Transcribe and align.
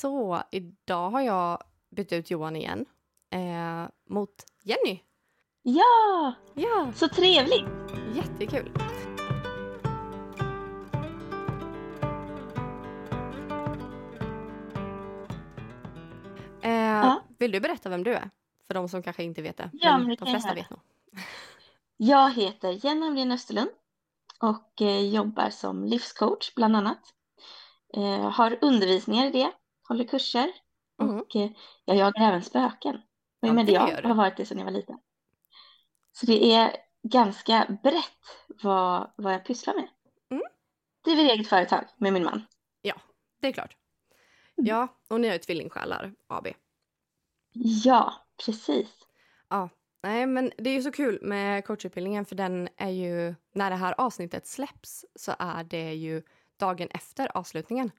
Så 0.00 0.42
idag 0.50 1.10
har 1.10 1.20
jag 1.20 1.62
bytt 1.90 2.12
ut 2.12 2.30
Johan 2.30 2.56
igen 2.56 2.84
eh, 3.30 3.88
mot 4.08 4.30
Jenny. 4.62 5.00
Ja, 5.62 6.34
Ja, 6.54 6.92
så 6.94 7.08
trevligt. 7.08 7.66
jättekul. 8.14 8.72
Eh, 16.62 16.72
Ja. 16.72 17.22
Vill 17.38 17.52
du 17.52 17.60
berätta 17.60 17.88
vem 17.88 18.04
du 18.04 18.14
är? 18.14 18.30
För 18.66 18.74
de 18.74 18.88
som 18.88 19.02
kanske 19.02 19.22
inte 19.22 19.42
vet 19.42 19.56
det. 19.56 19.70
Ja, 19.72 19.98
men 19.98 20.08
det 20.08 20.16
de 20.16 20.30
flesta 20.30 20.54
vet 20.54 20.70
nog. 20.70 20.80
Jag 21.96 22.32
heter 22.34 22.84
Jenny 22.86 23.06
Hamrin 23.06 23.32
Österlund 23.32 23.70
och 24.40 24.82
eh, 24.82 25.00
jobbar 25.14 25.50
som 25.50 25.84
livscoach 25.84 26.54
bland 26.54 26.76
annat. 26.76 26.98
Eh, 27.96 28.30
har 28.30 28.58
undervisningar 28.60 29.26
i 29.26 29.30
det, 29.30 29.50
håller 29.88 30.04
kurser 30.04 30.52
Mm. 31.02 31.16
och 31.16 31.36
eh, 31.36 31.50
jag 31.84 31.96
jagar 31.96 32.28
även 32.28 32.42
spöken. 32.42 32.94
Och 32.96 33.48
Ja, 33.48 33.60
är 33.60 33.64
det 33.64 34.02
du. 34.02 34.08
har 34.08 34.14
varit 34.14 34.36
det 34.36 34.46
sedan 34.46 34.58
jag 34.58 34.64
var 34.64 34.72
liten. 34.72 34.98
Så 36.12 36.26
det 36.26 36.52
är 36.52 36.76
ganska 37.02 37.78
brett 37.82 38.48
vad, 38.62 39.10
vad 39.16 39.32
jag 39.32 39.44
pysslar 39.44 39.74
med. 39.74 39.88
Mm. 40.30 40.42
Driver 41.04 41.22
eget 41.24 41.48
företag 41.48 41.84
med 41.96 42.12
min 42.12 42.24
man. 42.24 42.42
Det 43.40 43.48
är 43.48 43.52
klart. 43.52 43.76
Mm. 44.58 44.68
Ja, 44.68 44.88
och 45.08 45.20
ni 45.20 45.26
har 45.28 45.34
ju 45.34 45.38
Tvillingsjälar 45.38 46.14
AB. 46.26 46.46
Ja, 47.84 48.14
precis. 48.44 48.88
Ja, 49.48 49.68
nej 50.02 50.26
men 50.26 50.52
det 50.58 50.70
är 50.70 50.74
ju 50.74 50.82
så 50.82 50.92
kul 50.92 51.18
med 51.22 51.64
coachutbildningen 51.64 52.24
för 52.24 52.34
den 52.34 52.68
är 52.76 52.90
ju, 52.90 53.34
när 53.54 53.70
det 53.70 53.76
här 53.76 53.94
avsnittet 53.98 54.46
släpps 54.46 55.04
så 55.14 55.34
är 55.38 55.64
det 55.64 55.94
ju 55.94 56.22
dagen 56.56 56.88
efter 56.90 57.36
avslutningen. 57.36 57.90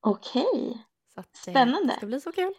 Okej. 0.00 0.86
Så 1.14 1.20
att 1.20 1.32
det 1.32 1.50
Spännande. 1.50 1.94
ska 1.96 2.06
bli 2.06 2.20
så 2.20 2.32
kul. 2.32 2.54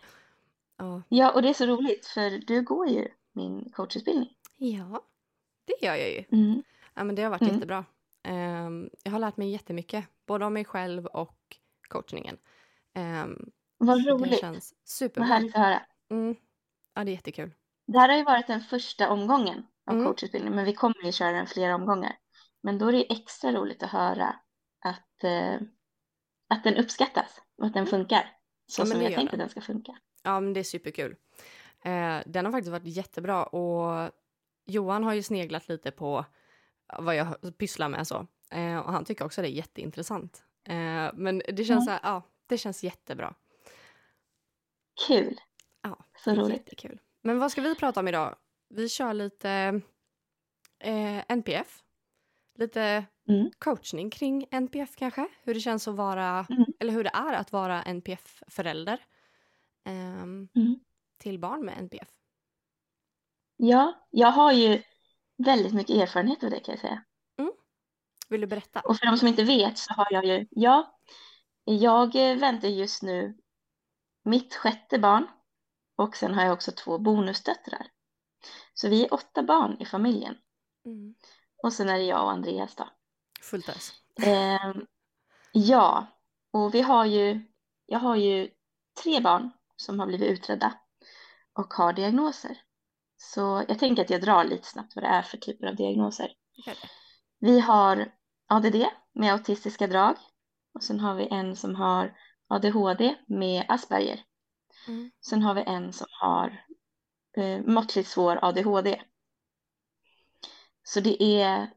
Ja, 0.77 1.01
Ja, 1.09 1.31
och 1.33 1.41
det 1.41 1.49
är 1.49 1.53
så 1.53 1.65
roligt 1.65 2.05
för 2.05 2.29
du 2.47 2.61
går 2.61 2.87
ju 2.87 3.07
min 3.33 3.71
coachutbildning. 3.71 4.29
ja 4.57 5.01
det 5.65 5.85
gör 5.85 5.95
jag 5.95 6.09
ju. 6.11 6.23
Mm. 6.31 6.63
Ja, 6.93 7.03
men 7.03 7.15
det 7.15 7.21
har 7.23 7.29
varit 7.29 7.41
Mm. 7.41 7.53
jättebra. 7.53 7.85
Ehm, 8.23 8.89
jag 9.03 9.11
har 9.11 9.19
lärt 9.19 9.37
mig 9.37 9.49
jättemycket, 9.51 10.05
både 10.25 10.45
om 10.45 10.53
mig 10.53 10.65
själv 10.65 11.05
och 11.05 11.57
coachningen. 11.89 12.37
Um, 12.95 13.51
Vad 13.77 14.03
det 14.03 14.11
roligt. 14.11 14.39
känns 14.39 14.73
Vad 14.73 14.87
superbra. 14.89 15.23
härligt 15.27 15.55
att 15.55 15.61
höra. 15.61 15.81
Mm. 16.09 16.35
Ja, 16.93 17.03
det 17.03 17.11
är 17.11 17.13
jättekul. 17.13 17.51
Det 17.87 17.99
här 17.99 18.09
har 18.09 18.17
ju 18.17 18.23
varit 18.23 18.47
den 18.47 18.61
första 18.61 19.09
omgången 19.09 19.67
av 19.85 19.93
Mm. 19.95 20.05
coachutbildning, 20.07 20.55
men 20.55 20.65
vi 20.65 20.73
kommer 20.73 21.03
ju 21.05 21.11
köra 21.11 21.31
den 21.31 21.47
flera 21.47 21.75
omgångar. 21.75 22.17
Men 22.63 22.77
då 22.79 22.87
är 22.87 22.91
det 22.91 23.11
extra 23.11 23.51
roligt 23.51 23.83
att 23.83 23.89
höra 23.89 24.35
att, 24.85 25.23
eh, 25.23 25.55
att 26.49 26.63
den 26.63 26.77
uppskattas 26.77 27.41
och 27.57 27.65
att 27.65 27.73
den 27.73 27.85
funkar 27.87 28.31
så 28.67 28.81
Mm. 28.81 28.89
Ja, 28.89 28.93
som 28.95 29.01
jag 29.03 29.11
gör 29.11 29.17
tänkt 29.17 29.31
den. 29.31 29.41
att 29.41 29.45
den 29.45 29.49
ska 29.49 29.61
funka. 29.73 29.97
Ja, 30.23 30.39
men 30.39 30.53
det 30.53 30.59
är 30.59 30.63
superkul. 30.63 31.15
Eh, 31.83 32.17
den 32.25 32.45
har 32.45 32.51
faktiskt 32.51 32.71
varit 32.71 32.85
jättebra 32.95 33.43
och 33.45 34.11
Johan 34.65 35.03
har 35.03 35.13
ju 35.13 35.23
sneglat 35.23 35.69
lite 35.69 35.91
på 35.91 36.25
vad 36.99 37.15
jag 37.15 37.57
pysslar 37.57 37.89
med 37.89 38.07
så. 38.07 38.27
Eh, 38.51 38.77
och 38.77 38.91
han 38.91 39.05
tycker 39.05 39.25
också 39.25 39.41
det 39.41 39.47
är 39.47 39.51
jätteintressant. 39.51 40.43
Eh, 40.63 41.09
men 41.13 41.37
det 41.47 41.63
känns 41.65 41.69
Mm. 41.69 41.81
så 41.85 41.91
här, 41.91 41.99
ja, 42.03 42.21
det 42.47 42.57
känns 42.57 42.83
jättebra. 42.83 43.35
Kul, 45.07 45.39
Ja, 45.81 45.97
så 46.23 46.31
roligt. 46.35 46.49
jättekul. 46.57 46.99
Men 47.21 47.39
vad 47.39 47.51
ska 47.51 47.61
vi 47.61 47.75
prata 47.75 47.99
om 47.99 48.07
idag? 48.07 48.35
Vi 48.69 48.89
kör 48.89 49.13
lite 49.13 49.81
eh, 50.79 51.23
NPF. 51.31 51.83
Lite 52.59 53.05
Mm. 53.29 53.51
coachning 53.59 54.09
kring 54.09 54.45
NPF 54.51 54.95
kanske. 54.95 55.27
Hur 55.43 55.53
det 55.53 55.59
känns 55.59 55.87
att 55.87 55.95
vara, 55.95 56.45
Mm. 56.49 56.65
eller 56.79 56.93
hur 56.93 57.03
det 57.03 57.11
är 57.13 57.33
att 57.33 57.51
vara 57.51 57.83
NPF-förälder. 57.83 59.05
ehm, 59.85 60.47
Mm. 60.55 60.79
till 61.17 61.39
barn 61.39 61.65
med 61.65 61.77
NPF. 61.77 62.09
Ja, 63.57 64.07
jag 64.09 64.27
har 64.31 64.51
ju 64.51 64.83
väldigt 65.37 65.73
mycket 65.73 65.95
erfarenhet 65.95 66.43
av 66.43 66.49
det 66.49 66.59
kan 66.59 66.71
jag 66.73 66.79
säga. 66.81 67.03
Vill 68.29 68.41
du 68.41 68.47
berätta? 68.47 68.79
Och 68.79 68.97
för 68.97 69.05
de 69.05 69.17
som 69.17 69.27
inte 69.27 69.43
vet 69.43 69.77
så 69.77 69.93
har 69.93 70.07
jag 70.11 70.25
ju, 70.25 70.47
ja, 70.51 70.99
jag 71.63 72.13
väntar 72.15 72.67
just 72.67 73.03
nu 73.03 73.37
mitt 74.23 74.55
sjätte 74.55 74.99
barn 74.99 75.27
och 75.95 76.15
sen 76.15 76.33
har 76.33 76.43
jag 76.43 76.53
också 76.53 76.71
två 76.71 76.97
bonusdöttrar. 76.97 77.87
Så 78.73 78.89
vi 78.89 79.05
är 79.05 79.13
åtta 79.13 79.43
barn 79.43 79.77
i 79.79 79.85
familjen 79.85 80.37
Mm. 80.85 81.15
Och 81.63 81.73
sen 81.73 81.89
är 81.89 81.97
det 81.97 82.05
jag 82.05 82.23
och 82.23 82.31
Andreas 82.31 82.75
då. 82.75 82.89
Fullt 83.41 83.69
ös. 83.69 83.91
Ehm, 84.21 84.85
ja, 85.51 86.07
och 86.51 86.73
vi 86.73 86.81
har 86.81 87.05
ju, 87.05 87.41
jag 87.85 87.99
har 87.99 88.15
ju 88.15 88.49
tre 89.03 89.19
barn 89.19 89.51
som 89.75 89.99
har 89.99 90.07
blivit 90.07 90.29
utredda 90.29 90.73
och 91.53 91.73
har 91.73 91.93
diagnoser. 91.93 92.57
Så 93.17 93.65
jag 93.67 93.79
tänker 93.79 94.03
att 94.03 94.09
jag 94.09 94.21
drar 94.21 94.43
lite 94.43 94.67
snabbt 94.67 94.95
vad 94.95 95.03
det 95.03 95.07
är 95.07 95.21
för 95.21 95.37
typer 95.37 95.67
av 95.67 95.75
diagnoser. 95.75 96.31
Det. 96.65 96.75
Vi 97.39 97.59
har 97.59 98.11
ADD 98.47 98.85
med 99.13 99.33
autistiska 99.33 99.87
drag 99.87 100.15
och 100.73 100.83
sen 100.83 100.99
har 100.99 101.15
vi 101.15 101.27
en 101.31 101.55
som 101.55 101.75
har 101.75 102.17
ADHD 102.47 103.15
med 103.27 103.65
Asperger. 103.67 104.23
Mm. 104.87 105.11
Sen 105.21 105.41
har 105.41 105.53
vi 105.53 105.61
en 105.61 105.93
som 105.93 106.07
har 106.09 106.65
eh, 107.37 107.61
måttligt 107.65 108.09
svår 108.09 108.39
ADHD. 108.41 109.01
Så 110.89 110.99
det 110.99 111.23
är 111.23 111.67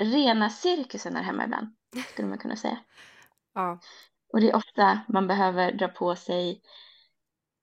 rena 0.00 0.50
cirkusen 0.50 1.16
här 1.16 1.22
hemma 1.22 1.44
ibland, 1.44 1.74
skulle 2.12 2.28
man 2.28 2.38
kunna 2.38 2.56
säga. 2.56 2.78
Ja, 3.54 3.78
Och 4.32 4.40
det 4.40 4.50
är 4.50 4.56
ofta 4.56 5.00
man 5.08 5.26
behöver 5.26 5.72
dra 5.72 5.88
på 5.88 6.16
sig 6.16 6.62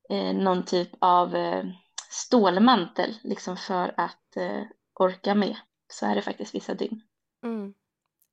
eh, 0.10 0.34
någon 0.34 0.66
typ 0.66 0.90
av 1.00 1.36
eh, 1.36 1.66
stålmantel 2.10 3.18
liksom 3.24 3.58
för 3.58 3.94
att 3.98 4.38
eh, 4.38 4.64
orka 4.94 5.36
med. 5.36 5.58
Så 5.88 6.06
är 6.06 6.16
det 6.16 6.22
faktiskt 6.22 6.56
vissa 6.56 6.74
dygn. 6.74 7.02
mm. 7.44 7.74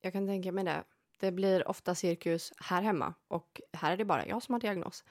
jag 0.01 0.13
kan 0.13 0.27
tänka 0.27 0.53
mig 0.53 0.65
det. 0.65 0.85
Det 1.21 1.33
blir 1.33 1.69
ofta 1.69 1.95
cirkus 1.95 2.53
här 2.57 2.83
hemma 2.83 3.15
och 3.29 3.61
här 3.73 3.93
är 3.93 3.97
det 3.97 4.05
bara 4.05 4.27
jag 4.27 4.43
som 4.43 4.53
har 4.53 4.61
diagnos. 4.61 5.05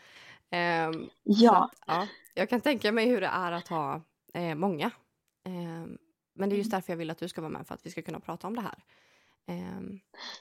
Ehm, 0.50 0.94
så 0.94 1.10
Ja, 1.24 1.64
att, 1.64 1.84
ja, 1.88 2.08
jag 2.34 2.50
kan 2.50 2.62
tänka 2.62 2.92
mig 2.92 3.06
hur 3.10 3.22
det 3.22 3.28
är 3.28 3.52
att 3.52 3.68
ha 3.68 4.02
eh, 4.34 4.56
många. 4.56 4.92
Men 6.35 6.50
det 6.50 6.56
är 6.56 6.57
just 6.57 6.72
Mm. 6.72 6.78
därför 6.78 6.94
jag 6.94 6.97
vill 6.97 7.09
att 7.09 7.18
du 7.18 7.28
ska 7.28 7.41
vara 7.41 7.51
med 7.51 7.68
för 7.68 7.73
att 7.75 7.85
vi 7.85 7.90
ska 7.91 8.01
kunna 8.01 8.19
prata 8.19 8.47
om 8.47 8.56
det 8.56 8.62
här. 8.62 8.84
Ehm, 9.47 10.00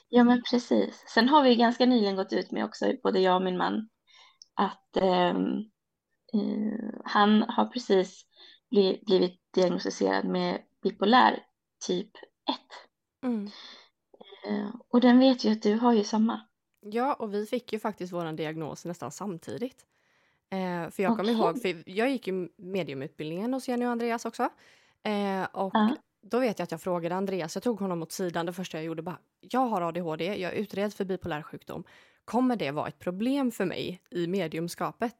ja 0.09 0.23
men 0.23 0.43
precis. 0.51 1.03
Sen 1.07 1.29
har 1.29 1.43
vi 1.43 1.55
ganska 1.55 1.85
nyligen 1.85 2.15
gått 2.15 2.33
ut 2.33 2.51
med 2.51 2.65
också, 2.65 2.93
både 3.03 3.19
jag 3.19 3.35
och 3.35 3.41
min 3.41 3.57
man, 3.57 3.89
att 4.53 4.97
ehm, 4.97 5.57
eh, 6.33 6.89
han 7.05 7.41
har 7.43 7.65
precis 7.65 8.25
bli, 8.69 9.03
blivit 9.05 9.41
diagnostiserad 9.53 10.25
med 10.25 10.61
bipolär 10.83 11.43
typ 11.87 12.11
1. 12.49 12.59
mm. 13.23 13.51
Eh, 14.47 14.75
och 14.89 15.01
den 15.01 15.19
vet 15.19 15.43
ju 15.45 15.51
att 15.51 15.61
du 15.61 15.75
har 15.75 15.93
ju 15.93 16.03
samma. 16.03 16.41
Ja, 16.81 17.13
och 17.13 17.33
vi 17.33 17.45
fick 17.45 17.73
ju 17.73 17.79
faktiskt 17.79 18.13
vår 18.13 18.31
diagnos 18.33 18.85
nästan 18.85 19.11
samtidigt. 19.11 19.85
Eh, 20.49 20.89
för 20.89 21.03
jag 21.03 21.15
kommer 21.15 21.33
Okej. 21.33 21.33
ihåg, 21.33 21.61
för 21.61 21.83
jag 21.89 22.09
gick 22.09 22.27
ju 22.27 22.49
mediumutbildningen 22.57 23.53
hos 23.53 23.67
Jenny 23.67 23.85
och 23.85 23.89
Andreas 23.89 24.25
också. 24.25 24.49
Eh, 25.05 25.43
och 25.51 25.71
Ja. 25.75 25.95
då 26.21 26.39
vet 26.39 26.59
jag 26.59 26.63
att 26.63 26.71
jag 26.71 26.81
frågade 26.81 27.15
Andreas, 27.15 27.55
jag 27.55 27.63
tog 27.63 27.79
honom 27.79 28.01
åt 28.03 28.11
sidan 28.11 28.45
det 28.45 28.53
första 28.53 28.77
jag 28.77 28.85
gjorde 28.85 29.01
bara, 29.01 29.17
jag 29.39 29.59
har 29.59 29.81
ADHD, 29.81 30.25
jag 30.25 30.53
är 30.53 30.55
utredd 30.57 30.93
för 30.93 31.05
bipolär 31.05 31.41
sjukdom. 31.41 31.83
Kommer 32.25 32.55
det 32.55 32.71
vara 32.71 32.87
ett 32.87 32.99
problem 32.99 33.51
för 33.51 33.65
mig 33.65 34.01
i 34.11 34.27
mediumskapet? 34.27 35.15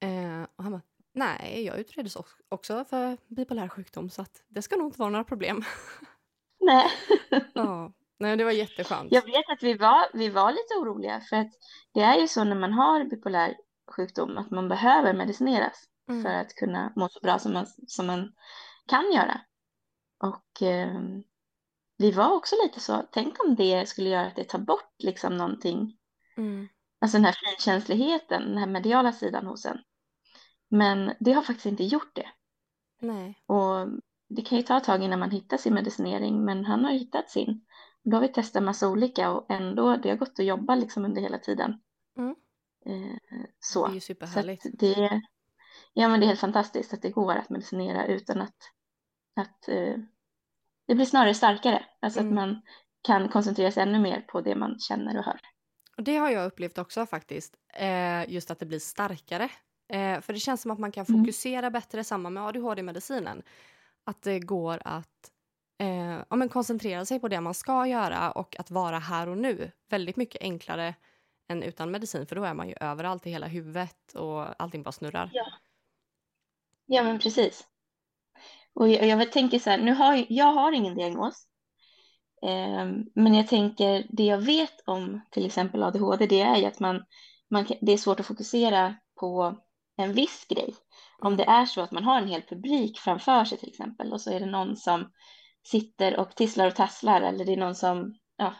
Eh, 0.00 0.42
och 0.56 0.62
han 0.64 0.72
bara, 0.72 0.82
nej, 1.14 1.64
jag 1.64 1.78
utreddes 1.78 2.16
ox- 2.16 2.40
också 2.48 2.84
för 2.84 3.16
bipolär 3.28 3.68
sjukdom 3.68 4.10
så 4.10 4.22
att 4.22 4.42
det 4.48 4.62
ska 4.62 4.76
nog 4.76 4.86
inte 4.86 4.98
vara 4.98 5.10
några 5.10 5.24
problem. 5.24 5.64
Nej. 6.60 6.86
ja, 7.54 7.92
nej, 8.18 8.36
det 8.36 8.44
var 8.44 8.50
jätteskönt. 8.52 9.12
Jag 9.12 9.22
vet 9.26 9.48
att 9.52 9.62
vi 9.62 9.74
var, 9.74 10.04
vi 10.14 10.28
var 10.28 10.50
lite 10.52 10.74
oroliga 10.80 11.20
för 11.20 11.36
att 11.36 11.50
det 11.94 12.00
är 12.00 12.16
ju 12.20 12.28
så 12.28 12.44
när 12.44 12.56
man 12.56 12.72
har 12.72 13.04
bipolär 13.04 13.54
sjukdom 13.96 14.38
att 14.38 14.50
man 14.50 14.68
behöver 14.68 15.14
medicineras 15.14 15.88
Mm. 16.08 16.22
för 16.22 16.30
att 16.30 16.54
kunna 16.54 16.92
må 16.96 17.08
så 17.08 17.20
bra 17.20 17.38
som 17.38 17.52
man, 17.52 17.66
som 17.86 18.06
man 18.06 18.32
kan 18.86 19.12
göra. 19.12 19.40
Och 20.18 20.62
eh, 20.62 21.00
vi 21.98 22.10
var 22.10 22.32
också 22.32 22.56
lite 22.64 22.80
så, 22.80 23.02
tänk 23.12 23.44
om 23.44 23.54
det 23.54 23.88
skulle 23.88 24.08
göra 24.08 24.26
att 24.26 24.36
det 24.36 24.44
tar 24.44 24.58
bort 24.58 24.94
liksom 24.98 25.36
någonting, 25.36 25.98
Mm. 26.36 26.68
alltså 27.00 27.16
den 27.18 27.24
här 27.24 27.36
finkänsligheten, 27.44 28.42
den 28.42 28.58
här 28.58 28.66
mediala 28.66 29.12
sidan 29.12 29.46
hos 29.46 29.64
en. 29.66 29.78
Men 30.68 31.14
det 31.20 31.32
har 31.32 31.42
faktiskt 31.42 31.66
inte 31.66 31.84
gjort 31.84 32.14
det. 32.14 32.28
Nej. 33.00 33.42
Och 33.46 33.88
det 34.28 34.42
kan 34.42 34.58
ju 34.58 34.64
ta 34.64 34.76
ett 34.76 34.84
tag 34.84 35.02
innan 35.02 35.18
man 35.20 35.30
hittar 35.30 35.56
sin 35.56 35.74
medicinering, 35.74 36.44
men 36.44 36.64
han 36.64 36.84
har 36.84 36.92
hittat 36.92 37.30
sin. 37.30 37.64
Då 38.02 38.16
har 38.16 38.22
vi 38.22 38.28
testat 38.28 38.62
massa 38.62 38.88
olika 38.88 39.30
och 39.30 39.50
ändå, 39.50 39.96
det 39.96 40.08
har 40.10 40.16
gått 40.16 40.38
att 40.38 40.44
jobba 40.46 40.74
liksom 40.74 41.04
under 41.04 41.22
hela 41.22 41.38
tiden. 41.38 41.80
Mm. 42.18 42.30
Eh, 42.86 43.16
Det 43.30 43.46
så. 43.58 43.86
är 43.86 43.92
ju 43.94 44.00
Så 44.00 44.06
superhärligt. 44.06 44.66
att 44.66 44.72
det, 44.78 45.22
ja 45.92 46.08
men 46.08 46.20
det 46.20 46.26
är 46.26 46.28
helt 46.28 46.40
fantastiskt 46.40 46.94
att 46.94 47.02
det 47.02 47.10
går 47.10 47.32
att 47.32 47.50
medicinera 47.50 48.06
utan 48.06 48.40
att, 48.40 48.56
att 49.40 49.68
eh, 49.68 49.94
det 50.86 50.94
blir 50.94 51.04
snarare 51.04 51.34
starkare. 51.34 51.84
Alltså 52.00 52.20
Mm. 52.20 52.32
att 52.32 52.34
man 52.34 52.62
kan 53.02 53.28
koncentrera 53.28 53.70
sig 53.70 53.82
ännu 53.82 53.98
mer 53.98 54.20
på 54.20 54.40
det 54.40 54.54
man 54.54 54.78
känner 54.78 55.18
och 55.18 55.24
hör. 55.24 55.40
Och 55.96 56.02
det 56.02 56.16
har 56.16 56.30
jag 56.30 56.46
upplevt 56.46 56.78
också 56.78 57.06
faktiskt. 57.06 57.56
Eh, 57.74 58.30
just 58.30 58.50
att 58.50 58.58
det 58.58 58.66
blir 58.66 58.78
starkare. 58.78 59.48
Eh, 59.92 60.20
för 60.20 60.32
det 60.32 60.38
känns 60.38 60.62
som 60.62 60.70
att 60.70 60.78
man 60.78 60.92
kan 60.92 61.06
Mm. 61.08 61.20
fokusera 61.20 61.70
bättre 61.70 62.04
samma 62.04 62.30
med 62.30 62.42
ADHD-medicinen. 62.46 63.42
Att 64.04 64.22
det 64.22 64.40
går 64.40 64.82
att 64.84 65.30
eh, 65.78 66.22
ja, 66.30 66.36
men 66.36 66.48
koncentrera 66.48 67.04
sig 67.04 67.20
på 67.20 67.28
det 67.28 67.40
man 67.40 67.54
ska 67.54 67.86
göra 67.86 68.30
och 68.30 68.60
att 68.60 68.70
vara 68.70 68.98
här 68.98 69.28
och 69.28 69.38
nu. 69.38 69.70
Väldigt 69.90 70.16
mycket 70.16 70.42
enklare 70.42 70.94
än 71.48 71.62
utan 71.62 71.90
medicin 71.90 72.26
för 72.26 72.36
då 72.36 72.44
är 72.44 72.54
man 72.54 72.68
ju 72.68 72.74
överallt 72.80 73.26
i 73.26 73.30
hela 73.30 73.46
huvudet 73.46 74.14
och 74.14 74.62
allting 74.62 74.82
bara 74.82 74.92
snurrar. 74.92 75.30
Ja. 75.32 75.44
Ja, 76.92 77.02
men 77.02 77.18
precis. 77.18 77.64
Och 78.74 78.88
jag, 78.88 79.06
jag 79.06 79.32
tänker 79.32 79.58
så 79.58 79.70
här, 79.70 79.78
nu 79.78 79.94
har 79.94 80.26
jag, 80.28 80.52
har 80.52 80.72
ingen 80.72 80.94
diagnos. 80.94 81.46
Ehm, 82.46 83.04
men 83.14 83.34
jag 83.34 83.48
tänker, 83.48 84.06
det 84.08 84.24
jag 84.24 84.38
vet 84.38 84.80
om 84.86 85.20
till 85.30 85.46
exempel 85.46 85.82
ADHD, 85.82 86.26
det 86.26 86.40
är 86.40 86.56
ju 86.56 86.64
att 86.64 86.80
man, 86.80 87.04
man, 87.50 87.66
det 87.80 87.92
är 87.92 87.96
svårt 87.96 88.20
att 88.20 88.26
fokusera 88.26 88.94
på 89.20 89.58
en 89.96 90.12
viss 90.12 90.46
grej. 90.48 90.74
Om 91.18 91.36
det 91.36 91.44
är 91.44 91.66
så 91.66 91.80
att 91.80 91.92
man 91.92 92.04
har 92.04 92.18
en 92.18 92.28
hel 92.28 92.42
publik 92.42 92.98
framför 92.98 93.44
sig 93.44 93.58
till 93.58 93.68
exempel 93.68 94.12
och 94.12 94.20
så 94.20 94.30
är 94.30 94.40
det 94.40 94.46
någon 94.46 94.76
som 94.76 95.10
sitter 95.66 96.16
och 96.20 96.36
tisslar 96.36 96.66
och 96.66 96.76
tasslar 96.76 97.20
eller 97.22 97.44
det 97.44 97.52
är 97.52 97.56
någon 97.56 97.74
som, 97.74 98.14
ja, 98.36 98.54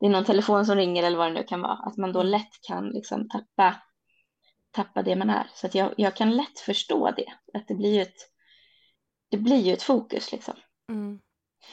det 0.00 0.06
är 0.06 0.10
någon 0.10 0.24
telefon 0.24 0.66
som 0.66 0.76
ringer 0.76 1.02
eller 1.02 1.18
vad 1.18 1.26
det 1.26 1.34
nu 1.34 1.44
kan 1.44 1.60
vara, 1.60 1.78
att 1.86 1.96
man 1.96 2.12
då 2.12 2.20
Mm. 2.20 2.30
lätt 2.30 2.60
kan 2.68 2.88
liksom 2.88 3.28
tappa, 3.28 3.82
tappa 4.72 5.02
det 5.02 5.16
man 5.16 5.30
är. 5.30 5.46
Så 5.54 5.66
att 5.66 5.74
jag, 5.74 5.94
jag 5.96 6.16
kan 6.16 6.36
lätt 6.36 6.58
förstå 6.58 7.10
det, 7.10 7.26
att 7.58 7.68
det 7.68 7.74
blir 7.74 7.94
ju 7.94 8.02
ett, 8.02 8.16
det 9.30 9.36
blir 9.36 9.60
ju 9.60 9.72
ett 9.72 9.82
fokus 9.82 10.32
liksom. 10.32 10.54
Mm. 10.88 11.18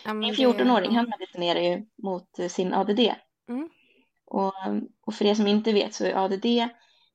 Ja, 0.06 0.14
Min 0.14 0.34
det- 0.34 0.44
14-åring, 0.44 0.92
ja. 0.92 0.98
han 0.98 1.10
medicinerar 1.20 1.60
ju 1.60 1.86
mot 2.04 2.30
sin 2.50 2.74
ADD. 2.74 3.00
Mm. 3.50 3.70
Och, 4.26 4.54
och 5.06 5.14
för 5.14 5.26
er 5.26 5.36
som 5.36 5.48
inte 5.48 5.74
vet 5.74 5.94
så 5.94 6.06
är 6.06 6.26
ADD, 6.26 6.46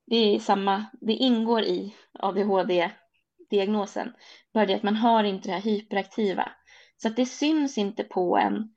det 0.06 0.16
är 0.16 0.38
samma, 0.38 0.84
det 1.00 1.12
ingår 1.12 1.62
i 1.62 1.94
ADHD-diagnosen. 2.18 4.12
Bara 4.54 4.66
det 4.66 4.74
att 4.74 4.82
man 4.82 4.96
har 4.96 5.24
inte 5.24 5.48
det 5.48 5.52
här 5.52 5.60
hyperaktiva. 5.60 6.52
Så 6.96 7.08
att 7.08 7.16
det 7.16 7.26
syns 7.26 7.78
inte 7.78 8.04
på 8.04 8.36
en 8.38 8.74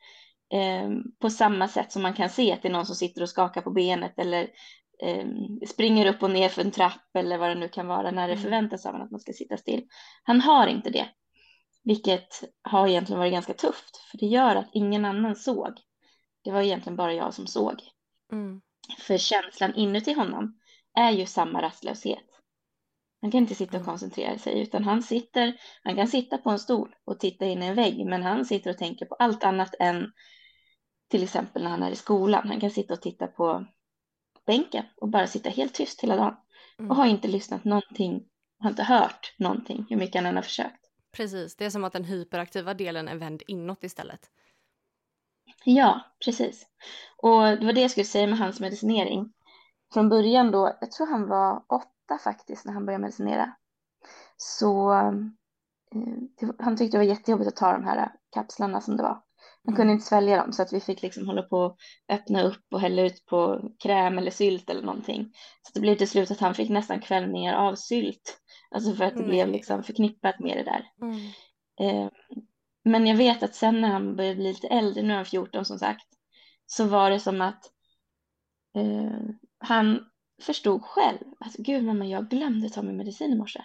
eh, 0.54 0.90
på 1.20 1.30
samma 1.30 1.68
sätt 1.68 1.92
som 1.92 2.02
man 2.02 2.14
kan 2.14 2.30
se 2.30 2.54
att 2.54 2.62
det 2.62 2.68
är 2.68 2.72
någon 2.72 2.86
som 2.86 2.96
sitter 2.96 3.22
och 3.22 3.30
skakar 3.30 3.62
på 3.62 3.72
benet 3.72 4.20
eller 4.20 4.50
springer 5.68 6.06
upp 6.06 6.24
och 6.24 6.32
ner 6.32 6.50
för 6.50 6.62
en 6.62 6.72
trapp 6.72 7.16
eller 7.16 7.38
vad 7.38 7.50
det 7.50 7.56
nu 7.56 7.70
kan 7.70 7.88
vara 7.88 8.12
när 8.12 8.28
det 8.28 8.34
Mm. 8.34 8.44
förväntas 8.44 8.86
av 8.86 8.96
en 8.96 9.02
att 9.02 9.12
man 9.12 9.20
ska 9.20 9.34
sitta 9.34 9.58
still. 9.58 9.88
Han 10.24 10.42
har 10.42 10.68
inte 10.68 10.90
det. 10.90 11.10
Vilket 11.84 12.44
har 12.62 12.88
egentligen 12.88 13.20
varit 13.20 13.34
ganska 13.34 13.54
tufft, 13.54 13.98
för 14.12 14.18
det 14.18 14.26
gör 14.26 14.56
att 14.56 14.70
ingen 14.74 15.06
annan 15.06 15.36
såg. 15.36 15.74
Det 16.44 16.52
var 16.52 16.62
egentligen 16.62 16.96
bara 16.96 17.14
jag 17.14 17.34
som 17.34 17.48
såg. 17.48 17.82
Mm. 18.32 18.62
För 19.00 19.18
känslan 19.18 19.76
inuti 19.76 20.14
honom 20.14 20.60
är 20.94 21.12
ju 21.12 21.26
samma 21.26 21.62
rastlöshet. 21.62 22.24
Han 23.22 23.32
kan 23.32 23.42
inte 23.42 23.56
sitta 23.56 23.78
och 23.78 23.82
Mm. 23.82 23.86
koncentrera 23.86 24.38
sig, 24.38 24.62
utan 24.62 24.84
han 24.84 25.04
sitter, 25.04 25.58
han 25.84 25.96
kan 25.96 26.08
sitta 26.08 26.38
på 26.38 26.50
en 26.50 26.60
stol 26.60 26.96
och 27.06 27.20
titta 27.20 27.46
in 27.46 27.64
i 27.64 27.66
en 27.66 27.76
vägg, 27.76 28.06
men 28.06 28.24
han 28.24 28.46
sitter 28.46 28.70
och 28.70 28.78
tänker 28.78 29.06
på 29.06 29.16
allt 29.16 29.44
annat 29.44 29.76
än 29.80 30.12
till 31.08 31.24
exempel 31.24 31.64
när 31.64 31.70
han 31.70 31.84
är 31.84 31.92
i 31.92 31.96
skolan. 31.96 32.48
Han 32.48 32.60
kan 32.60 32.72
sitta 32.72 32.94
och 32.94 33.02
titta 33.02 33.28
på 33.28 33.66
bänken 34.48 34.86
och 35.02 35.10
bara 35.10 35.28
sitta 35.28 35.50
helt 35.50 35.74
tyst 35.74 36.04
hela 36.04 36.16
dagen 36.16 36.36
Mm. 36.80 36.92
och 36.92 36.98
har 36.98 37.06
inte 37.06 37.28
lyssnat 37.28 37.64
någonting, 37.64 38.28
har 38.60 38.70
inte 38.70 38.84
hört 38.84 39.36
någonting, 39.38 39.86
hur 39.90 39.98
mycket 39.98 40.16
han 40.16 40.26
än 40.26 40.36
har 40.36 40.44
försökt. 40.44 40.86
Precis, 41.12 41.56
det 41.56 41.66
är 41.66 41.70
som 41.70 41.84
att 41.84 41.94
den 41.94 42.04
hyperaktiva 42.04 42.74
delen 42.74 43.08
är 43.08 43.16
vänd 43.16 43.44
inåt 43.48 43.84
istället. 43.84 44.30
Ja, 45.64 46.02
precis. 46.26 46.68
Och 47.18 47.42
det 47.42 47.66
var 47.66 47.74
det 47.74 47.82
jag 47.82 47.92
skulle 47.92 48.06
säga 48.06 48.28
med 48.28 48.38
hans 48.38 48.60
medicinering. 48.60 49.34
Från 49.94 50.10
början 50.10 50.52
då, 50.52 50.78
jag 50.82 50.92
tror 50.92 51.08
han 51.08 51.28
var 51.28 51.64
åtta 51.68 52.18
faktiskt 52.24 52.66
när 52.66 52.74
han 52.74 52.86
började 52.86 53.02
medicinera. 53.02 53.56
Så 54.38 54.94
eh, 54.94 55.12
han 56.60 56.78
tyckte 56.78 56.98
det 56.98 57.04
var 57.06 57.12
jättejobbigt 57.12 57.48
att 57.48 57.56
ta 57.56 57.74
de 57.74 57.84
här 57.84 58.12
kapslarna 58.34 58.82
som 58.82 58.98
det 58.98 59.04
var. 59.04 59.22
Han 59.68 59.76
kunde 59.76 59.92
Mm. 59.92 59.94
inte 59.94 60.06
svälja 60.06 60.38
dem 60.38 60.54
så 60.54 60.62
att 60.62 60.74
vi 60.74 60.80
fick 60.80 61.02
liksom 61.02 61.28
hålla 61.28 61.42
på 61.42 61.58
och 61.58 61.78
öppna 62.10 62.44
upp 62.44 62.64
och 62.72 62.82
hälla 62.82 63.02
ut 63.02 63.26
på 63.26 63.72
kräm 63.84 64.18
eller 64.18 64.32
sylt 64.32 64.70
eller 64.70 64.82
någonting. 64.82 65.32
Så 65.62 65.72
det 65.74 65.80
blev 65.80 65.96
till 65.96 66.10
slut 66.10 66.32
att 66.32 66.40
han 66.40 66.56
fick 66.56 66.70
nästan 66.70 67.02
kvällningar 67.02 67.56
av 67.56 67.76
sylt. 67.76 68.40
Alltså 68.72 68.94
för 68.94 69.04
att 69.04 69.18
det 69.18 69.24
blev 69.24 69.48
Nej. 69.48 69.58
liksom 69.58 69.84
förknippat 69.84 70.40
med 70.40 70.58
det 70.58 70.64
där. 70.64 70.86
Mm. 71.02 71.20
Eh, 71.82 72.12
men 72.86 73.08
jag 73.08 73.16
vet 73.16 73.44
att 73.44 73.56
sen 73.56 73.82
när 73.82 73.90
han 73.90 74.16
började 74.16 74.36
bli 74.36 74.48
lite 74.48 74.68
äldre, 74.68 75.04
nu 75.04 75.12
är 75.14 75.16
han 75.16 75.26
14 75.26 75.66
som 75.66 75.80
sagt, 75.80 76.08
så 76.66 76.86
var 76.86 77.10
det 77.10 77.20
som 77.20 77.42
att 77.42 77.72
eh, 78.78 79.20
han 79.60 80.00
förstod 80.42 80.84
själv 80.84 81.24
att 81.40 81.54
gud 81.56 81.84
mamma, 81.84 82.06
jag 82.06 82.30
glömde 82.30 82.70
ta 82.70 82.82
min 82.82 82.98
medicin 82.98 83.32
i 83.32 83.38
morse. 83.38 83.62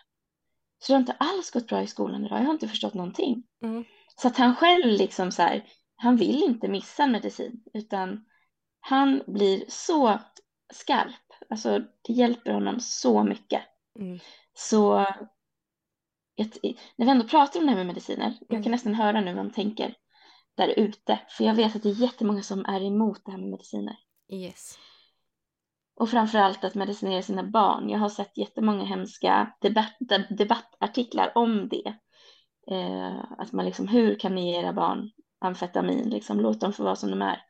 Så 0.78 0.92
det 0.92 0.94
har 0.94 1.00
inte 1.00 1.16
alls 1.18 1.50
gått 1.50 1.66
bra 1.66 1.82
i 1.82 1.86
skolan 1.86 2.26
idag, 2.26 2.38
jag 2.38 2.44
har 2.44 2.52
inte 2.52 2.68
förstått 2.68 2.94
någonting. 2.94 3.42
Mm. 3.64 3.84
Så 4.16 4.28
att 4.28 4.36
han 4.36 4.56
själv 4.56 4.86
liksom 4.86 5.32
så 5.32 5.42
här, 5.42 5.64
han 6.02 6.16
vill 6.16 6.42
inte 6.42 6.68
missa 6.68 7.02
en 7.02 7.12
medicin, 7.12 7.64
utan 7.74 8.24
han 8.80 9.22
blir 9.26 9.64
så 9.68 10.18
skarp. 10.72 11.32
Alltså 11.50 11.78
det 11.78 12.12
hjälper 12.12 12.52
honom 12.52 12.80
så 12.80 13.24
mycket. 13.24 13.62
Mm. 13.98 14.18
Så 14.54 15.06
när 16.96 17.04
vi 17.04 17.10
ändå 17.10 17.28
pratar 17.28 17.60
om 17.60 17.66
det 17.66 17.70
här 17.72 17.78
med 17.78 17.86
mediciner, 17.86 18.36
jag 18.40 18.50
Mm. 18.52 18.62
kan 18.62 18.72
nästan 18.72 18.94
höra 18.94 19.20
nu 19.20 19.34
vad 19.34 19.44
de 19.44 19.52
tänker 19.52 19.94
där 20.54 20.68
ute. 20.68 21.20
För 21.28 21.44
jag 21.44 21.54
vet 21.54 21.76
att 21.76 21.82
det 21.82 21.88
är 21.88 22.02
jättemånga 22.02 22.42
som 22.42 22.64
är 22.64 22.80
emot 22.82 23.24
det 23.24 23.30
här 23.30 23.38
med 23.38 23.50
mediciner. 23.50 23.96
Yes. 24.32 24.78
Och 25.94 26.10
framförallt 26.10 26.64
att 26.64 26.74
medicinera 26.74 27.22
sina 27.22 27.42
barn. 27.42 27.88
Jag 27.88 27.98
har 27.98 28.08
sett 28.08 28.36
jättemånga 28.36 28.84
hemska 28.84 29.52
debatt, 29.60 29.96
debattartiklar 30.30 31.32
om 31.34 31.68
det. 31.68 31.94
Eh, 32.70 33.24
att 33.38 33.52
man 33.52 33.64
liksom, 33.64 33.88
hur 33.88 34.18
kan 34.18 34.34
ni 34.34 34.50
ge 34.50 34.58
era 34.60 34.72
barn 34.72 35.10
amfetamin? 35.44 36.10
Liksom, 36.10 36.40
låt 36.40 36.60
dem 36.60 36.72
få 36.72 36.84
vara 36.84 36.96
som 36.96 37.10
de 37.10 37.22
är. 37.22 37.44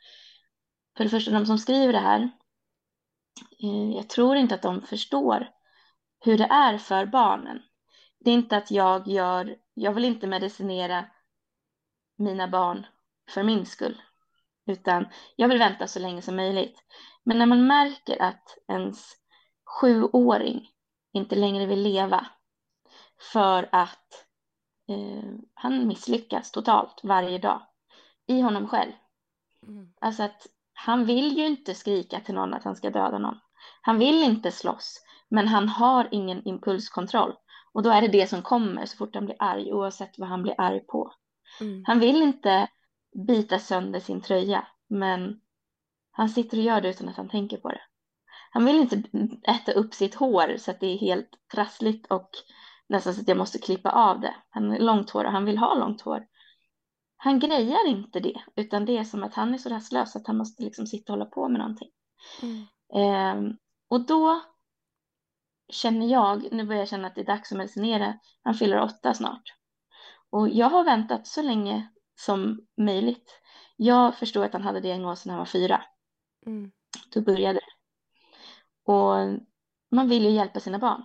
För 0.97 1.05
det 1.05 1.11
första, 1.11 1.31
de 1.31 1.47
som 1.47 1.59
skriver 1.59 1.93
det 1.93 1.99
här, 1.99 2.21
eh, 3.63 3.97
jag 3.97 4.09
tror 4.09 4.37
inte 4.37 4.55
att 4.55 4.63
de 4.63 4.83
förstår 4.83 5.49
hur 6.21 6.39
det 6.39 6.45
är 6.45 6.79
för 6.79 7.07
barnen. 7.07 7.63
Det 8.21 8.31
är 8.31 8.35
inte 8.35 8.57
att 8.57 8.71
jag 8.71 9.09
gör, 9.09 9.57
jag 9.75 9.93
vill 9.93 10.05
inte 10.05 10.27
medicinera 10.27 11.05
mina 12.19 12.49
barn 12.49 12.87
för 13.31 13.43
min 13.43 13.67
skull, 13.67 14.03
utan 14.67 15.09
jag 15.37 15.49
vill 15.49 15.59
vänta 15.59 15.87
så 15.87 15.99
länge 15.99 16.23
som 16.23 16.37
möjligt. 16.37 16.85
Men 17.25 17.39
när 17.39 17.47
man 17.47 17.67
märker 17.67 18.23
att 18.23 18.59
ens 18.69 19.13
sjuåring 19.81 20.69
inte 21.13 21.37
längre 21.37 21.67
vill 21.67 21.83
leva 21.83 22.27
för 23.33 23.69
att 23.73 24.27
eh, 24.89 25.33
han 25.55 25.89
misslyckas 25.89 26.51
totalt 26.51 27.01
varje 27.03 27.39
dag 27.39 27.67
i 28.33 28.41
honom 28.41 28.69
själv. 28.69 28.93
Mm. 29.67 29.93
Alltså 30.01 30.23
att 30.23 30.47
han 30.73 31.05
vill 31.05 31.39
ju 31.39 31.47
inte 31.47 31.75
skrika 31.75 32.21
till 32.21 32.35
någon 32.35 32.55
att 32.55 32.65
han 32.65 32.77
ska 32.77 32.91
döda 32.91 33.19
någon. 33.19 33.39
Han 33.81 33.99
vill 33.99 34.23
inte 34.23 34.53
slåss, 34.53 35.05
men 35.29 35.49
han 35.49 35.69
har 35.69 36.09
ingen 36.11 36.49
impulskontroll. 36.49 37.35
Och 37.73 37.83
då 37.83 37.91
är 37.91 38.01
det 38.01 38.09
det 38.09 38.27
som 38.27 38.43
kommer 38.43 38.87
så 38.87 38.97
fort 38.97 39.15
han 39.15 39.25
blir 39.25 39.37
arg, 39.39 39.73
oavsett 39.73 40.19
vad 40.19 40.29
han 40.29 40.43
blir 40.43 40.55
arg 40.59 40.81
på. 40.81 41.15
Mm. 41.61 41.85
Han 41.87 42.01
vill 42.01 42.23
inte 42.23 42.69
bita 43.27 43.59
sönder 43.59 44.01
sin 44.01 44.21
tröja, 44.21 44.67
men 44.89 45.41
han 46.11 46.29
sitter 46.29 46.57
och 46.57 46.63
gör 46.63 46.81
det 46.81 46.91
utan 46.91 47.09
att 47.09 47.17
han 47.17 47.29
tänker 47.29 47.57
på 47.57 47.69
det. 47.69 47.81
Han 48.51 48.65
vill 48.65 48.77
inte 48.77 49.03
äta 49.43 49.73
upp 49.73 49.95
sitt 49.95 50.15
hår 50.15 50.57
så 50.59 50.71
att 50.71 50.81
det 50.81 50.87
är 50.87 50.99
helt 50.99 51.31
trassligt 51.55 52.07
och 52.07 52.31
nästan 52.89 53.15
så 53.15 53.21
att 53.21 53.29
jag 53.29 53.39
måste 53.39 53.59
klippa 53.59 53.91
av 53.91 54.21
det. 54.21 54.35
Han 54.51 54.73
är 54.73 54.79
långt 54.79 55.11
hår 55.11 55.25
och 55.25 55.33
han 55.33 55.45
vill 55.45 55.59
ha 55.59 55.75
långt 55.75 56.01
hår. 56.01 56.27
Han 57.25 57.39
grejar 57.39 57.87
inte 57.87 58.21
det, 58.21 58.43
utan 58.57 58.85
det 58.85 58.99
är 58.99 59.05
som 59.05 59.23
att 59.23 59.35
han 59.35 59.55
är 59.55 59.59
så 59.59 59.69
rastlös 59.69 60.17
att 60.17 60.27
han 60.27 60.37
måste 60.37 60.63
liksom 60.63 60.87
sitta 60.87 61.13
och 61.13 61.19
hålla 61.19 61.31
på 61.31 61.49
med 61.49 61.59
någonting. 61.59 61.91
Mm. 62.43 62.67
Ehm, 62.95 63.57
och 63.89 64.07
då 64.07 64.43
känner 65.69 66.07
jag, 66.07 66.53
nu 66.53 66.65
börjar 66.65 66.81
jag 66.81 66.89
känna 66.89 67.09
att 67.09 67.15
det 67.15 67.21
är 67.21 67.25
dags 67.25 67.53
att 67.53 67.59
medicinera, 67.59 68.19
han 68.43 68.55
fyller 68.55 68.81
åtta 68.81 69.15
snart. 69.15 69.43
Och 70.31 70.49
jag 70.49 70.71
har 70.71 70.85
väntat 70.85 71.27
så 71.27 71.43
länge 71.43 71.89
som 72.15 72.67
möjligt. 72.77 73.41
Jag 73.77 74.15
förstod 74.15 74.45
att 74.45 74.53
han 74.53 74.63
hade 74.63 74.81
diagnosen 74.81 75.31
när 75.31 75.35
han 75.35 75.41
var 75.41 75.47
fyra. 75.47 75.83
Mm. 76.47 76.71
Då 77.15 77.21
började 77.21 77.59
det. 77.59 77.73
Och 78.93 79.41
man 79.91 80.09
vill 80.09 80.25
ju 80.25 80.31
hjälpa 80.31 80.61
sina 80.61 80.79
barn. 80.79 81.03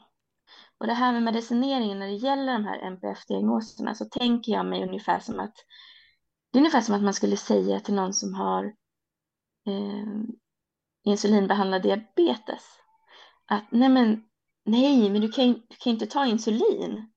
Och 0.78 0.88
det 0.88 0.94
här 0.94 1.14
med 1.14 1.24
medicineringen 1.24 2.00
när 2.00 2.08
det 2.08 2.14
gäller 2.14 2.54
de 2.54 2.66
här 2.66 2.80
NPF-diagnoserna 2.80 3.96
så 3.96 4.06
tänker 4.06 4.52
jag 4.52 4.66
mig 4.66 4.84
ungefär 4.84 5.20
som 5.20 5.40
att 5.40 5.56
det 6.52 6.58
är 6.58 6.62
ungefär 6.62 6.82
som 6.82 6.96
att 6.96 7.04
man 7.04 7.14
skulle 7.14 7.38
säga 7.38 7.80
till 7.80 7.94
någon 7.94 8.14
som 8.14 8.34
har 8.34 8.66
eh, 9.66 10.24
insulinbehandlad 11.04 11.82
diabetes 11.82 12.64
att 13.46 13.72
nej 13.72 13.90
men 13.90 14.24
nej 14.66 15.10
men 15.10 15.22
du 15.22 15.32
kan 15.32 15.54
du 15.54 15.76
kan 15.80 15.94
inte 15.94 16.06
ta 16.08 16.26
insulin. 16.26 17.12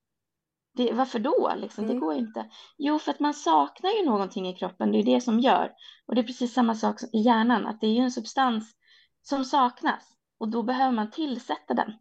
Det, 0.73 0.93
varför 0.93 1.19
då? 1.19 1.53
Liksom, 1.57 1.85
Det 1.87 1.93
Mm. 1.93 2.01
går 2.01 2.15
ju 2.15 2.21
inte. 2.21 2.51
Jo, 2.79 2.99
för 2.99 3.11
att 3.11 3.21
man 3.21 3.35
saknar 3.35 3.91
ju 3.91 4.05
någonting 4.07 4.49
i 4.49 4.55
kroppen. 4.55 4.93
Det 4.93 4.99
är 4.99 5.03
det 5.03 5.21
som 5.21 5.41
gör. 5.41 5.73
Och 6.07 6.15
det 6.15 6.21
är 6.21 6.27
precis 6.27 6.55
samma 6.55 6.75
sak 6.75 7.03
i 7.13 7.21
hjärnan. 7.21 7.67
Att 7.67 7.81
det 7.81 7.87
är 7.87 7.93
ju 7.93 8.01
en 8.01 8.11
substans 8.11 8.73
som 9.23 9.45
saknas 9.45 10.05
och 10.39 10.49
då 10.49 10.63
behöver 10.63 10.93
man 10.93 11.11
tillsätta 11.11 11.75
den. 11.75 11.93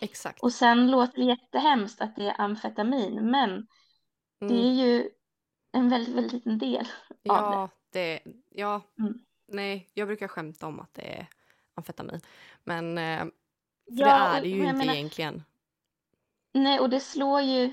Exakt. 0.00 0.42
Och 0.42 0.52
sen 0.52 0.90
låter 0.90 1.18
det 1.18 1.24
jättehemskt 1.24 2.00
att 2.00 2.16
det 2.16 2.28
är 2.28 2.40
amfetamin, 2.40 3.30
men 3.30 3.50
mm. 3.50 3.66
det 4.38 4.54
är 4.54 4.72
ju 4.72 5.10
en 5.76 5.88
väldigt, 5.88 6.14
väldigt 6.14 6.32
liten 6.32 6.58
del 6.58 6.88
ja, 7.22 7.42
av 7.42 7.70
det. 7.90 8.20
det 8.22 8.32
ja, 8.50 8.82
mm. 8.98 9.14
nej, 9.48 9.90
jag 9.94 10.08
brukar 10.08 10.28
skämta 10.28 10.66
om 10.66 10.80
att 10.80 10.94
det 10.94 11.18
är 11.18 11.28
amfetamin. 11.74 12.20
Men 12.64 12.98
eh, 12.98 13.18
för 13.18 13.32
ja, 13.86 14.06
det 14.06 14.38
är 14.38 14.40
det 14.40 14.48
ju 14.48 14.60
inte 14.64 14.72
menar, 14.72 14.94
egentligen. 14.94 15.44
Nej, 16.52 16.80
och 16.80 16.90
det 16.90 17.00
slår 17.00 17.40
ju... 17.40 17.72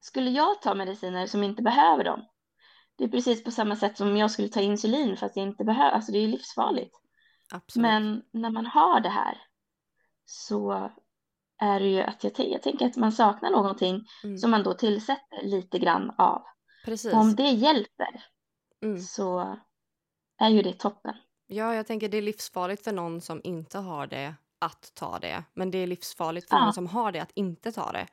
Skulle 0.00 0.30
jag 0.30 0.62
ta 0.62 0.74
mediciner 0.74 1.26
som 1.26 1.42
inte 1.42 1.62
behöver 1.62 2.04
dem, 2.04 2.24
det 2.96 3.04
är 3.04 3.08
precis 3.08 3.44
på 3.44 3.50
samma 3.50 3.76
sätt 3.76 3.96
som 3.96 4.16
jag 4.16 4.30
skulle 4.30 4.48
ta 4.48 4.60
insulin 4.60 5.16
fast 5.16 5.36
jag 5.36 5.46
inte 5.46 5.64
behöver, 5.64 5.90
alltså 5.90 6.12
det 6.12 6.18
är 6.18 6.22
ju 6.22 6.26
livsfarligt. 6.26 6.96
Absolut. 7.52 7.82
Men 7.82 8.22
när 8.30 8.50
man 8.50 8.66
har 8.66 9.00
det 9.00 9.08
här 9.08 9.38
så 10.24 10.90
är 11.58 11.80
det 11.80 11.86
ju 11.86 12.00
att 12.00 12.24
jag, 12.24 12.32
jag 12.36 12.62
tänker 12.62 12.86
att 12.86 12.96
man 12.96 13.12
saknar 13.12 13.50
någonting 13.50 14.06
mm. 14.24 14.38
som 14.38 14.50
man 14.50 14.62
då 14.62 14.74
tillsätter 14.74 15.42
lite 15.42 15.78
grann 15.78 16.10
av. 16.18 16.42
Precis. 16.84 17.12
Om 17.12 17.34
det 17.34 17.50
hjälper 17.50 18.24
mm. 18.82 18.98
så 19.00 19.58
är 20.38 20.48
ju 20.48 20.62
det 20.62 20.72
toppen. 20.72 21.14
Ja, 21.46 21.74
jag 21.74 21.86
tänker 21.86 22.08
det 22.08 22.18
är 22.18 22.22
livsfarligt 22.22 22.84
för 22.84 22.92
någon 22.92 23.20
som 23.20 23.40
inte 23.44 23.78
har 23.78 24.06
det 24.06 24.34
att 24.58 24.92
ta 24.94 25.18
det. 25.18 25.44
Men 25.54 25.70
det 25.70 25.78
är 25.78 25.86
livsfarligt 25.86 26.48
för 26.48 26.56
ja. 26.56 26.64
någon 26.64 26.72
som 26.72 26.86
har 26.86 27.12
det 27.12 27.20
att 27.20 27.32
inte 27.34 27.72
ta 27.72 27.92
det. 27.92 28.06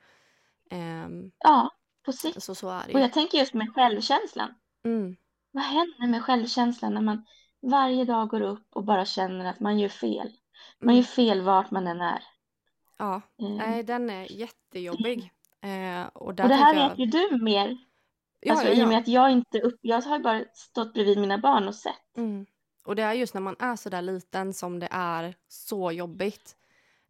Um, 0.76 1.30
ja, 1.38 1.70
på 2.04 2.12
sikt. 2.12 2.42
Så, 2.42 2.54
så 2.54 2.70
är 2.70 2.86
det. 2.86 2.94
Och 2.94 3.00
jag 3.00 3.12
tänker 3.12 3.38
just 3.38 3.54
med 3.54 3.74
självkänslan. 3.74 4.54
Mm. 4.84 5.16
Vad 5.50 5.64
händer 5.64 6.06
med 6.08 6.24
självkänslan 6.24 6.94
när 6.94 7.00
man 7.00 7.24
varje 7.62 8.04
dag 8.04 8.28
går 8.28 8.40
upp 8.40 8.66
och 8.70 8.84
bara 8.84 9.04
känner 9.04 9.44
att 9.44 9.60
man 9.60 9.78
gör 9.78 9.88
fel? 9.88 10.32
Man 10.78 10.88
mm. 10.88 10.96
gör 10.96 11.02
fel 11.02 11.42
vart 11.42 11.70
man 11.70 11.86
än 11.86 12.00
är. 12.00 12.22
Ja, 12.98 13.22
mm. 13.40 13.56
nej, 13.56 13.82
den 13.82 14.10
är 14.10 14.32
jättejobbig. 14.32 15.32
Eh, 15.60 16.06
och, 16.06 16.22
och, 16.22 16.34
det 16.34 16.54
här 16.54 16.74
jag... 16.74 16.88
vet 16.88 16.98
ju 16.98 17.06
du 17.06 17.38
mer. 17.42 17.78
Ja, 18.40 18.52
alltså, 18.52 18.66
ja, 18.66 18.72
ja. 18.72 18.80
I 18.80 18.84
och 18.84 18.88
med 18.88 18.98
att 18.98 19.08
jag 19.08 19.30
inte 19.30 19.60
upp... 19.60 19.78
Jag 19.82 20.02
har 20.02 20.18
bara 20.18 20.44
stått 20.52 20.94
bredvid 20.94 21.18
mina 21.18 21.38
barn 21.38 21.68
och 21.68 21.74
sett. 21.74 22.16
Mm. 22.16 22.46
Och 22.84 22.96
det 22.96 23.02
är 23.02 23.12
just 23.12 23.34
när 23.34 23.40
man 23.40 23.56
är 23.58 23.76
så 23.76 23.88
där 23.88 24.02
liten 24.02 24.54
som 24.54 24.78
det 24.78 24.88
är 24.90 25.34
så 25.48 25.92
jobbigt. 25.92 26.56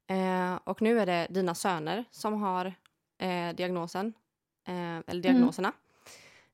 Eh, 0.07 0.59
och 0.65 0.83
nu 0.83 1.01
är 1.01 1.07
det 1.07 1.27
dina 1.31 1.55
söner 1.55 2.05
som 2.11 2.43
har 2.43 2.75
eh, 3.19 3.55
diagnosen, 3.55 4.13
eh, 4.67 4.75
eller 4.75 5.03
mm. 5.09 5.21
diagnoserna. 5.21 5.73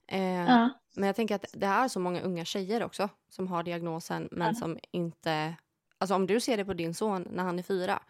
Mm. 0.07 0.47
Ja. 0.47 0.69
Men 0.95 1.07
jag 1.07 1.17
tänker 1.17 1.35
att 1.35 1.45
det 1.53 1.67
är 1.67 1.89
så 1.89 2.01
många 2.01 2.21
unga 2.21 2.45
tjejer 2.45 2.83
också 2.83 3.09
som 3.29 3.49
har 3.49 3.63
diagnosen 3.63 4.29
men 4.31 4.47
ja. 4.47 4.55
som 4.55 4.79
inte... 4.91 5.55
Alltså 5.99 6.15
om 6.15 6.27
du 6.27 6.41
ser 6.41 6.57
det 6.57 6.65
på 6.65 6.75
din 6.75 6.95
son 6.95 7.29
när 7.31 7.45
han 7.45 7.59
är 7.59 7.63
fyra. 7.63 8.03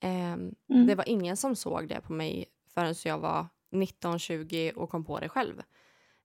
Mm. 0.00 0.54
Det 0.86 0.94
var 0.94 1.08
ingen 1.08 1.36
som 1.36 1.56
såg 1.56 1.88
det 1.88 2.00
på 2.00 2.12
mig 2.12 2.46
förrän 2.74 2.94
jag 3.04 3.18
var 3.18 3.46
19-20 3.70 4.72
och 4.72 4.90
kom 4.90 5.04
på 5.04 5.20
det 5.20 5.28
själv. 5.28 5.62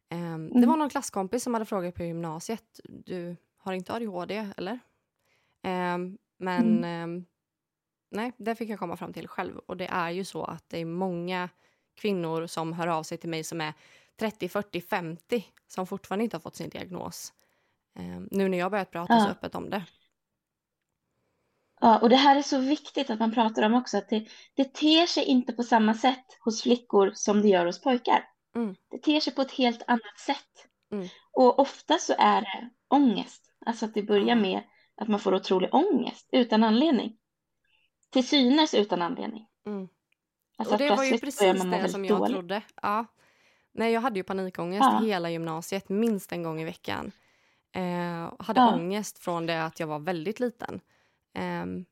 Mm. 0.10 0.62
Det 0.62 0.68
var 0.68 0.78
någon 0.78 0.90
klasskompis 0.90 1.44
som 1.44 1.54
hade 1.54 1.66
frågat 1.66 1.96
på 1.96 2.04
gymnasiet. 2.04 2.80
Du 2.84 3.36
har 3.58 3.74
inte 3.74 3.94
ADHD, 3.94 4.48
eller? 4.58 4.80
men 6.38 6.82
nej, 8.12 8.32
det 8.38 8.56
fick 8.56 8.70
jag 8.70 8.80
komma 8.80 8.98
fram 8.98 9.14
till 9.14 9.28
själv. 9.28 9.58
Och 9.58 9.78
det 9.78 9.88
är 9.88 10.10
ju 10.10 10.24
så 10.26 10.44
att 10.44 10.70
det 10.70 10.78
är 10.78 10.86
många 10.86 11.50
kvinnor 11.96 12.48
som 12.48 12.74
hör 12.74 12.88
av 12.88 13.04
sig 13.04 13.18
till 13.18 13.30
mig 13.30 13.44
som 13.44 13.62
är 13.62 13.74
30, 14.20 14.50
40, 14.50 14.82
50 14.82 15.46
som 15.68 15.88
fortfarande 15.88 16.24
inte 16.24 16.36
har 16.36 16.42
fått 16.42 16.56
sin 16.56 16.70
diagnos. 16.70 17.34
Nu 18.32 18.50
när 18.50 18.58
jag 18.58 18.72
börjat 18.72 18.92
prata 18.92 19.14
ja. 19.14 19.20
så 19.20 19.30
öppet 19.30 19.56
om 19.56 19.70
det. 19.70 19.84
Ja, 21.82 22.00
och 22.00 22.10
det 22.10 22.16
här 22.16 22.36
är 22.36 22.42
så 22.42 22.60
viktigt 22.60 23.10
att 23.10 23.20
man 23.20 23.34
pratar 23.34 23.64
om 23.64 23.74
också, 23.74 23.98
att 23.98 24.10
det, 24.10 24.28
det 24.54 24.74
ter 24.74 25.06
sig 25.06 25.24
inte 25.24 25.54
på 25.54 25.64
samma 25.64 25.94
sätt 25.94 26.26
hos 26.40 26.62
flickor 26.62 27.12
som 27.16 27.42
det 27.42 27.48
gör 27.48 27.66
hos 27.66 27.82
pojkar. 27.82 28.24
Mm. 28.56 28.76
Det 28.92 28.98
ter 28.98 29.20
sig 29.20 29.34
på 29.36 29.42
ett 29.42 29.52
helt 29.52 29.84
annat 29.88 30.20
sätt. 30.20 30.68
Mm. 30.92 31.08
Och 31.32 31.60
ofta 31.60 31.98
så 31.98 32.14
är 32.18 32.42
det 32.42 32.70
ångest, 32.88 33.52
alltså 33.66 33.86
att 33.86 33.94
det 33.94 34.04
börjar 34.04 34.36
med 34.36 34.62
att 34.96 35.08
man 35.08 35.20
får 35.20 35.36
otrolig 35.36 35.74
ångest 35.74 36.30
utan 36.32 36.64
anledning 36.64 37.18
till 38.10 38.28
synes 38.28 38.74
utan 38.74 39.02
anledning. 39.02 39.48
Mm. 39.66 39.88
Alltså 40.58 40.74
och 40.74 40.80
det 40.80 40.90
var 40.90 41.04
ju 41.04 41.18
precis 41.18 41.64
det 41.64 41.90
som 41.90 42.06
jag 42.06 42.20
dåligt. 42.20 42.36
trodde. 42.36 42.62
Ja. 42.82 43.06
Nej, 43.72 43.94
jag 43.94 44.02
hade 44.02 44.20
ju 44.20 44.24
panikångest 44.24 44.90
ja. 44.92 45.00
hela 45.00 45.30
gymnasiet, 45.30 45.90
minst 45.90 46.32
en 46.32 46.44
gång 46.44 46.62
i 46.62 46.66
veckan. 46.66 47.12
Eh, 47.72 48.34
hade 48.40 48.60
ja. 48.60 48.76
ångest 48.76 49.20
från 49.20 49.46
det 49.46 49.64
att 49.64 49.80
jag 49.80 49.88
var 49.88 50.00
väldigt 50.00 50.40
liten. 50.40 50.82
Eh, 51.34 51.44
mm. 51.44 51.86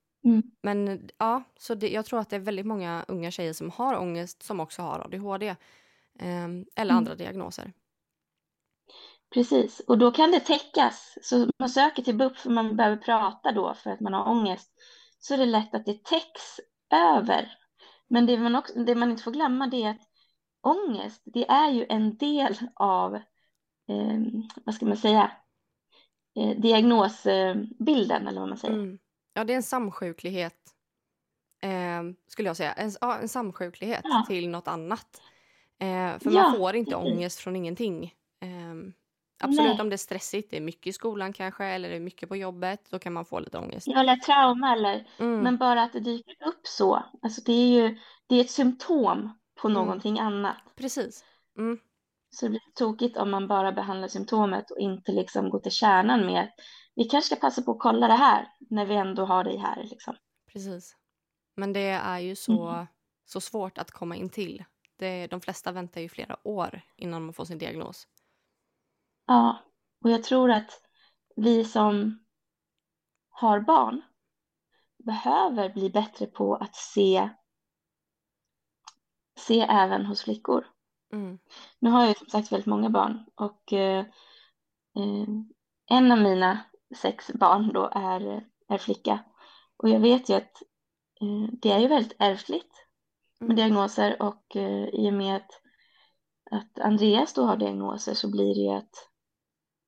Men 0.61 1.09
ja, 1.17 1.43
så 1.59 1.75
det, 1.75 1.89
jag 1.89 2.05
tror 2.05 2.19
att 2.19 2.29
det 2.29 2.35
är 2.35 2.39
väldigt 2.39 2.65
många 2.65 3.05
unga 3.07 3.31
tjejer 3.31 3.53
som 3.53 3.71
har 3.71 3.97
ångest 3.97 4.43
som 4.43 4.59
också 4.59 4.81
har 4.81 4.99
ADHD. 4.99 5.55
Eh, 6.19 6.47
eller 6.75 6.91
mm. 6.91 6.97
andra 6.97 7.15
diagnoser. 7.15 7.73
Precis, 9.33 9.79
och 9.79 9.97
då 9.97 10.11
kan 10.11 10.31
det 10.31 10.39
täckas. 10.39 11.17
Så 11.21 11.49
man 11.59 11.69
söker 11.69 12.03
till 12.03 12.15
BUP 12.15 12.37
för 12.37 12.49
man 12.49 12.75
behöver 12.75 12.97
prata 12.97 13.51
då 13.51 13.73
för 13.73 13.89
att 13.89 13.99
man 13.99 14.13
har 14.13 14.27
ångest 14.27 14.71
så 15.19 15.33
är 15.33 15.37
det 15.37 15.45
lätt 15.45 15.75
att 15.75 15.85
det 15.85 16.03
täcks 16.03 16.59
över. 16.93 17.57
Men 18.07 18.25
det 18.25 18.37
man, 18.37 18.55
också, 18.55 18.83
det 18.83 18.95
man 18.95 19.11
inte 19.11 19.23
får 19.23 19.31
glömma 19.31 19.67
det 19.67 19.83
är 19.83 19.89
att 19.89 20.01
ångest, 20.61 21.21
det 21.25 21.49
är 21.49 21.71
ju 21.71 21.85
en 21.89 22.17
del 22.17 22.57
av, 22.75 23.15
eh, 23.15 24.19
vad 24.65 24.75
ska 24.75 24.85
man 24.85 24.97
säga, 24.97 25.31
eh, 26.35 26.59
diagnosbilden 26.59 28.27
eller 28.27 28.39
vad 28.39 28.49
man 28.49 28.57
säger. 28.57 28.73
Mm. 28.73 28.99
Ja, 29.33 29.43
det 29.43 29.53
är 29.53 29.57
en 29.57 29.63
samsjuklighet, 29.63 30.73
eh, 31.61 32.03
skulle 32.27 32.49
jag 32.49 32.57
säga. 32.57 32.73
En, 32.73 32.91
ja, 33.01 33.17
en 33.17 33.29
samsjuklighet 33.29 34.01
ja. 34.03 34.25
till 34.27 34.49
något 34.49 34.67
annat. 34.67 35.21
Eh, 35.79 36.19
för 36.19 36.31
ja, 36.31 36.41
man 36.41 36.57
får 36.57 36.75
inte 36.75 36.95
ångest 36.95 37.39
från 37.39 37.55
ingenting. 37.55 38.13
Ehm, 38.41 38.93
Absolut 39.39 39.71
Nej. 39.71 39.81
om 39.81 39.89
det 39.89 39.95
är 39.95 39.97
stressigt, 39.97 40.51
det 40.51 40.57
är 40.57 40.61
mycket 40.61 40.87
i 40.87 40.93
skolan 40.93 41.33
kanske 41.33 41.65
eller 41.65 41.89
det 41.89 41.95
är 41.95 41.99
mycket 41.99 42.29
på 42.29 42.35
jobbet, 42.35 42.87
då 42.89 42.99
kan 42.99 43.13
man 43.13 43.25
få 43.25 43.39
lite 43.39 43.57
ångest. 43.57 43.87
Ja, 43.87 43.99
eller 43.99 44.15
trauma 44.15 44.73
eller, 44.73 45.07
mm. 45.19 45.39
men 45.39 45.57
bara 45.57 45.83
att 45.83 45.93
det 45.93 45.99
dyker 45.99 46.47
upp 46.47 46.67
så. 46.67 47.03
Alltså 47.21 47.41
det 47.45 47.51
är 47.51 47.67
ju, 47.67 47.97
det 48.27 48.35
är 48.35 48.41
ett 48.41 48.51
symptom 48.51 49.37
på 49.61 49.67
mm. 49.67 49.81
någonting 49.81 50.19
annat. 50.19 50.57
Precis. 50.75 51.25
Mm. 51.57 51.79
Så 52.29 52.45
det 52.45 52.49
blir 52.49 52.61
tokigt 52.73 53.17
om 53.17 53.31
man 53.31 53.47
bara 53.47 53.71
behandlar 53.71 54.07
symptomet 54.07 54.71
och 54.71 54.79
inte 54.79 55.11
liksom 55.11 55.49
går 55.49 55.59
till 55.59 55.71
kärnan 55.71 56.25
med 56.25 56.51
vi 56.95 57.03
kanske 57.03 57.35
ska 57.35 57.47
passa 57.47 57.61
på 57.61 57.71
att 57.71 57.79
kolla 57.79 58.07
det 58.07 58.13
här 58.13 58.47
när 58.69 58.85
vi 58.85 58.95
ändå 58.95 59.25
har 59.25 59.43
dig 59.43 59.57
här. 59.57 59.83
Liksom. 59.83 60.15
Precis. 60.53 60.95
Men 61.55 61.73
det 61.73 61.89
är 61.89 62.19
ju 62.19 62.35
så, 62.35 62.67
mm. 62.67 62.85
så 63.25 63.41
svårt 63.41 63.77
att 63.77 63.91
komma 63.91 64.15
in 64.15 64.29
till. 64.29 64.63
Det, 64.97 65.27
de 65.27 65.41
flesta 65.41 65.71
väntar 65.71 66.01
ju 66.01 66.09
flera 66.09 66.47
år 66.47 66.81
innan 66.95 67.25
man 67.25 67.33
får 67.33 67.45
sin 67.45 67.57
diagnos. 67.57 68.07
Ja, 69.25 69.57
och 70.03 70.09
jag 70.09 70.23
tror 70.23 70.51
att 70.51 70.81
vi 71.35 71.65
som 71.65 72.19
har 73.29 73.59
barn 73.59 74.01
behöver 74.97 75.69
bli 75.69 75.89
bättre 75.89 76.25
på 76.25 76.55
att 76.55 76.75
se, 76.75 77.29
se 79.39 79.59
även 79.61 80.05
hos 80.05 80.23
flickor. 80.23 80.67
Mm. 81.13 81.39
Nu 81.79 81.89
har 81.89 82.05
jag 82.05 82.17
som 82.17 82.27
sagt 82.27 82.51
väldigt 82.51 82.65
många 82.65 82.89
barn 82.89 83.25
och 83.35 83.73
eh, 83.73 83.99
eh, 84.95 85.27
en 85.89 86.11
av 86.11 86.17
mina 86.17 86.59
sex 86.95 87.31
barn 87.33 87.73
då 87.73 87.89
är, 87.93 88.45
är 88.67 88.77
flicka. 88.77 89.23
Och 89.77 89.89
jag 89.89 89.99
vet 89.99 90.29
ju 90.29 90.33
att 90.33 90.61
eh, 91.21 91.49
det 91.51 91.71
är 91.71 91.79
ju 91.79 91.87
väldigt 91.87 92.15
ärftligt. 92.19 92.86
Diagnoser 93.39 94.21
och 94.21 94.55
eh, 94.55 94.87
i 94.87 95.09
och 95.09 95.13
med 95.13 95.35
att, 95.35 95.51
att 96.51 96.79
Andreas 96.79 97.33
då 97.33 97.45
har 97.45 97.57
diagnoser 97.57 98.13
så 98.13 98.31
blir 98.31 98.55
det 98.55 98.61
ju 98.61 98.77
att 98.77 99.09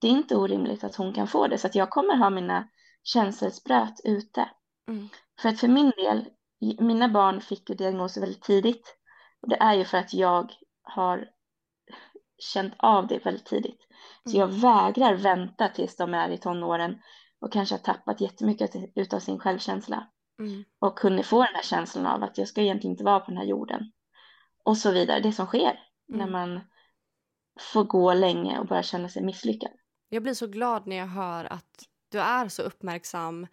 det 0.01 0.07
är 0.07 0.11
inte 0.11 0.35
orimligt 0.35 0.83
att 0.83 0.95
hon 0.95 1.13
kan 1.13 1.27
få 1.27 1.47
det 1.47 1.57
så 1.57 1.67
att 1.67 1.75
jag 1.75 1.89
kommer 1.89 2.15
ha 2.15 2.29
mina 2.29 2.69
känselspröt 3.03 4.01
ute. 4.03 4.49
Mm. 4.87 5.09
För 5.41 5.49
att 5.49 5.59
för 5.59 5.67
min 5.67 5.89
del, 5.89 6.29
mina 6.79 7.09
barn 7.09 7.41
fick 7.41 7.69
ju 7.69 7.75
diagnoser 7.75 8.21
väldigt 8.21 8.43
tidigt 8.43 8.97
och 9.41 9.49
det 9.49 9.55
är 9.55 9.73
ju 9.73 9.85
för 9.85 9.97
att 9.97 10.13
jag 10.13 10.53
har 10.81 11.29
känt 12.37 12.73
av 12.77 13.07
det 13.07 13.25
väldigt 13.25 13.45
tidigt. 13.45 13.87
Så 14.25 14.37
jag 14.37 14.49
mm. 14.49 14.61
vägrar 14.61 15.15
vänta 15.15 15.67
tills 15.67 15.95
de 15.95 16.13
är 16.13 16.29
i 16.29 16.37
tonåren 16.37 17.01
och 17.41 17.53
kanske 17.53 17.75
har 17.75 17.79
tappat 17.79 18.21
jättemycket 18.21 18.71
utav 18.95 19.19
sin 19.19 19.39
självkänsla 19.39 20.07
mm. 20.39 20.63
och 20.79 20.97
kunde 20.97 21.23
få 21.23 21.43
den 21.43 21.55
här 21.55 21.63
känslan 21.63 22.05
av 22.05 22.23
att 22.23 22.37
jag 22.37 22.47
ska 22.47 22.61
egentligen 22.61 22.91
inte 22.91 23.03
vara 23.03 23.19
på 23.19 23.31
den 23.31 23.37
här 23.37 23.45
jorden 23.45 23.91
och 24.63 24.77
så 24.77 24.91
vidare. 24.91 25.19
Det 25.19 25.31
som 25.31 25.45
sker 25.45 25.79
mm. 26.09 26.19
när 26.19 26.27
man 26.27 26.59
får 27.59 27.83
gå 27.83 28.13
länge 28.13 28.59
och 28.59 28.67
bara 28.67 28.83
känna 28.83 29.09
sig 29.09 29.23
misslyckad. 29.23 29.71
Jag 30.09 30.23
blir 30.23 30.33
så 30.33 30.47
glad 30.47 30.87
när 30.87 30.95
jag 30.95 31.07
hör 31.07 31.45
att 31.45 31.85
du 32.09 32.19
är 32.19 32.47
så 32.47 32.61
uppmärksam. 32.61 33.47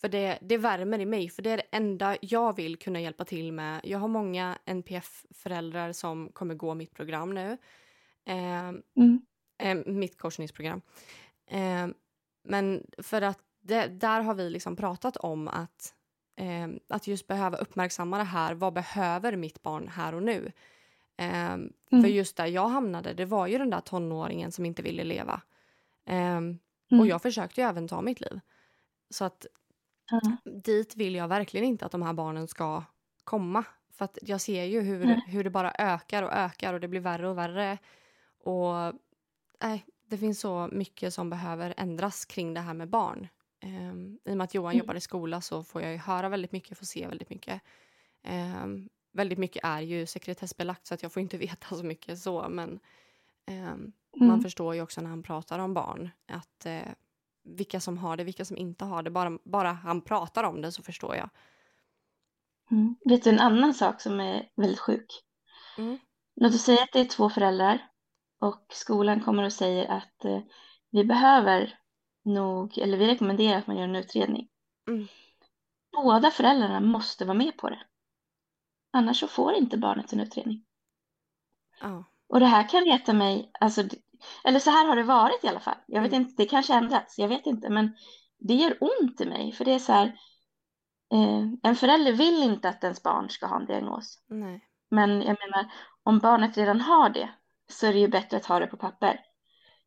För 0.00 0.08
det, 0.08 0.38
det 0.42 0.58
värmer 0.58 0.98
i 0.98 1.06
mig, 1.06 1.30
för 1.30 1.42
det 1.42 1.50
är 1.50 1.56
det 1.56 1.76
enda 1.76 2.16
jag 2.20 2.56
vill 2.56 2.76
kunna 2.76 3.00
hjälpa 3.00 3.24
till 3.24 3.52
med. 3.52 3.80
Jag 3.84 3.98
har 3.98 4.08
många 4.08 4.58
NPF-föräldrar 4.64 5.92
som 5.92 6.28
kommer 6.32 6.54
gå 6.54 6.74
mitt 6.74 6.94
program 6.94 7.34
nu. 7.34 7.58
Eh, 8.26 8.68
mm. 8.68 9.20
eh, 9.58 9.76
mitt 9.86 10.18
korsningsprogram. 10.18 10.82
Eh, 11.46 11.86
men 12.44 12.86
för 12.98 13.22
att 13.22 13.38
det, 13.60 13.86
där 13.86 14.20
har 14.20 14.34
vi 14.34 14.50
liksom 14.50 14.76
pratat 14.76 15.16
om 15.16 15.48
att, 15.48 15.94
eh, 16.36 16.68
att 16.88 17.06
just 17.06 17.26
behöva 17.26 17.56
uppmärksamma 17.56 18.18
det 18.18 18.24
här. 18.24 18.54
Vad 18.54 18.72
behöver 18.72 19.36
mitt 19.36 19.62
barn 19.62 19.88
här 19.88 20.14
och 20.14 20.22
nu? 20.22 20.52
Eh, 21.16 21.52
mm. 21.52 21.72
För 21.90 22.06
just 22.08 22.36
där 22.36 22.46
jag 22.46 22.68
hamnade, 22.68 23.14
det 23.14 23.24
var 23.24 23.46
ju 23.46 23.58
den 23.58 23.70
där 23.70 23.80
tonåringen 23.80 24.52
som 24.52 24.66
inte 24.66 24.82
ville 24.82 25.04
leva. 25.04 25.40
Eh, 26.06 26.36
mm. 26.36 26.58
Och 27.00 27.06
jag 27.06 27.22
försökte 27.22 27.60
ju 27.60 27.66
även 27.66 27.88
ta 27.88 28.02
mitt 28.02 28.20
liv. 28.20 28.40
Så 29.10 29.24
att 29.24 29.46
mm. 30.12 30.62
dit 30.62 30.96
vill 30.96 31.14
jag 31.14 31.28
verkligen 31.28 31.66
inte 31.66 31.86
att 31.86 31.92
de 31.92 32.02
här 32.02 32.12
barnen 32.12 32.48
ska 32.48 32.82
komma. 33.24 33.64
För 33.90 34.04
att 34.04 34.18
jag 34.22 34.40
ser 34.40 34.64
ju 34.64 34.80
hur, 34.80 35.20
hur 35.26 35.44
det 35.44 35.50
bara 35.50 35.72
ökar 35.78 36.22
och 36.22 36.32
ökar 36.32 36.74
och 36.74 36.80
det 36.80 36.88
blir 36.88 37.00
värre 37.00 37.28
och 37.28 37.38
värre. 37.38 37.78
Och 38.38 38.94
nej, 39.62 39.84
det 40.06 40.18
finns 40.18 40.40
så 40.40 40.68
mycket 40.72 41.14
som 41.14 41.30
behöver 41.30 41.74
ändras 41.76 42.24
kring 42.24 42.54
det 42.54 42.60
här 42.60 42.74
med 42.74 42.88
barn. 42.88 43.28
Um, 43.64 44.18
I 44.24 44.32
och 44.32 44.36
med 44.36 44.44
att 44.44 44.54
Johan 44.54 44.72
mm. 44.72 44.78
jobbar 44.78 44.94
i 44.94 45.00
skola 45.00 45.40
så 45.40 45.64
får 45.64 45.82
jag 45.82 45.98
höra 45.98 46.28
väldigt 46.28 46.52
mycket, 46.52 46.78
får 46.78 46.86
se 46.86 47.06
väldigt 47.06 47.30
mycket. 47.30 47.62
Um, 48.62 48.88
väldigt 49.12 49.38
mycket 49.38 49.64
är 49.64 49.80
ju 49.80 50.06
sekretessbelagt 50.06 50.86
så 50.86 50.94
att 50.94 51.02
jag 51.02 51.12
får 51.12 51.22
inte 51.22 51.36
veta 51.46 51.76
så 51.76 51.84
mycket 51.84 52.18
så 52.18 52.48
men 52.48 52.70
um, 53.46 53.56
mm. 53.56 53.92
man 54.16 54.42
förstår 54.42 54.74
ju 54.74 54.82
också 54.82 55.00
när 55.00 55.10
han 55.10 55.22
pratar 55.22 55.58
om 55.58 55.74
barn 55.74 56.10
att 56.26 56.66
uh, 56.66 56.92
vilka 57.44 57.80
som 57.80 57.98
har 57.98 58.16
det, 58.16 58.24
vilka 58.24 58.44
som 58.44 58.56
inte 58.56 58.84
har 58.84 59.02
det. 59.02 59.10
Bara, 59.10 59.38
bara 59.44 59.72
han 59.72 60.00
pratar 60.00 60.44
om 60.44 60.60
det 60.62 60.72
så 60.72 60.82
förstår 60.82 61.16
jag. 61.16 61.30
Mm. 62.70 62.96
Vet 63.04 63.24
du 63.24 63.30
en 63.30 63.40
annan 63.40 63.74
sak 63.74 64.00
som 64.00 64.20
är 64.20 64.48
väldigt 64.56 64.80
sjuk? 64.80 65.06
Mm. 65.78 65.98
Låt 66.36 66.54
oss 66.54 66.62
säga 66.62 66.82
att 66.82 66.92
det 66.92 67.00
är 67.00 67.04
två 67.04 67.30
föräldrar 67.30 67.88
och 68.38 68.66
skolan 68.72 69.20
kommer 69.20 69.42
och 69.42 69.52
säger 69.52 69.86
att 69.90 70.24
uh, 70.24 70.40
vi 70.90 71.04
behöver 71.04 71.78
nog, 72.24 72.78
eller 72.78 72.98
vi 72.98 73.06
rekommenderar 73.06 73.58
att 73.58 73.66
man 73.66 73.76
gör 73.76 73.84
en 73.84 73.96
utredning. 73.96 74.48
Mm. 74.88 75.06
Båda 75.92 76.30
föräldrarna 76.30 76.80
måste 76.80 77.24
vara 77.24 77.38
med 77.38 77.56
på 77.56 77.70
det. 77.70 77.80
Annars 78.92 79.20
så 79.20 79.28
får 79.28 79.52
inte 79.52 79.78
barnet 79.78 80.12
en 80.12 80.20
utredning. 80.20 80.64
Oh. 81.82 82.02
Och 82.28 82.40
det 82.40 82.46
här 82.46 82.68
kan 82.68 82.84
reta 82.84 83.12
mig, 83.12 83.50
alltså, 83.60 83.82
eller 84.44 84.60
så 84.60 84.70
här 84.70 84.86
har 84.86 84.96
det 84.96 85.02
varit 85.02 85.44
i 85.44 85.48
alla 85.48 85.60
fall. 85.60 85.78
Jag 85.86 86.02
vet 86.02 86.12
mm. 86.12 86.22
inte, 86.22 86.42
det 86.42 86.48
kanske 86.48 86.74
ändrats, 86.74 87.18
jag 87.18 87.28
vet 87.28 87.46
inte, 87.46 87.70
men 87.70 87.96
det 88.38 88.54
gör 88.54 88.78
ont 88.80 89.20
i 89.20 89.26
mig, 89.26 89.52
för 89.52 89.64
det 89.64 89.72
är 89.72 89.78
så 89.78 89.92
här, 89.92 90.06
eh, 91.12 91.46
en 91.62 91.76
förälder 91.76 92.12
vill 92.12 92.42
inte 92.42 92.68
att 92.68 92.84
ens 92.84 93.02
barn 93.02 93.30
ska 93.30 93.46
ha 93.46 93.60
en 93.60 93.66
diagnos. 93.66 94.22
Nej. 94.26 94.68
Men 94.90 95.10
jag 95.10 95.36
menar, 95.40 95.72
om 96.02 96.18
barnet 96.18 96.56
redan 96.56 96.80
har 96.80 97.10
det 97.10 97.30
så 97.72 97.86
är 97.86 97.92
det 97.92 97.98
ju 97.98 98.08
bättre 98.08 98.36
att 98.36 98.46
ha 98.46 98.58
det 98.58 98.66
på 98.66 98.76
papper. 98.76 99.20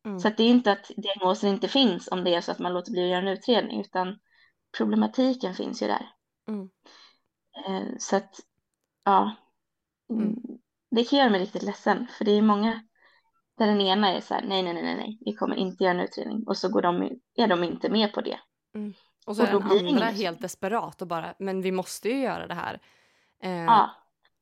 Mm. 0.08 0.20
Så 0.20 0.28
det 0.28 0.42
är 0.42 0.48
inte 0.48 0.72
att 0.72 0.90
diagnosen 0.96 1.50
inte 1.50 1.68
finns 1.68 2.08
om 2.08 2.24
det 2.24 2.34
är 2.34 2.40
så 2.40 2.52
att 2.52 2.58
man 2.58 2.74
låter 2.74 2.92
bli 2.92 3.02
att 3.02 3.08
göra 3.08 3.20
en 3.20 3.28
utredning, 3.28 3.80
utan 3.80 4.18
problematiken 4.78 5.54
finns 5.54 5.82
ju 5.82 5.86
där. 5.86 6.12
Mm. 6.48 6.70
Eh, 7.66 7.96
så 7.98 8.16
att, 8.16 8.40
ja, 9.04 9.36
mm. 10.10 10.22
mm. 10.22 10.38
det 10.90 11.04
kan 11.04 11.18
göra 11.18 11.30
mig 11.30 11.40
riktigt 11.40 11.62
ledsen, 11.62 12.06
för 12.18 12.24
det 12.24 12.30
är 12.30 12.42
många 12.42 12.82
där 13.58 13.66
den 13.66 13.80
ena 13.80 14.12
är 14.12 14.20
så 14.20 14.34
här, 14.34 14.42
nej, 14.42 14.62
nej, 14.62 14.74
nej, 14.74 14.96
nej, 14.96 15.18
vi 15.20 15.34
kommer 15.34 15.56
inte 15.56 15.84
göra 15.84 15.94
en 15.94 16.00
utredning, 16.00 16.44
och 16.46 16.56
så 16.56 16.68
går 16.68 16.82
de, 16.82 17.20
är 17.34 17.48
de 17.48 17.64
inte 17.64 17.88
med 17.88 18.12
på 18.12 18.20
det. 18.20 18.40
Mm. 18.74 18.94
Och 19.26 19.36
så 19.36 19.42
och 19.42 19.48
är 19.48 19.78
den 19.78 19.88
andra 19.88 20.06
helt 20.06 20.40
desperat 20.40 21.02
och 21.02 21.08
bara, 21.08 21.34
men 21.38 21.62
vi 21.62 21.72
måste 21.72 22.08
ju 22.08 22.20
göra 22.20 22.46
det 22.46 22.54
här. 22.54 22.80
Eh, 23.42 23.64
ja. 23.64 23.90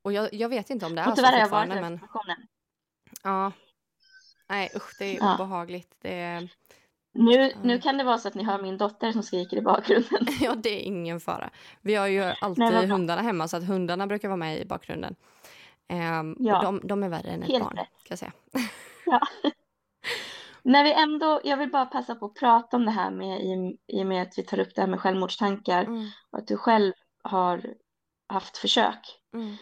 Och 0.02 0.12
jag, 0.12 0.35
jag 0.35 0.49
vet 0.49 0.70
inte 0.70 0.87
om 0.87 0.94
det 0.94 1.00
är 1.00 1.04
så 1.04 1.11
fortfarande, 1.11 1.80
men... 1.80 2.00
Ja, 3.23 3.52
Nej 4.48 4.70
usch, 4.76 4.96
det 4.98 5.04
är 5.04 5.16
ja. 5.16 5.34
obehagligt. 5.34 5.96
Det 6.02 6.14
är... 6.14 6.48
Nu, 7.12 7.52
nu 7.62 7.80
kan 7.80 7.98
det 7.98 8.04
vara 8.04 8.18
så 8.18 8.28
att 8.28 8.34
ni 8.34 8.42
hör 8.42 8.62
min 8.62 8.78
dotter 8.78 9.12
som 9.12 9.22
skriker 9.22 9.56
i 9.56 9.62
bakgrunden. 9.62 10.26
ja, 10.40 10.54
det 10.54 10.70
är 10.70 10.80
ingen 10.80 11.20
fara. 11.20 11.50
Vi 11.80 11.94
har 11.94 12.06
ju 12.06 12.22
alltid 12.40 12.64
Nej, 12.64 12.86
hundarna 12.86 13.22
hemma 13.22 13.48
så 13.48 13.56
att 13.56 13.66
hundarna 13.66 14.06
brukar 14.06 14.28
vara 14.28 14.36
med 14.36 14.60
i 14.60 14.64
bakgrunden. 14.64 15.16
Um, 15.92 16.36
ja. 16.38 16.62
de, 16.62 16.80
de, 16.84 17.02
är 17.02 17.08
värre 17.08 17.28
än 17.30 17.42
ett 17.42 17.48
Helt 17.48 17.64
barn, 17.64 17.76
rätt. 17.76 17.88
kan 17.88 18.06
jag 18.09 18.18
säga. 18.18 18.32
ja. 19.06 19.20
När 20.62 20.85
vi 20.85 20.92
ändå, 20.92 21.40
jag 21.44 21.56
vill 21.56 21.70
bara 21.70 21.87
passa 21.87 22.14
på 22.14 22.26
att 22.26 22.35
prata 22.35 22.76
om 22.76 22.85
det 22.85 22.90
här 22.90 23.11
med 23.11 23.40
i, 23.40 23.78
i 23.87 24.02
och 24.02 24.06
med 24.06 24.22
att 24.22 24.38
vi 24.38 24.42
tar 24.42 24.59
upp 24.59 24.74
det 24.74 24.80
här 24.80 24.88
med 24.88 25.00
självmordstankar 25.00 25.85
mm. 25.85 26.06
och 26.30 26.38
att 26.38 26.46
du 26.46 26.56
själv 26.56 26.92
har 27.22 27.74
haft 28.28 28.59
försök. 28.59 29.20
Mm. 29.35 29.56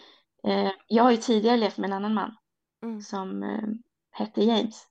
Eh, 0.47 0.73
jag 0.87 1.05
har 1.05 1.11
ju 1.11 1.16
tidigare 1.16 1.57
levt 1.57 1.79
med 1.79 1.88
en 1.88 1.97
annan 1.97 2.14
man 2.14 2.37
mm. 2.83 3.01
som 3.01 3.42
eh, 3.42 3.68
hette 4.14 4.44
James. 4.44 4.87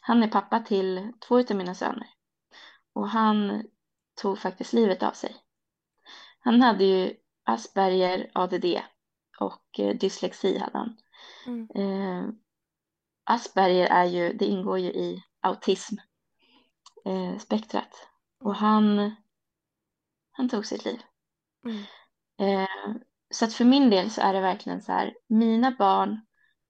Han 0.00 0.22
är 0.22 0.28
pappa 0.28 0.60
till 0.60 1.12
två 1.28 1.38
av 1.38 1.56
mina 1.56 1.74
söner 1.74 2.08
och 2.92 3.08
han 3.08 3.62
tog 4.14 4.38
faktiskt 4.38 4.72
livet 4.72 5.02
av 5.02 5.12
sig. 5.12 5.36
Han 6.38 6.62
hade 6.62 6.84
ju 6.84 7.16
Asperger, 7.44 8.30
ADD 8.34 8.64
och 9.40 9.80
eh, 9.80 9.96
dyslexi 9.96 10.58
hade 10.58 10.78
han. 10.78 10.96
Mm. 11.46 11.68
Eh, 11.74 12.28
Asperger 13.24 13.86
är 13.86 14.04
ju, 14.04 14.32
det 14.32 14.46
ingår 14.46 14.78
ju 14.78 14.88
i 14.88 15.24
autismspektrat 15.40 17.74
eh, 17.74 18.46
och 18.46 18.54
han, 18.54 19.14
han 20.30 20.48
tog 20.48 20.66
sitt 20.66 20.84
liv. 20.84 21.02
Mm. 21.64 21.82
Eh, 22.38 22.68
så 23.30 23.44
att 23.44 23.54
för 23.54 23.64
min 23.64 23.90
del 23.90 24.10
så 24.10 24.20
är 24.20 24.32
det 24.32 24.40
verkligen 24.40 24.82
så 24.82 24.92
här, 24.92 25.16
mina 25.26 25.70
barn 25.70 26.20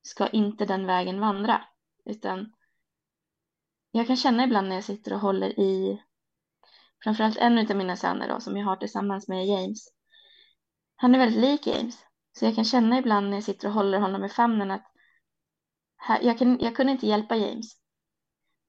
ska 0.03 0.29
inte 0.29 0.65
den 0.65 0.87
vägen 0.87 1.21
vandra. 1.21 1.65
Utan 2.09 2.53
jag 3.91 4.07
kan 4.07 4.17
känna 4.17 4.45
ibland 4.45 4.69
när 4.69 4.75
jag 4.75 4.85
sitter 4.85 5.13
och 5.13 5.21
håller 5.21 5.61
i 5.61 6.03
framförallt 7.05 7.37
en 7.37 7.59
av 7.59 7.77
mina 7.77 7.97
söner 7.97 8.29
då, 8.29 8.41
som 8.41 8.57
jag 8.57 8.67
har 8.67 8.77
tillsammans 8.77 9.29
med 9.29 9.47
James. 9.47 9.89
Han 10.97 11.15
är 11.15 11.19
väldigt 11.19 11.41
lik 11.41 11.67
James. 11.67 12.05
Så 12.33 12.45
jag 12.45 12.55
kan 12.55 12.65
känna 12.65 12.99
ibland 12.99 13.29
när 13.31 13.37
jag 13.37 13.45
sitter 13.45 13.69
och 13.69 13.75
håller 13.75 13.99
honom 13.99 14.25
i 14.25 14.29
famnen 14.29 14.71
att 14.71 14.93
här, 15.97 16.23
jag, 16.23 16.39
kan, 16.39 16.59
jag 16.61 16.77
kunde 16.77 16.93
inte 16.93 17.07
hjälpa 17.07 17.37
James. 17.37 17.77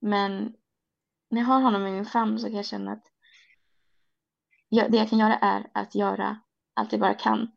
Men 0.02 0.56
när 1.30 1.42
jag 1.42 1.48
har 1.48 1.62
honom 1.62 1.88
i 1.88 1.92
min 1.92 2.06
famn 2.06 2.40
så 2.40 2.46
kan 2.48 2.56
jag 2.56 2.66
känna 2.66 2.92
att 2.92 3.04
jag, 4.70 4.92
det 4.92 4.98
jag 4.98 5.10
kan 5.10 5.20
göra 5.20 5.38
är 5.38 5.70
att 5.74 5.96
göra 5.96 6.40
allt 6.74 6.92
jag 6.92 7.02
bara 7.02 7.14
kan 7.14 7.52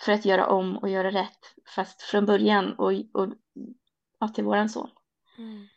för 0.00 0.12
att 0.12 0.24
göra 0.24 0.46
om 0.46 0.78
och 0.78 0.88
göra 0.88 1.10
rätt. 1.10 1.54
Fast 1.74 2.02
från 2.02 2.26
början 2.26 2.72
och, 2.72 2.92
och 3.12 3.34
och 4.24 4.34
till 4.34 4.44
våran 4.44 4.68
son. 4.68 4.90
Mm. 5.38 5.68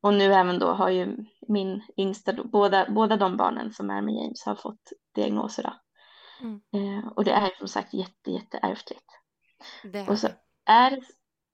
Och 0.00 0.14
nu 0.14 0.24
även 0.34 0.58
då 0.58 0.66
har 0.66 0.90
ju 0.90 1.16
min 1.48 1.82
yngsta, 1.96 2.32
båda, 2.32 2.90
båda 2.90 3.16
de 3.16 3.36
barnen 3.36 3.72
som 3.72 3.90
är 3.90 4.02
med 4.02 4.14
James 4.14 4.44
har 4.44 4.54
fått 4.54 4.92
diagnoser. 5.14 5.62
Då. 5.62 5.72
Mm. 6.40 6.60
Eh, 6.72 7.08
och 7.08 7.24
det 7.24 7.32
är 7.32 7.50
som 7.58 7.68
sagt 7.68 7.94
jätte, 7.94 8.30
jätte 8.30 8.58
ärftligt. 8.58 9.06
Det 9.82 10.08
Och 10.08 10.18
så 10.18 10.28
är 10.64 10.98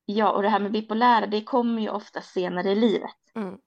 ja, 0.05 0.33
och 0.33 0.42
det 0.42 0.48
här 0.48 0.61
med 0.61 0.72
bipolära, 0.72 1.27
det 1.27 1.44
kommer 1.44 1.83
ju 1.83 1.88
ofta 1.88 2.20
senare 2.20 2.70
i 2.70 2.74
livet. 2.74 3.16
Mm. 3.35 3.59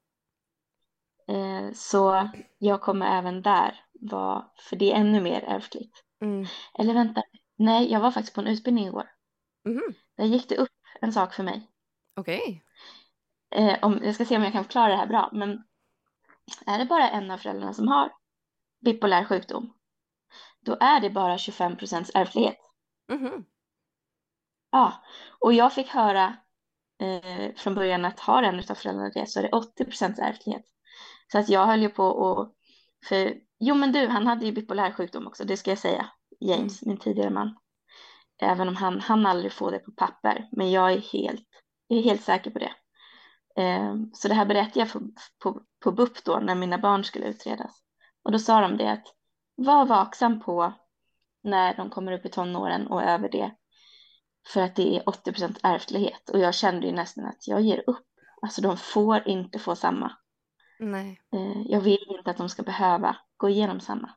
Eh, 1.27 1.73
så 1.73 2.29
jag 2.57 2.81
kommer 2.81 3.17
även 3.17 3.41
där 3.41 3.79
vara, 4.01 4.45
för 4.69 4.75
det 4.75 4.91
är 4.91 4.95
ännu 4.95 5.21
mer 5.21 5.41
ärftligt. 5.41 6.03
Mm. 6.21 6.45
Eller 6.79 6.93
vänta, 6.93 7.23
nej, 7.55 7.91
jag 7.91 7.99
var 7.99 8.11
faktiskt 8.11 8.35
på 8.35 8.41
en 8.41 8.47
utbildning 8.47 8.85
igår. 8.85 9.09
Mm. 9.65 9.93
Där 10.17 10.25
gick 10.25 10.49
det 10.49 10.57
upp 10.57 10.69
en 11.01 11.13
sak 11.13 11.33
för 11.33 11.43
mig. 11.43 11.71
Okej. 12.17 12.63
Okay. 13.51 13.63
Eh, 13.63 13.77
jag 13.81 14.15
ska 14.15 14.25
se 14.25 14.37
om 14.37 14.43
jag 14.43 14.53
kan 14.53 14.63
förklara 14.63 14.87
det 14.87 14.95
här 14.95 15.07
bra, 15.07 15.29
men 15.33 15.63
är 16.65 16.79
det 16.79 16.85
bara 16.85 17.09
en 17.09 17.31
av 17.31 17.37
föräldrarna 17.37 17.73
som 17.73 17.87
har 17.87 18.11
bipolär 18.85 19.25
sjukdom, 19.25 19.73
då 20.61 20.77
är 20.79 20.99
det 20.99 21.09
bara 21.09 21.37
25 21.37 21.77
procents 21.77 22.11
ärftlighet. 22.13 22.57
Mm. 23.11 23.45
Ja, 24.71 25.03
och 25.39 25.53
jag 25.53 25.73
fick 25.73 25.87
höra 25.87 26.37
eh, 27.01 27.55
från 27.55 27.75
början 27.75 28.05
att 28.05 28.19
har 28.19 28.43
en 28.43 28.59
av 28.59 28.75
föräldrarna 28.75 29.09
det 29.09 29.29
så 29.29 29.39
är 29.39 29.43
det 29.43 29.51
80 29.51 29.85
procents 29.85 30.19
ärftlighet. 30.19 30.65
Så 31.31 31.39
att 31.39 31.49
jag 31.49 31.65
höll 31.65 31.81
ju 31.81 31.89
på 31.89 32.05
och, 32.05 32.55
för, 33.05 33.33
jo 33.59 33.75
men 33.75 33.91
du, 33.91 34.07
han 34.07 34.27
hade 34.27 34.45
ju 34.45 34.51
bipolär 34.51 34.91
sjukdom 34.91 35.27
också, 35.27 35.43
det 35.43 35.57
ska 35.57 35.71
jag 35.71 35.79
säga, 35.79 36.09
James, 36.39 36.81
mm. 36.81 36.89
min 36.91 36.97
tidigare 36.97 37.29
man. 37.29 37.57
Även 38.41 38.67
om 38.67 38.75
han, 38.75 38.99
han 38.99 39.25
aldrig 39.25 39.51
får 39.53 39.71
det 39.71 39.79
på 39.79 39.91
papper, 39.91 40.49
men 40.51 40.71
jag 40.71 40.93
är 40.93 41.01
helt 41.01 41.66
jag 41.87 41.99
är 41.99 42.03
helt 42.03 42.23
säker 42.23 42.51
på 42.51 42.59
det. 42.59 42.73
Eh, 43.61 43.95
så 44.13 44.27
det 44.27 44.33
här 44.33 44.45
berättade 44.45 44.79
jag 44.79 44.91
på, 44.91 45.01
på, 45.43 45.61
på 45.83 45.91
BUP 45.91 46.23
då 46.23 46.39
när 46.39 46.55
mina 46.55 46.77
barn 46.77 47.03
skulle 47.03 47.25
utredas. 47.25 47.83
Och 48.23 48.31
då 48.31 48.39
sa 48.39 48.61
de 48.61 48.77
det 48.77 48.91
att 48.91 49.07
var 49.55 49.85
vaksam 49.85 50.39
på 50.39 50.73
när 51.43 51.77
de 51.77 51.89
kommer 51.89 52.11
upp 52.11 52.25
i 52.25 52.29
tonåren 52.29 52.87
och 52.87 53.03
över 53.03 53.29
det. 53.29 53.51
För 54.53 54.61
att 54.61 54.75
det 54.75 54.97
är 54.97 55.09
80 55.09 55.31
procent 55.31 55.59
ärftlighet. 55.63 56.29
Och 56.29 56.39
jag 56.39 56.55
kände 56.55 56.87
ju 56.87 56.93
nästan 56.93 57.25
att 57.25 57.47
jag 57.47 57.61
ger 57.61 57.83
upp. 57.87 58.05
Alltså 58.41 58.61
de 58.61 58.77
får 58.77 59.27
inte 59.27 59.59
få 59.59 59.75
samma. 59.75 60.11
Nej. 60.79 61.21
Eh, 61.33 61.61
jag 61.65 61.81
vill 61.81 62.05
inte 62.17 62.31
att 62.31 62.37
de 62.37 62.49
ska 62.49 62.63
behöva 62.63 63.17
gå 63.37 63.49
igenom 63.49 63.79
samma. 63.79 64.09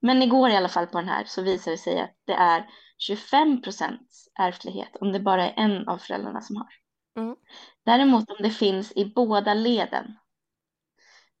Men 0.00 0.22
igår 0.22 0.50
i 0.50 0.56
alla 0.56 0.68
fall 0.68 0.86
på 0.86 0.98
den 0.98 1.08
här 1.08 1.24
så 1.24 1.42
visade 1.42 1.74
det 1.76 1.78
sig 1.78 2.00
att 2.00 2.16
det 2.24 2.32
är 2.32 2.70
25 2.98 3.62
procents 3.62 4.28
ärftlighet 4.38 4.96
om 5.00 5.12
det 5.12 5.20
bara 5.20 5.50
är 5.50 5.64
en 5.64 5.88
av 5.88 5.98
föräldrarna 5.98 6.40
som 6.40 6.56
har. 6.56 6.68
Mm. 7.16 7.36
Däremot 7.84 8.30
om 8.30 8.36
det 8.38 8.50
finns 8.50 8.92
i 8.96 9.12
båda 9.14 9.54
leden, 9.54 10.18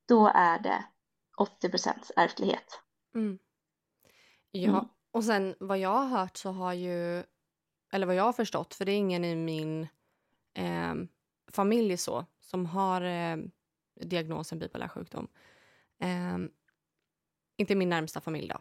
då 0.08 0.30
är 0.34 0.58
det 0.58 0.84
80 1.38 1.70
ärftlighet. 2.16 2.82
Mm. 3.14 3.38
Ja, 4.50 4.70
Mm. 4.70 4.84
och 5.10 5.24
sen 5.24 5.54
vad 5.60 5.78
jag 5.78 5.94
har 5.94 6.06
hört 6.18 6.36
så 6.36 6.50
har 6.50 6.72
ju, 6.72 7.24
eller 7.92 8.06
vad 8.06 8.14
jag 8.14 8.24
har 8.24 8.32
förstått, 8.32 8.74
för 8.74 8.84
det 8.84 8.92
är 8.92 8.96
ingen 8.96 9.24
i 9.24 9.36
min 9.36 9.88
eh, 10.54 10.94
familj 11.52 11.96
så, 11.96 12.26
som 12.40 12.66
har 12.66 13.02
eh, 13.02 13.36
diagnosen 14.00 14.58
bipolär 14.58 14.88
sjukdom. 14.88 15.28
Eh, 16.00 16.38
inte 17.58 17.74
min 17.74 17.88
närmsta 17.88 18.20
familj 18.20 18.48
då, 18.48 18.58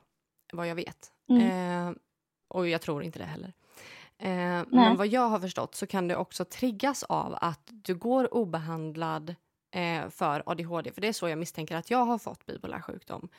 vad 0.53 0.67
jag 0.67 0.75
vet. 0.75 1.12
Mm. 1.29 1.88
Eh, 1.89 1.95
och 2.47 2.67
jag 2.67 2.81
tror 2.81 3.03
inte 3.03 3.19
det 3.19 3.25
heller. 3.25 3.53
Eh, 4.17 4.65
men 4.67 4.97
vad 4.97 5.07
jag 5.07 5.29
har 5.29 5.39
förstått 5.39 5.75
så 5.75 5.88
kan 5.88 6.07
det 6.07 6.15
också 6.15 6.45
triggas 6.45 7.03
av 7.03 7.38
att 7.41 7.62
du 7.71 7.95
går 7.95 8.33
obehandlad 8.33 9.36
eh, 9.71 10.10
för 10.10 10.43
ADHD. 10.45 10.91
För 10.91 11.01
det 11.01 11.07
är 11.07 11.13
så 11.13 11.29
jag 11.29 11.39
misstänker 11.39 11.75
att 11.75 11.91
jag 11.91 12.05
har 12.05 12.17
fått 12.17 12.45
bipolär 12.45 12.81
sjukdom. 12.81 13.29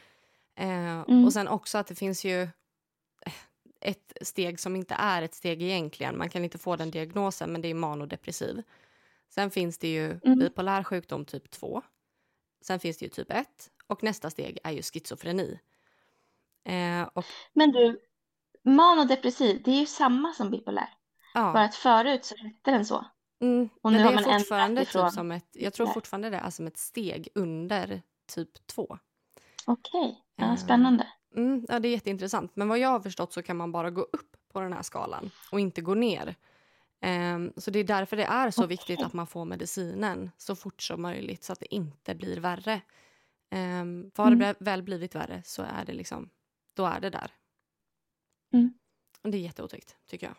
Eh, 0.54 1.00
Mm. 1.08 1.24
Och 1.24 1.32
sen 1.32 1.48
också 1.48 1.78
att 1.78 1.86
det 1.86 1.94
finns 1.94 2.24
ju 2.24 2.42
eh, 2.42 3.32
ett 3.80 4.12
steg 4.22 4.60
som 4.60 4.76
inte 4.76 4.94
är 4.94 5.22
ett 5.22 5.34
steg 5.34 5.62
egentligen. 5.62 6.18
Man 6.18 6.28
kan 6.30 6.44
inte 6.44 6.58
få 6.58 6.76
den 6.76 6.90
diagnosen, 6.90 7.52
men 7.52 7.60
det 7.60 7.68
är 7.68 7.74
manodepressiv. 7.74 8.62
Sen 9.28 9.50
finns 9.50 9.78
det 9.78 9.88
ju 9.88 10.20
Mm. 10.24 10.38
bipolär 10.38 10.82
sjukdom 10.84 11.24
typ 11.24 11.50
2. 11.50 11.82
Sen 12.60 12.80
finns 12.80 12.96
det 12.98 13.04
ju 13.04 13.10
typ 13.10 13.30
1 13.32 13.46
och 13.86 14.02
nästa 14.02 14.30
steg 14.30 14.58
är 14.64 14.70
ju 14.72 14.82
schizofreni. 14.82 15.58
Eh, 16.64 17.02
och 17.14 17.24
Men 17.52 17.70
du, 17.72 18.00
manodepressiv, 18.64 19.62
det 19.64 19.70
är 19.70 19.80
ju 19.80 19.86
samma 19.86 20.32
som 20.32 20.50
bipolär. 20.50 20.88
ja, 21.34 21.52
Bara 21.52 21.64
att 21.64 21.74
förut 21.74 22.24
så 22.24 22.36
hette 22.36 22.70
den 22.70 22.84
så. 22.86 23.04
mm, 23.40 23.68
och 23.82 23.92
men 23.92 23.92
nu 23.92 23.98
det 23.98 24.04
har 24.04 24.10
är 24.12 24.14
man 24.14 24.24
ändrat 24.24 24.40
fortfarande 24.40 24.80
typ 24.80 24.88
ifrån 24.88 25.12
som 25.12 25.32
ett, 25.32 25.46
jag 25.52 25.72
tror 25.74 25.86
där. 25.86 25.92
fortfarande 25.92 26.30
det 26.30 26.36
är 26.36 26.50
som 26.50 26.66
ett 26.66 26.76
steg 26.78 27.28
under 27.34 28.02
typ 28.34 28.66
2. 28.66 28.98
Okej, 29.66 30.24
ja, 30.36 30.44
Eh. 30.44 30.56
spännande. 30.56 31.06
Mm, 31.36 31.66
ja, 31.68 31.78
det 31.80 31.88
är 31.88 31.92
jätteintressant. 31.92 32.50
Men 32.56 32.68
vad 32.68 32.78
jag 32.78 32.88
har 32.88 33.00
förstått 33.00 33.32
så 33.32 33.42
kan 33.42 33.56
man 33.56 33.72
bara 33.72 33.90
gå 33.90 34.00
upp 34.02 34.36
på 34.52 34.60
den 34.60 34.72
här 34.72 34.82
skalan 34.82 35.30
och 35.52 35.60
inte 35.60 35.80
gå 35.80 35.94
ner. 35.94 36.34
Ehm, 37.00 37.52
så 37.56 37.70
det 37.70 37.78
är 37.78 37.84
därför 37.84 38.16
det 38.16 38.24
är 38.24 38.50
så 38.50 38.66
viktigt 38.66 39.02
att 39.02 39.12
man 39.12 39.26
får 39.26 39.44
medicinen 39.44 40.30
så 40.36 40.56
fort 40.56 40.82
som 40.82 41.02
möjligt 41.02 41.44
så 41.44 41.52
att 41.52 41.60
det 41.60 41.74
inte 41.74 42.14
blir 42.14 42.40
värre. 42.40 42.80
Um, 43.54 44.10
för 44.14 44.22
har 44.22 44.30
det 44.30 44.44
Mm. 44.44 44.56
väl 44.60 44.82
blivit 44.82 45.14
värre 45.14 45.42
så 45.44 45.62
är 45.62 45.84
det 45.84 45.92
liksom, 45.92 46.30
då 46.76 46.86
är 46.86 47.00
det 47.00 47.10
där. 47.10 47.30
Mm. 48.54 48.72
Och 49.22 49.30
det 49.30 49.38
är 49.38 49.42
jätteotäckt 49.42 49.96
tycker 50.06 50.26
jag. 50.26 50.36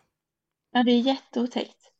Ja, 0.72 0.82
det 0.82 0.90
är 0.92 1.00
jätteotäckt. 1.00 1.92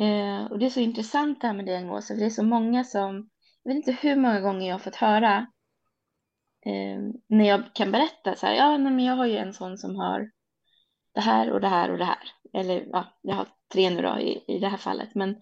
Eh, 0.00 0.44
och 0.52 0.58
det 0.58 0.66
är 0.66 0.70
så 0.70 0.80
intressant 0.80 1.40
det 1.40 1.46
här 1.46 1.54
med 1.54 1.66
diagnoser, 1.66 2.14
för 2.14 2.20
det 2.20 2.26
är 2.26 2.30
så 2.30 2.42
många 2.44 2.84
som, 2.84 3.30
jag 3.62 3.70
vet 3.74 3.76
inte 3.76 3.92
hur 4.08 4.16
många 4.16 4.40
gånger 4.40 4.66
jag 4.68 4.74
har 4.74 4.78
fått 4.78 4.96
höra 4.96 5.46
eh, 6.66 7.00
när 7.28 7.44
jag 7.48 7.74
kan 7.74 7.92
berätta 7.92 8.34
så 8.36 8.46
här, 8.46 8.54
ja, 8.54 8.78
men 8.78 9.00
jag 9.00 9.16
har 9.16 9.26
ju 9.26 9.36
en 9.36 9.54
sån 9.54 9.78
som 9.78 9.96
har 9.96 10.30
det 11.14 11.20
här 11.20 11.50
och 11.52 11.60
det 11.60 11.68
här 11.68 11.90
och 11.90 11.98
det 11.98 12.04
här. 12.04 12.30
Eller 12.52 12.86
ja, 12.92 13.18
jag 13.22 13.34
har 13.34 13.48
tre 13.72 13.90
nu 13.90 14.02
då 14.02 14.18
i, 14.18 14.44
i 14.48 14.58
det 14.58 14.68
här 14.68 14.76
fallet, 14.76 15.14
men 15.14 15.36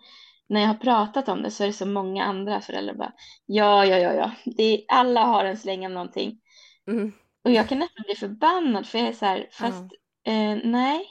när 0.47 0.61
jag 0.61 0.69
har 0.69 0.75
pratat 0.75 1.29
om 1.29 1.43
det 1.43 1.51
så 1.51 1.63
är 1.63 1.67
det 1.67 1.73
så 1.73 1.87
många 1.87 2.25
andra 2.25 2.61
föräldrar 2.61 2.95
bara, 2.95 3.13
ja, 3.47 3.85
ja, 3.87 3.97
ja, 3.99 4.13
ja, 4.13 4.31
det 4.45 4.63
är, 4.63 4.81
alla 4.89 5.25
har 5.25 5.45
en 5.45 5.57
släng 5.57 5.87
av 5.87 5.93
någonting. 5.93 6.41
Mm. 6.87 7.13
Och 7.45 7.51
jag 7.51 7.69
kan 7.69 7.79
nästan 7.79 8.05
bli 8.07 8.15
förbannad 8.15 8.87
för 8.87 8.99
jag 8.99 9.09
är 9.09 9.13
så 9.13 9.27
här, 9.27 9.49
fast 9.53 9.93
eh, 10.27 10.59
nej, 10.65 11.07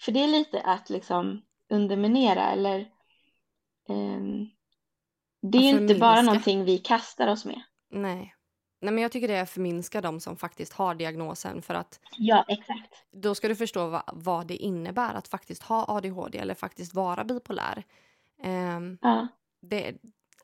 för 0.00 0.12
det 0.12 0.20
är 0.24 0.28
lite 0.28 0.60
att 0.60 0.90
liksom 0.90 1.42
underminera 1.70 2.50
eller 2.50 2.78
ehm, 3.88 4.46
det 5.42 5.58
är 5.58 5.80
inte 5.80 5.94
bara 5.94 6.22
någonting 6.22 6.64
vi 6.64 6.78
kastar 6.78 7.28
oss 7.28 7.44
med. 7.44 7.62
Nej. 7.90 8.34
Nej, 8.80 8.92
men 8.94 9.02
jag 9.02 9.12
tycker 9.12 9.28
det 9.28 9.34
är 9.34 9.42
att 9.42 9.50
förminska 9.50 10.00
de 10.00 10.20
som 10.20 10.36
faktiskt 10.36 10.72
har 10.72 10.94
diagnosen 10.94 11.62
för 11.62 11.74
att 11.74 12.00
Ja, 12.18 12.44
exakt. 12.48 13.04
då 13.12 13.34
ska 13.34 13.48
du 13.48 13.56
förstå 13.56 13.88
vad, 13.88 14.02
vad 14.12 14.46
det 14.46 14.56
innebär 14.56 15.14
att 15.14 15.28
faktiskt 15.28 15.62
ha 15.62 15.84
ADHD 15.88 16.38
eller 16.38 16.54
faktiskt 16.54 16.94
vara 16.94 17.24
bipolär. 17.24 17.84
Ehm, 18.42 18.98
Ja, 19.02 19.28
det, 19.62 19.96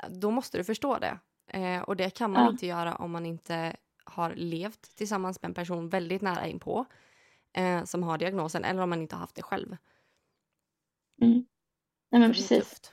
då 0.09 0.31
måste 0.31 0.59
du 0.59 0.64
förstå 0.64 0.99
det. 0.99 1.18
Eh, 1.51 1.83
och 1.83 1.96
det 1.96 2.11
kan 2.11 2.33
man 2.33 2.44
Ja. 2.44 2.51
inte 2.51 2.66
göra 2.66 2.94
om 2.96 3.11
man 3.11 3.27
inte 3.27 3.77
har 4.05 4.35
levt 4.35 4.96
tillsammans 4.96 5.42
med 5.42 5.49
en 5.49 5.55
person 5.55 5.88
väldigt 5.88 6.22
nära 6.22 6.46
inpå 6.46 6.85
eh, 7.53 7.85
som 7.85 8.03
har 8.03 8.18
diagnosen 8.18 8.64
eller 8.64 8.83
om 8.83 8.90
man 8.90 9.03
inte 9.03 9.14
har 9.16 9.20
haft 9.20 9.37
det 9.37 9.42
själv. 9.42 9.77
mm. 11.22 11.46
nej 12.11 12.20
men 12.20 12.33
precis. 12.33 12.92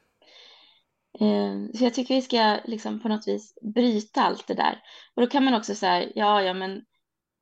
Eh, 1.20 1.78
så 1.78 1.84
jag 1.84 1.94
tycker 1.94 2.16
vi 2.16 2.22
ska 2.22 2.60
liksom 2.66 3.00
på 3.00 3.08
något 3.10 3.28
vis 3.28 3.58
bryta 3.62 4.22
allt 4.22 4.48
det 4.48 4.54
där. 4.54 4.84
Och 5.16 5.22
då 5.22 5.28
kan 5.28 5.44
man 5.46 5.54
också 5.54 5.76
säga, 5.76 6.12
ja, 6.16 6.42
ja, 6.42 6.54
men 6.54 6.72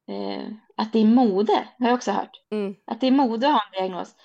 eh, 0.07 0.47
att 0.75 0.93
det 0.93 0.99
är 0.99 1.05
mode, 1.05 1.67
har 1.79 1.87
jag 1.87 1.95
också 1.95 2.11
hört. 2.11 2.41
Mm, 2.51 2.75
Att 2.85 3.01
det 3.01 3.07
är 3.07 3.11
mode 3.11 3.47
att 3.47 3.53
ha 3.53 3.61
en 3.65 3.71
diagnos. 3.71 4.15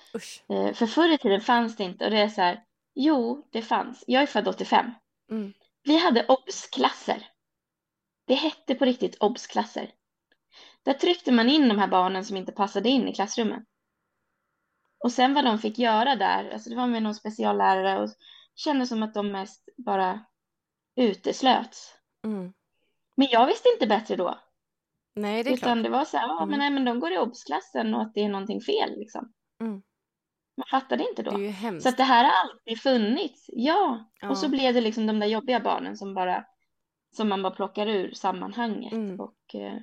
Eh, 0.49 0.73
för 0.73 0.85
förr 0.87 1.13
i 1.13 1.17
tiden 1.17 1.41
fanns 1.41 1.75
det 1.75 1.83
inte 1.83 2.05
och 2.05 2.11
det 2.11 2.17
är 2.21 2.29
så 2.29 2.41
här, 2.41 2.63
jo, 2.95 3.47
det 3.51 3.61
fanns. 3.61 4.03
Jag 4.07 4.23
är 4.23 4.27
född 4.27 4.47
85. 4.47 4.91
Mm, 5.31 5.53
Vi 5.83 5.97
hade 5.97 6.25
obsklasser. 6.25 7.27
Det 8.27 8.33
hette 8.35 8.75
på 8.75 8.85
riktigt 8.85 9.15
obsklasser. 9.19 9.91
Där 10.83 10.93
tryckte 10.93 11.31
man 11.31 11.49
in 11.49 11.67
de 11.67 11.79
här 11.79 11.87
barnen 11.87 12.25
som 12.25 12.37
inte 12.37 12.51
passade 12.51 12.89
in 12.89 13.07
i 13.07 13.13
klassrummen. 13.13 13.65
Och 15.03 15.11
sen 15.11 15.33
vad 15.33 15.45
de 15.45 15.59
fick 15.59 15.79
göra 15.79 16.15
där, 16.15 16.49
alltså 16.53 16.69
det 16.69 16.75
var 16.75 16.87
med 16.87 17.03
någon 17.03 17.15
speciallärare 17.15 18.03
och 18.03 18.09
kändes 18.57 18.89
som 18.89 19.03
att 19.03 19.13
de 19.13 19.31
mest 19.31 19.69
bara 19.77 20.25
uteslöts. 20.95 21.93
mm. 22.25 22.53
Men 23.19 23.27
jag 23.31 23.47
visste 23.47 23.69
inte 23.69 23.87
bättre 23.87 24.15
då. 24.15 24.39
Nej, 25.15 25.43
det 25.43 25.49
är 25.49 25.53
utan 25.53 25.73
klart. 25.75 25.83
det 25.83 25.89
var 25.89 26.05
så 26.05 26.17
här, 26.17 26.27
ja, 26.27 26.37
Mm. 26.37 26.49
men, 26.49 26.59
nej, 26.59 26.69
men 26.69 26.85
de 26.85 26.99
går 26.99 27.11
i 27.13 27.17
obsklassen 27.17 27.93
och 27.93 28.01
att 28.01 28.13
det 28.13 28.21
är 28.23 28.29
någonting 28.29 28.61
fel 28.61 28.89
liksom. 28.97 29.33
Mm. 29.61 29.81
Man 30.57 30.67
fattade 30.81 31.09
inte 31.09 31.23
Det 31.23 31.29
är 31.29 31.71
då. 31.71 31.79
Så 31.79 31.89
att 31.89 31.97
det 31.97 32.03
här 32.03 32.23
har 32.23 32.31
alltid 32.31 32.81
funnits. 32.81 33.45
Ja. 33.47 34.09
Ja. 34.21 34.29
Och 34.29 34.37
så 34.37 34.49
blev 34.49 34.73
det 34.73 34.81
liksom 34.81 35.07
de 35.07 35.19
där 35.19 35.27
jobbiga 35.27 35.59
barnen 35.59 35.97
som 35.97 36.13
bara 36.13 36.45
som 37.15 37.29
man 37.29 37.41
bara 37.43 37.55
plockar 37.55 37.87
ur 37.87 38.11
sammanhanget. 38.13 38.93
Mm. 38.93 39.19
Och, 39.19 39.55
eh, 39.55 39.77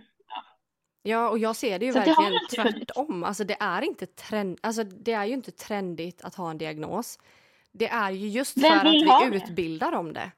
Ja, 1.06 1.30
och 1.30 1.38
jag 1.38 1.56
ser 1.56 1.78
det 1.78 1.86
ju 1.86 1.92
Så 1.92 1.98
det 1.98 2.04
verkligen 2.04 2.32
funnits. 2.32 2.54
tvärtom. 2.54 3.24
Alltså 3.24 3.44
det 3.44 3.56
är 3.60 3.82
inte 3.82 4.06
trend, 4.06 4.58
alltså 4.62 4.84
det 4.84 5.12
är 5.12 5.24
ju 5.24 5.32
inte 5.34 5.50
trendigt 5.52 6.24
att 6.24 6.34
ha 6.34 6.50
en 6.50 6.58
diagnos. 6.58 7.18
Det 7.74 7.88
är 7.88 8.10
ju 8.10 8.28
just 8.28 8.56
Vem 8.56 8.80
för 8.80 8.86
att 8.86 8.94
vi 8.94 9.30
det? 9.30 9.36
utbildar 9.36 9.92
om 9.92 10.12
det. 10.12 10.32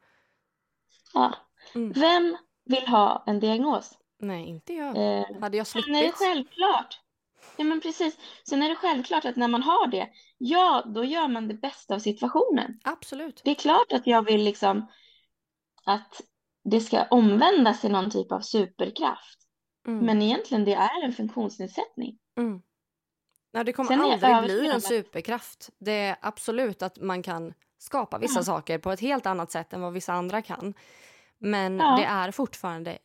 ja. 1.15 1.35
Mm. 1.75 1.93
Vem 1.93 2.37
vill 2.65 2.89
ha 2.89 3.25
en 3.27 3.41
diagnos? 3.41 3.99
Nej, 4.19 4.47
inte 4.47 4.73
jag. 4.73 4.97
Eh, 4.97 5.41
Hade 5.41 5.57
jag 5.57 5.67
det 5.67 5.71
sluppit? 5.71 6.15
självklart. 6.15 7.01
Ja 7.57 7.65
men 7.65 7.81
precis. 7.81 8.19
Sen 8.49 8.63
är 8.63 8.69
det 8.69 8.77
självklart 8.77 9.25
att 9.25 9.37
när 9.37 9.49
man 9.49 9.63
har 9.63 9.87
det, 9.87 10.09
ja 10.39 10.83
då 10.87 11.05
gör 11.05 11.29
man 11.29 11.49
det 11.49 11.55
bästa 11.55 11.95
av 11.95 11.99
situationen. 11.99 12.81
Absolut. 12.85 13.41
Det 13.45 13.51
är 13.51 13.55
klart 13.55 13.93
att 13.93 14.07
jag 14.07 14.23
vill 14.25 14.43
liksom 14.43 14.87
att 15.85 16.23
det 16.65 16.81
ska 16.81 17.05
omvändas 17.05 17.81
till 17.81 17.91
någon 17.91 18.11
typ 18.11 18.33
av 18.33 18.41
superkraft. 18.41 19.39
Mm. 19.87 20.07
Men 20.07 20.23
egentligen 20.23 20.65
det 20.65 20.75
är 20.75 21.05
en 21.05 21.13
funktionsnedsättning. 21.13 22.19
Mm. 22.39 22.61
Nej, 23.57 23.65
det 23.65 23.73
kommer 23.73 23.89
Sen 23.89 24.01
aldrig 24.01 24.61
bli 24.61 24.69
en 24.69 24.81
superkraft. 24.81 25.71
Det 25.79 25.93
är 25.93 26.17
absolut 26.21 26.83
att 26.83 27.01
man 27.01 27.23
kan 27.23 27.55
skapa 27.79 28.19
vissa 28.19 28.39
Ja. 28.39 28.45
saker 28.45 28.79
på 28.79 28.91
ett 28.91 29.01
helt 29.01 29.27
annat 29.27 29.51
sätt 29.51 29.73
än 29.73 29.81
vad 29.81 29.93
vissa 29.93 30.13
andra 30.13 30.43
kan. 30.43 30.75
Men 31.39 31.79
Ja. 31.79 31.97
det 31.97 32.05
är 32.05 32.31
fortfarande 32.31 32.99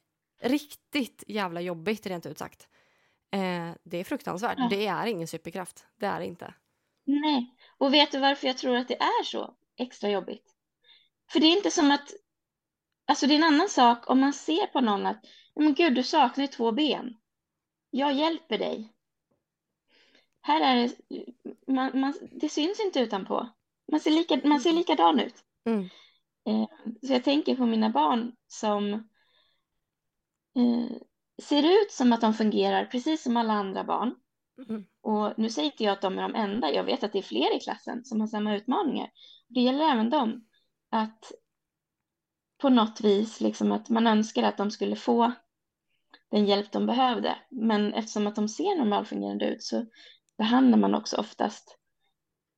riktigt 0.44 1.24
jävla 1.28 1.62
jobbigt 1.62 2.06
rent 2.06 2.26
ut 2.26 2.38
sagt. 2.38 2.68
Eh, 3.32 3.72
det 3.84 3.98
är 3.98 4.04
fruktansvärt. 4.04 4.58
Ja. 4.58 4.68
Det 4.70 4.88
är 4.88 5.06
ingen 5.06 5.28
superkraft. 5.28 5.86
Det 6.00 6.06
är 6.06 6.20
det 6.20 6.26
inte. 6.26 6.54
Nej, 7.06 7.56
och 7.78 7.94
vet 7.94 8.12
du 8.12 8.20
varför 8.20 8.48
jag 8.48 8.58
tror 8.58 8.78
att 8.78 8.88
det 8.88 9.02
är 9.02 9.24
så 9.24 9.54
extra 9.78 10.10
jobbigt? 10.10 10.52
För 11.32 11.40
det 11.40 11.46
är 11.48 11.58
inte 11.58 11.72
som 11.72 11.92
att, 11.92 12.14
alltså 13.08 13.28
det 13.28 13.34
är 13.34 13.38
en 13.38 13.44
annan 13.44 13.70
sak 13.70 14.10
om 14.10 14.20
man 14.20 14.34
ser 14.34 14.68
på 14.68 14.82
någon 14.82 15.06
att, 15.06 15.26
men 15.56 15.74
gud 15.74 15.96
du 15.96 16.04
saknar 16.04 16.48
två 16.48 16.72
ben. 16.72 17.18
Jag 17.90 18.14
hjälper 18.14 18.58
dig. 18.58 18.94
Här 20.42 20.62
är 20.62 20.76
det, 20.76 21.26
man, 21.68 22.00
man, 22.00 22.14
det 22.32 22.50
syns 22.50 22.80
inte 22.80 23.00
utanpå. 23.00 23.50
Man 23.92 24.00
ser, 24.00 24.12
lika, 24.12 24.42
man 24.44 24.60
ser 24.60 24.74
likadan 24.74 25.20
ut. 25.20 25.36
Mm. 25.66 25.90
Eh, 26.46 26.68
så 27.08 27.14
jag 27.14 27.24
tänker 27.24 27.56
på 27.56 27.66
mina 27.66 27.90
barn 27.90 28.36
som 28.48 28.94
eh, 30.56 30.98
ser 31.42 31.82
ut 31.82 31.92
som 31.92 32.14
att 32.14 32.22
de 32.22 32.34
fungerar 32.34 32.86
precis 32.86 33.24
som 33.24 33.38
alla 33.38 33.54
andra 33.54 33.84
barn. 33.84 34.16
Mm. 34.70 34.86
Och 35.02 35.34
nu 35.40 35.50
säger 35.50 35.72
inte 35.72 35.84
jag 35.84 35.94
att 35.94 36.02
de 36.02 36.18
är 36.18 36.22
de 36.22 36.36
enda, 36.36 36.72
jag 36.72 36.84
vet 36.84 37.04
att 37.04 37.14
det 37.14 37.20
är 37.20 37.24
fler 37.24 37.56
i 37.56 37.60
klassen 37.60 38.06
som 38.06 38.20
har 38.20 38.28
samma 38.28 38.56
utmaningar. 38.56 39.10
Det 39.48 39.62
gäller 39.62 39.86
även 39.92 40.10
dem. 40.10 40.48
Att 40.90 41.32
på 42.62 42.70
något 42.70 43.02
vis, 43.02 43.42
liksom 43.42 43.72
att 43.72 43.90
man 43.90 44.08
önskar 44.08 44.44
att 44.44 44.58
de 44.58 44.72
skulle 44.72 44.96
få 44.96 45.32
den 46.32 46.46
hjälp 46.46 46.72
de 46.72 46.86
behövde. 46.86 47.36
Men 47.50 47.94
eftersom 47.94 48.28
att 48.28 48.36
de 48.36 48.50
ser 48.50 48.78
normalfungerande 48.78 49.46
ut 49.46 49.64
så 49.64 49.86
behandlar 50.42 50.78
man 50.78 50.96
också 50.96 51.18
oftast 51.18 51.78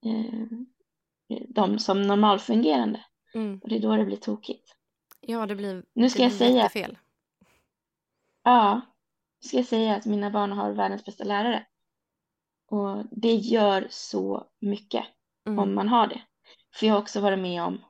eh, 0.05 1.39
dem 1.47 1.79
som 1.79 2.01
normalfungerande. 2.01 3.05
Mm. 3.33 3.59
Och 3.63 3.69
det 3.69 3.75
är 3.75 3.79
då 3.79 3.95
det 3.95 4.05
blir 4.05 4.17
tokigt. 4.17 4.75
Ja, 5.21 5.45
det 5.45 5.55
blir, 5.55 5.85
Nu 5.93 6.09
ska 6.09 6.19
det 6.19 6.23
jag 6.23 6.29
blir 6.31 6.37
säga- 6.47 6.55
jättefel. 6.57 6.97
ja, 8.43 8.81
ska 9.45 9.57
jag 9.57 9.65
säga 9.65 9.95
att 9.95 10.05
mina 10.05 10.29
barn 10.29 10.51
har 10.51 10.71
världens 10.71 11.05
bästa 11.05 11.23
lärare. 11.23 11.65
Och 12.67 13.05
det 13.11 13.33
gör 13.35 13.87
så 13.89 14.47
mycket 14.61 15.05
Mm. 15.47 15.59
om 15.59 15.75
man 15.75 15.87
har 15.87 16.07
det. 16.07 16.21
För 16.75 16.85
jag 16.85 16.93
har 16.93 17.01
också 17.01 17.21
varit 17.21 17.39
med 17.39 17.63
om 17.63 17.81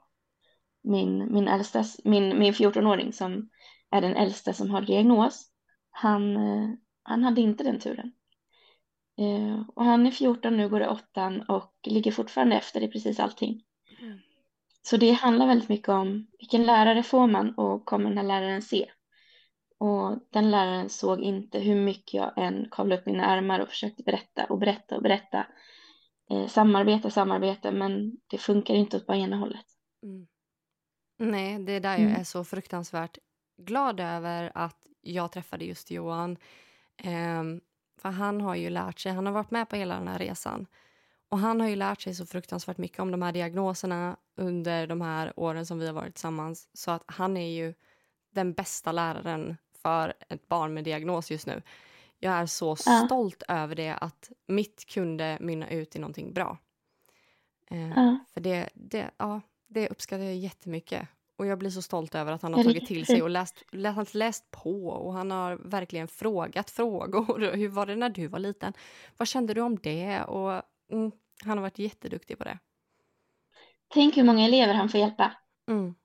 min, 0.84 1.34
min, 1.34 1.48
äldsta, 1.48 1.84
min, 2.04 2.40
min 2.40 2.54
14-åring 2.54 3.14
som 3.14 3.50
är 3.90 4.02
den 4.02 4.16
äldsta 4.16 4.54
som 4.54 4.70
har 4.72 4.82
diagnos. 4.82 5.52
Han, 5.90 6.38
eh, 6.38 6.70
han 7.04 7.24
hade 7.24 7.42
inte 7.42 7.64
den 7.64 7.80
turen. 7.80 8.12
Eh, 9.18 9.62
och 9.76 9.86
han 9.86 10.06
är 10.08 10.12
14 10.12 10.58
nu, 10.58 10.70
går 10.70 10.82
i 10.82 10.88
åttan 10.88 11.42
och 11.42 11.74
ligger 11.84 12.12
fortfarande 12.12 12.56
efter 12.56 12.82
i 12.82 12.88
precis 12.88 13.20
allting. 13.20 13.64
Mm. 14.02 14.20
Så 14.82 14.98
det 14.98 15.12
handlar 15.12 15.48
väldigt 15.48 15.70
mycket 15.70 15.90
om 15.90 16.28
vilken 16.40 16.64
lärare 16.64 17.04
får 17.04 17.28
man 17.28 17.56
och 17.56 17.86
kommer 17.86 18.10
den 18.10 18.18
här 18.18 18.26
läraren 18.26 18.62
se? 18.62 18.92
Och 19.78 20.20
den 20.30 20.52
läraren 20.52 20.90
såg 20.90 21.22
inte 21.22 21.60
hur 21.60 21.76
mycket 21.76 22.14
jag 22.14 22.38
än 22.38 22.68
kavlade 22.72 23.02
upp 23.02 23.06
mina 23.06 23.26
armar 23.26 23.60
och 23.60 23.70
försökte 23.70 24.04
berätta 24.04 24.46
och 24.46 24.60
berätta 24.60 24.96
och 24.96 25.02
berätta. 25.02 25.48
Eh, 26.32 26.48
samarbeta, 26.48 27.10
samarbeta, 27.10 27.72
men 27.72 28.18
det 28.28 28.38
funkar 28.38 28.74
inte 28.74 28.98
åt 28.98 29.06
bara 29.08 29.18
ena 29.18 29.38
hållet. 29.38 29.66
Mm. 30.04 30.28
Nej, 31.18 31.60
det 31.60 31.72
är 31.72 31.80
där 31.80 31.92
jag 31.92 32.02
Mm. 32.02 32.20
är 32.20 32.24
så 32.24 32.44
fruktansvärt 32.44 33.18
glad 33.58 34.00
över 34.00 34.52
att 34.56 34.78
jag 35.02 35.32
träffade 35.32 35.66
just 35.66 35.92
Johan. 35.92 36.38
Ehm, 36.98 37.62
för 38.04 38.10
han 38.10 38.42
har 38.42 38.56
ju 38.56 38.70
lärt 38.70 39.00
sig, 39.00 39.12
han 39.12 39.26
har 39.26 39.34
varit 39.34 39.52
med 39.52 39.70
på 39.70 39.76
hela 39.76 39.96
den 39.96 40.08
här 40.08 40.20
resan. 40.20 40.68
Och 41.30 41.40
han 41.40 41.62
har 41.62 41.68
ju 41.68 41.76
lärt 41.76 42.02
sig 42.02 42.16
så 42.16 42.26
fruktansvärt 42.26 42.78
mycket 42.78 43.00
om 43.00 43.12
de 43.12 43.22
här 43.22 43.32
diagnoserna 43.32 44.18
under 44.36 44.88
de 44.88 45.02
här 45.02 45.34
åren 45.36 45.66
som 45.66 45.80
vi 45.80 45.86
har 45.86 45.94
varit 45.94 46.14
tillsammans. 46.16 46.70
Så 46.74 46.92
att 46.92 47.04
han 47.06 47.38
är 47.38 47.50
ju 47.50 47.74
den 48.32 48.54
bästa 48.54 48.92
läraren 48.92 49.58
för 49.82 50.14
ett 50.30 50.48
barn 50.48 50.74
med 50.74 50.84
diagnos 50.84 51.32
just 51.32 51.48
nu. 51.48 51.62
Jag 52.20 52.34
är 52.34 52.46
så 52.46 52.76
Ja. 52.86 53.04
stolt 53.06 53.44
över 53.48 53.76
det, 53.76 53.94
att 53.94 54.32
mitt 54.48 54.86
kunde 54.86 55.38
mynna 55.42 55.70
ut 55.70 55.96
i 55.96 56.00
någonting 56.00 56.34
bra. 56.34 56.58
Eh, 57.70 57.90
Ja. 57.90 58.18
För 58.34 58.42
det, 58.42 58.70
det, 58.74 59.12
ja, 59.18 59.42
det 59.68 59.90
uppskattar 59.90 60.24
jag 60.24 60.36
jättemycket. 60.36 61.08
Och 61.36 61.46
jag 61.46 61.60
blir 61.60 61.70
så 61.70 61.82
stolt 61.82 62.16
över 62.16 62.32
att 62.32 62.42
han 62.42 62.54
har 62.54 62.60
är 62.60 62.64
tagit 62.64 62.86
till 62.86 63.06
sig 63.06 63.22
och 63.22 63.30
läst, 63.30 63.64
läst, 63.72 64.14
läst 64.14 64.52
på. 64.52 64.88
Och 64.88 65.14
han 65.14 65.32
har 65.32 65.56
verkligen 65.56 66.08
frågat 66.08 66.70
frågor. 66.70 67.56
Hur 67.56 67.70
var 67.70 67.86
det 67.86 67.96
när 67.96 68.10
du 68.10 68.28
var 68.28 68.40
liten? 68.40 68.74
Vad 69.18 69.28
kände 69.28 69.54
du 69.54 69.62
om 69.62 69.78
det? 69.78 70.24
Och 70.24 70.52
mm, 70.92 71.12
han 71.46 71.58
har 71.58 71.62
varit 71.62 71.80
jätteduktig 71.80 72.38
på 72.38 72.44
det. 72.44 72.60
Tänk 73.88 74.18
hur 74.18 74.24
många 74.24 74.46
elever 74.46 74.74
han 74.74 74.90
får 74.90 75.00
hjälpa. 75.00 75.32
Mm. 75.68 75.96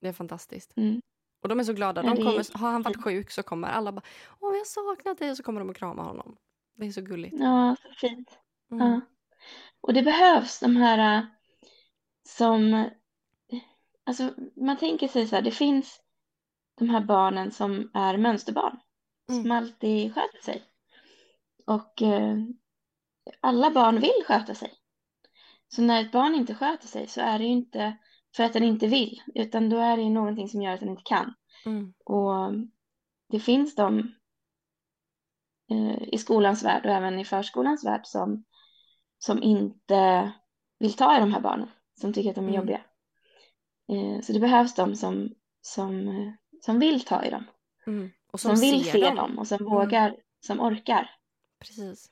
Det 0.00 0.08
är 0.08 0.12
fantastiskt. 0.12 0.76
Mm. 0.76 1.00
Och 1.42 1.48
de 1.48 1.60
är 1.60 1.64
så 1.64 1.72
glada. 1.72 2.02
De 2.02 2.16
kommer, 2.16 2.58
har 2.58 2.72
han 2.72 2.82
varit 2.82 3.04
sjuk 3.04 3.30
så 3.30 3.42
kommer 3.42 3.68
alla 3.68 3.92
bara 3.92 4.02
Åh, 4.40 4.56
jag 4.56 4.66
saknat 4.66 5.18
dig. 5.18 5.30
Och 5.30 5.36
så 5.36 5.42
kommer 5.42 5.60
de 5.60 5.70
och 5.70 5.76
kramar 5.76 6.04
honom. 6.04 6.36
Det 6.74 6.86
är 6.86 6.90
så 6.90 7.00
gulligt. 7.00 7.36
Ja, 7.38 7.76
så 7.82 7.88
fint. 8.06 8.38
Mm. 8.70 8.86
Ja. 8.86 9.00
Och 9.80 9.94
det 9.94 10.02
behövs 10.02 10.60
de 10.60 10.76
här 10.76 11.18
äh, 11.18 11.24
som, 12.28 12.90
alltså 14.08 14.34
man 14.56 14.76
tänker 14.76 15.08
sig 15.08 15.26
så 15.26 15.34
här, 15.36 15.42
det 15.42 15.50
finns 15.50 16.00
de 16.78 16.88
här 16.90 17.00
barnen 17.00 17.50
som 17.50 17.90
är 17.94 18.16
mönsterbarn, 18.16 18.80
som 19.26 19.38
Mm. 19.40 19.52
alltid 19.52 20.14
sköter 20.14 20.42
sig. 20.42 20.62
Och 21.66 22.02
eh, 22.02 22.36
alla 23.40 23.70
barn 23.70 24.00
vill 24.00 24.24
sköta 24.26 24.54
sig. 24.54 24.72
Så 25.68 25.82
när 25.82 26.00
ett 26.04 26.12
barn 26.12 26.34
inte 26.34 26.54
sköter 26.54 26.86
sig 26.86 27.06
så 27.06 27.20
är 27.20 27.38
det 27.38 27.44
ju 27.44 27.50
inte 27.50 27.96
för 28.36 28.44
att 28.44 28.52
den 28.52 28.64
inte 28.64 28.86
vill, 28.86 29.22
utan 29.34 29.68
då 29.70 29.78
är 29.78 29.96
det 29.96 30.02
ju 30.02 30.10
någonting 30.10 30.48
som 30.48 30.62
gör 30.62 30.72
att 30.74 30.80
den 30.80 30.88
inte 30.88 31.02
kan. 31.04 31.34
Mm. 31.66 31.94
Och 32.04 32.52
det 33.28 33.40
finns 33.40 33.74
de 33.74 33.98
eh, 35.70 36.02
i 36.02 36.18
skolans 36.18 36.64
värld 36.64 36.86
och 36.86 36.92
även 36.92 37.18
i 37.18 37.24
förskolans 37.24 37.84
värld 37.84 38.00
som, 38.04 38.44
som 39.18 39.42
inte 39.42 40.32
vill 40.78 40.92
ta 40.94 41.16
i 41.16 41.20
de 41.20 41.32
här 41.32 41.40
barnen, 41.40 41.70
som 42.00 42.12
tycker 42.12 42.30
att 42.30 42.36
de 42.36 42.44
är 42.44 42.48
Mm. 42.48 42.60
jobbiga. 42.60 42.80
Eh, 43.88 44.20
så 44.22 44.32
det 44.32 44.40
behövs 44.40 44.74
de 44.74 44.96
som, 44.96 45.34
som, 45.60 46.08
eh, 46.08 46.32
som 46.60 46.78
vill 46.78 47.04
ta 47.04 47.24
i 47.24 47.30
dem, 47.30 47.44
Mm. 47.86 48.10
Och 48.32 48.40
som, 48.40 48.56
som, 48.56 48.60
vill 48.60 48.84
se 48.84 48.98
dem. 49.00 49.16
dem. 49.16 49.38
och 49.38 49.46
som 49.48 49.58
Mm. 49.60 49.72
vågar, 49.72 50.16
som 50.46 50.60
orkar. 50.60 51.10
Precis. 51.60 52.10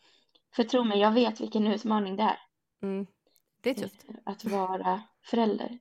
För 0.55 0.65
tro 0.65 0.85
mig, 0.85 0.99
jag 1.01 1.13
vet 1.13 1.41
vilken 1.41 1.67
utmaning 1.67 2.17
det 2.17 2.23
är 2.23 2.39
Mm. 2.83 3.07
Det 3.63 3.71
är 3.71 3.75
tufft. 3.75 4.05
eh, 4.09 4.15
att 4.25 4.45
vara 4.45 5.03
förälder. 5.25 5.79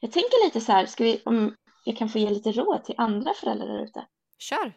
Jag 0.00 0.12
tänker 0.12 0.44
lite 0.46 0.60
så 0.60 0.72
här, 0.72 0.86
ska 0.86 1.04
vi, 1.04 1.22
om 1.24 1.56
jag 1.84 1.96
kan 1.96 2.08
få 2.08 2.18
ge 2.18 2.30
lite 2.30 2.52
råd 2.52 2.84
till 2.84 2.94
andra 2.98 3.34
föräldrar 3.34 3.66
där 3.68 3.84
ute. 3.84 4.06
Kör! 4.38 4.72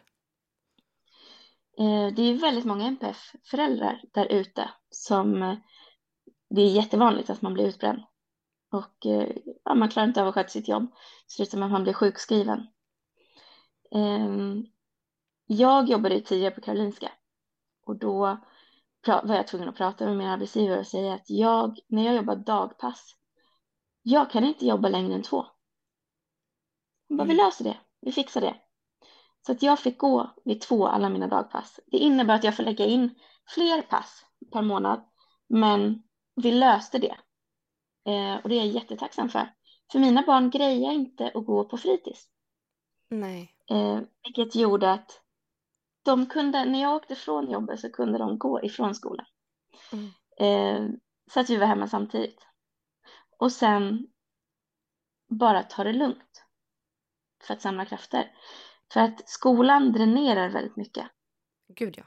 Det 2.16 2.22
är 2.22 2.40
väldigt 2.40 2.64
många 2.64 2.86
NPF-föräldrar 2.86 4.00
där 4.12 4.26
ute 4.26 4.70
som 4.90 5.56
det 6.50 6.60
är 6.62 6.70
jättevanligt 6.70 7.30
att 7.30 7.42
man 7.42 7.54
blir 7.54 7.64
utbränd. 7.66 8.02
Och 8.72 9.06
eh, 9.06 9.28
ja, 9.64 9.74
man 9.74 9.88
klarar 9.88 10.08
inte 10.08 10.22
av 10.22 10.28
att 10.28 10.34
sköta 10.34 10.48
sitt 10.48 10.68
jobb. 10.68 10.86
Slutar 11.26 11.58
med 11.58 11.66
att 11.66 11.72
man 11.72 11.82
blir 11.82 11.92
sjukskriven. 11.92 12.66
Ehm, 13.94 14.66
Jag 15.46 15.88
jobbade 15.88 16.20
tidigare 16.20 16.54
på 16.54 16.60
Karolinska. 16.60 17.12
Och 17.86 17.96
då 17.96 18.38
var 19.06 19.34
jag 19.34 19.46
tvungen 19.46 19.68
att 19.68 19.76
prata 19.76 20.04
med 20.06 20.16
min 20.16 20.28
arbetsgivare 20.28 20.80
och 20.80 20.86
säga 20.86 21.14
att 21.14 21.30
jag, 21.30 21.78
när 21.88 22.04
jag 22.04 22.14
jobbar 22.14 22.36
dagpass, 22.36 23.14
jag 24.02 24.30
kan 24.30 24.44
inte 24.44 24.66
jobba 24.66 24.88
längre 24.88 25.14
än 25.14 25.22
två. 25.22 25.46
Hon 27.08 27.16
bara, 27.16 27.24
vi 27.24 27.32
Mm. 27.34 27.44
löser 27.46 27.64
det. 27.64 27.76
Vi 28.00 28.12
fixar 28.12 28.40
det. 28.40 28.56
Så 29.46 29.52
att 29.52 29.62
jag 29.62 29.78
fick 29.78 29.98
gå 29.98 30.30
vid 30.44 30.60
två 30.60 30.86
alla 30.86 31.08
mina 31.08 31.26
dagpass. 31.26 31.80
Det 31.86 31.98
innebär 31.98 32.34
att 32.34 32.44
jag 32.44 32.56
får 32.56 32.62
lägga 32.62 32.84
in 32.86 33.14
fler 33.54 33.82
pass 33.82 34.24
per 34.52 34.62
månad. 34.62 35.04
Men 35.48 36.02
vi 36.36 36.52
löste 36.52 36.98
det. 36.98 37.16
Eh, 38.04 38.36
och 38.42 38.48
det 38.48 38.54
är 38.54 38.64
jag 38.64 38.66
jättetacksam 38.66 39.28
för. 39.28 39.54
För 39.92 39.98
mina 39.98 40.22
barn 40.22 40.50
grejer 40.50 40.92
inte 40.92 41.32
att 41.34 41.46
gå 41.46 41.64
på 41.64 41.76
fritids. 41.76 42.28
Nej. 43.08 43.54
Eh, 43.70 44.00
vilket 44.24 44.54
gjorde 44.54 44.92
att 44.92 45.22
de 46.02 46.26
kunde, 46.26 46.64
när 46.64 46.82
jag 46.82 46.94
åkte 46.94 47.14
från 47.14 47.50
jobbet 47.50 47.80
så 47.80 47.90
kunde 47.90 48.18
de 48.18 48.38
gå 48.38 48.64
ifrån 48.64 48.94
skolan. 48.94 49.26
Mm. 49.92 50.10
Eh, 50.38 50.90
så 51.32 51.40
att 51.40 51.50
vi 51.50 51.56
var 51.56 51.66
hemma 51.66 51.88
samtidigt. 51.88 52.46
Och 53.38 53.52
sen 53.52 54.06
bara 55.28 55.62
ta 55.62 55.84
det 55.84 55.92
lugnt. 55.92 56.44
För 57.42 57.54
att 57.54 57.62
samla 57.62 57.84
krafter. 57.84 58.32
För 58.92 59.00
att 59.00 59.28
skolan 59.28 59.92
dränerar 59.92 60.48
väldigt 60.48 60.76
mycket. 60.76 61.06
Gud, 61.68 61.94
ja. 61.98 62.04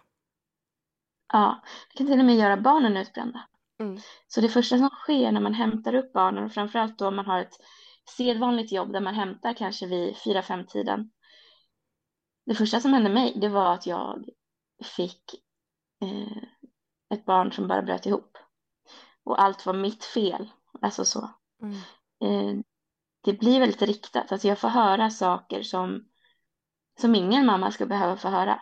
Ja, 1.34 1.62
det 1.90 1.98
kan 1.98 2.08
till 2.08 2.20
och 2.20 2.26
med 2.26 2.36
göra 2.36 2.58
barnen 2.58 2.98
utbrända. 2.98 3.48
Mm. 3.80 4.00
Så 4.28 4.42
det 4.42 4.50
första 4.50 4.78
som 4.78 4.90
sker 4.90 5.32
när 5.32 5.42
man 5.42 5.54
hämtar 5.54 5.96
upp 5.96 6.14
barnen, 6.14 6.44
och 6.44 6.52
framförallt 6.52 6.98
då 6.98 7.08
om 7.08 7.16
man 7.16 7.26
har 7.26 7.40
ett 7.40 7.58
sedvanligt 8.18 8.72
jobb 8.72 8.94
där 8.94 9.02
man 9.02 9.16
hämtar 9.16 9.54
kanske 9.54 9.88
vid 9.88 10.18
fyra 10.18 10.42
fem 10.42 10.66
tiden 10.66 11.12
Det 12.46 12.56
första 12.56 12.80
som 12.80 12.94
hände 12.94 13.10
mig, 13.10 13.34
det 13.42 13.50
var 13.50 13.74
att 13.74 13.86
jag 13.86 14.26
fick 14.96 15.24
eh, 16.02 16.44
ett 17.14 17.26
barn 17.26 17.52
som 17.52 17.68
bara 17.68 17.82
bröt 17.82 18.06
ihop. 18.06 18.38
Och 19.24 19.42
allt 19.42 19.66
var 19.66 19.74
mitt 19.74 20.04
fel, 20.04 20.52
alltså 20.82 21.06
så. 21.06 21.30
Mm. 21.62 21.76
Eh, 22.24 22.64
det 23.22 23.34
blir 23.34 23.60
väldigt 23.60 23.82
riktat, 23.82 24.32
alltså 24.32 24.48
jag 24.48 24.60
får 24.60 24.68
höra 24.68 25.10
saker 25.10 25.64
som, 25.64 26.06
som 27.00 27.16
ingen 27.16 27.46
mamma 27.46 27.72
ska 27.72 27.86
behöva 27.86 28.18
få 28.18 28.28
höra. 28.28 28.62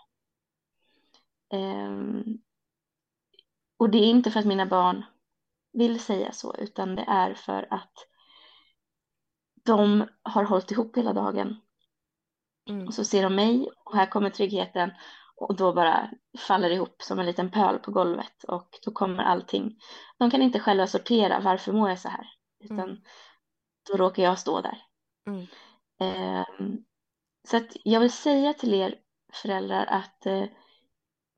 Ehm, 1.54 2.24
och 3.82 3.90
det 3.90 3.98
är 3.98 4.10
inte 4.10 4.32
för 4.32 4.40
att 4.40 4.46
mina 4.46 4.66
barn 4.66 5.06
vill 5.74 6.00
säga 6.00 6.32
så, 6.32 6.56
utan 6.56 6.96
det 6.96 7.06
är 7.08 7.34
för 7.34 7.68
att 7.74 7.94
de 9.66 10.08
har 10.24 10.44
hållit 10.44 10.72
ihop 10.72 10.98
hela 10.98 11.14
dagen. 11.14 11.62
Mm. 12.70 12.88
Och 12.88 12.94
så 12.94 13.06
ser 13.06 13.24
de 13.24 13.36
mig 13.36 13.70
och 13.86 13.96
här 13.96 14.06
kommer 14.06 14.30
tryggheten 14.30 14.92
och 15.36 15.56
då 15.56 15.74
bara 15.74 16.10
faller 16.38 16.70
ihop 16.70 17.02
som 17.02 17.20
en 17.20 17.26
liten 17.26 17.52
pöl 17.52 17.80
på 17.80 17.92
golvet 17.92 18.44
och 18.44 18.80
då 18.86 18.92
kommer 18.92 19.24
allting. 19.24 19.80
De 20.18 20.32
kan 20.32 20.42
inte 20.42 20.60
själva 20.60 20.88
sortera 20.88 21.40
varför 21.40 21.72
mår 21.74 21.90
jag 21.90 22.00
så 22.00 22.10
här, 22.10 22.28
utan 22.64 22.80
Mm. 22.80 22.98
då 23.92 23.98
råkar 23.98 24.24
jag 24.24 24.40
stå 24.40 24.62
där. 24.62 24.78
Mm. 25.28 25.48
Ehm, 26.00 26.84
så 27.48 27.58
att 27.58 27.78
jag 27.84 28.00
vill 28.00 28.12
säga 28.12 28.54
till 28.54 28.74
er 28.74 28.96
föräldrar 29.34 29.86
att 29.86 30.26
eh, 30.26 30.46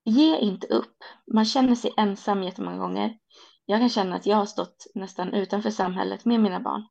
ge 0.03 0.37
inte 0.37 0.67
upp. 0.67 0.97
Man 1.33 1.45
känner 1.45 1.75
sig 1.75 1.93
ensam 1.97 2.43
jättemånga 2.43 2.77
gånger. 2.77 3.17
Jag 3.65 3.79
kan 3.79 3.89
känna 3.89 4.15
att 4.15 4.25
jag 4.25 4.37
har 4.37 4.45
stått 4.45 4.87
nästan 4.95 5.33
utanför 5.33 5.69
samhället 5.69 6.25
med 6.25 6.39
mina 6.39 6.59
barn 6.59 6.87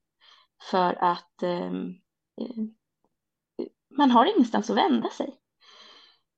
för 0.71 1.05
att 1.05 1.43
ehm, 1.43 1.89
eh, 2.41 2.65
man 3.97 4.11
har 4.11 4.27
ingenstans 4.27 4.71
att 4.71 4.77
vända 4.77 5.09
sig. 5.09 5.39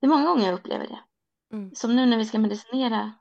Det 0.01 0.07
är 0.07 0.11
många 0.11 0.27
gånger 0.27 0.47
jag 0.47 0.55
upplever 0.55 0.87
det. 0.87 1.01
Mm. 1.57 1.75
Som 1.75 1.97
nu 1.97 2.07
när 2.07 2.17
vi 2.17 2.25
ska 2.25 2.39
medicinera 2.39 3.13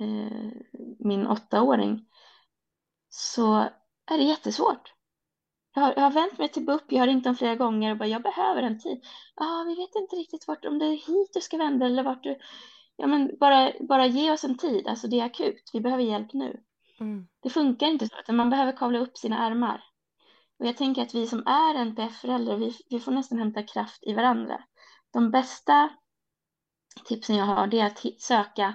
eh, 0.00 0.50
min 0.98 1.26
åttaåring 1.26 2.06
så 3.08 3.54
är 4.06 4.18
det 4.18 4.24
jättesvårt. 4.24 4.92
jag 5.74 5.82
har, 5.82 5.94
jag 5.96 6.02
har 6.02 6.10
vänt 6.10 6.38
mig 6.38 6.48
till 6.48 6.66
BUP, 6.66 6.92
jag 6.92 7.00
har 7.00 7.06
ringt 7.06 7.24
dem 7.24 7.36
flera 7.36 7.56
gånger 7.56 7.90
och 7.90 7.96
bara, 7.96 8.08
jag 8.08 8.22
behöver 8.22 8.62
en 8.62 8.78
tid. 8.80 9.00
Ja, 9.36 9.44
ah, 9.44 9.64
vi 9.64 9.74
vet 9.74 9.94
inte 9.94 10.16
riktigt 10.16 10.48
vart, 10.48 10.64
om 10.64 10.78
det 10.78 10.86
är 10.86 11.06
hit 11.06 11.30
du 11.34 11.40
ska 11.40 11.56
vända 11.56 11.86
eller 11.86 12.02
vart 12.02 12.22
du... 12.22 12.38
Ja, 12.96 13.06
men 13.06 13.30
bara, 13.40 13.72
bara 13.80 14.06
ge 14.06 14.30
oss 14.30 14.44
en 14.44 14.58
tid, 14.58 14.86
alltså 14.88 15.08
det 15.08 15.20
är 15.20 15.24
akut, 15.24 15.70
vi 15.72 15.80
behöver 15.80 16.02
hjälp 16.04 16.32
nu. 16.32 16.60
Mm. 17.00 17.28
Det 17.42 17.50
funkar 17.50 17.86
inte 17.86 18.08
så, 18.08 18.20
utan 18.20 18.36
man 18.36 18.50
behöver 18.50 18.72
kavla 18.76 18.98
upp 18.98 19.16
sina 19.16 19.46
ärmar. 19.46 19.84
Och 20.58 20.66
jag 20.66 20.76
tänker 20.76 21.02
att 21.02 21.14
vi 21.14 21.26
som 21.26 21.46
är 21.46 21.74
NPF-föräldrar, 21.74 22.56
vi, 22.56 22.76
vi 22.90 23.00
får 23.00 23.12
nästan 23.12 23.38
hämta 23.38 23.62
kraft 23.62 24.02
i 24.02 24.12
varandra. 24.12 24.64
De 25.12 25.30
bästa 25.30 25.90
tipsen 27.04 27.36
jag 27.36 27.44
har, 27.44 27.66
det 27.66 27.80
är 27.80 27.86
att 27.86 28.22
söka 28.22 28.74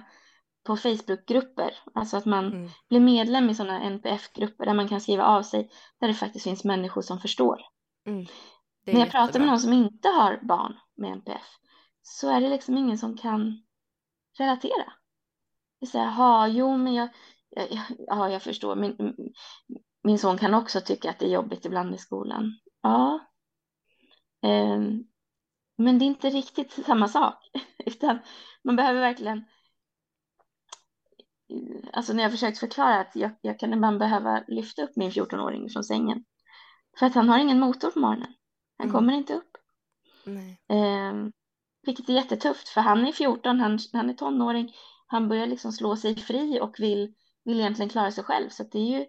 på 0.64 0.76
Facebookgrupper, 0.76 1.74
alltså 1.94 2.16
att 2.16 2.26
man 2.26 2.46
Mm. 2.52 2.68
blir 2.88 3.00
medlem 3.00 3.50
i 3.50 3.54
sådana 3.54 3.80
NPF-grupper 3.82 4.66
där 4.66 4.74
man 4.74 4.88
kan 4.88 5.00
skriva 5.00 5.24
av 5.24 5.42
sig, 5.42 5.70
där 6.00 6.08
det 6.08 6.14
faktiskt 6.14 6.44
finns 6.44 6.64
människor 6.64 7.02
som 7.02 7.18
förstår. 7.18 7.60
Mm. 8.06 8.26
När 8.86 9.00
jag 9.00 9.10
pratar 9.10 9.38
med 9.40 9.48
någon 9.48 9.60
som 9.60 9.72
inte 9.72 10.08
har 10.08 10.40
barn 10.42 10.78
med 10.96 11.12
NPF 11.12 11.46
så 12.02 12.30
är 12.30 12.40
det 12.40 12.48
liksom 12.48 12.76
ingen 12.76 12.98
som 12.98 13.16
kan 13.16 13.62
relatera. 14.38 14.92
Så 15.92 15.98
här, 15.98 16.06
"Ja, 16.18 16.48
jo 16.48 16.76
men 16.76 16.94
jag, 16.94 17.08
jag, 17.50 17.68
ja, 17.98 18.30
jag 18.30 18.42
förstår, 18.42 18.76
min, 18.76 19.14
min 20.02 20.18
son 20.18 20.38
kan 20.38 20.54
också 20.54 20.80
tycka 20.80 21.10
att 21.10 21.18
det 21.18 21.26
är 21.26 21.30
jobbigt 21.30 21.64
ibland 21.64 21.94
i 21.94 21.98
skolan. 21.98 22.58
Ja, 22.82 23.20
Ehm, 24.42 25.04
men 25.76 25.98
det 25.98 26.04
är 26.04 26.06
inte 26.06 26.30
riktigt 26.30 26.72
samma 26.86 27.08
sak, 27.08 27.34
utan 27.86 28.18
man 28.64 28.76
behöver 28.76 29.00
verkligen 29.00 29.44
Alltså 31.92 32.12
när 32.12 32.22
jag 32.22 32.32
försökt 32.32 32.58
förklara 32.58 33.00
att 33.00 33.16
jag, 33.16 33.30
jag 33.40 33.58
kan 33.58 33.72
ibland 33.72 33.98
behöva 33.98 34.44
lyfta 34.48 34.82
upp 34.82 34.96
min 34.96 35.10
14-åring 35.10 35.68
från 35.70 35.84
sängen. 35.84 36.24
För 36.98 37.06
att 37.06 37.14
han 37.14 37.28
har 37.28 37.38
ingen 37.38 37.60
motor 37.60 37.90
på 37.90 37.98
morgonen. 37.98 38.34
Han 38.78 38.88
Mm. 38.88 38.94
kommer 38.94 39.12
inte 39.12 39.34
upp. 39.34 39.50
Nej. 40.24 40.60
Vilket 41.82 42.08
är 42.08 42.12
jättetufft 42.12 42.68
för 42.68 42.80
han 42.80 43.06
är 43.06 43.12
14, 43.12 43.60
han, 43.60 43.78
han 43.92 44.10
är 44.10 44.14
tonåring. 44.14 44.74
Han 45.06 45.28
börjar 45.28 45.46
liksom 45.46 45.72
slå 45.72 45.96
sig 45.96 46.16
fri 46.16 46.60
och 46.60 46.76
vill, 46.78 47.14
vill 47.44 47.60
egentligen 47.60 47.88
klara 47.88 48.10
sig 48.10 48.24
själv. 48.24 48.48
Så 48.48 48.62
det 48.62 48.78
är 48.78 48.98
ju, 48.98 49.06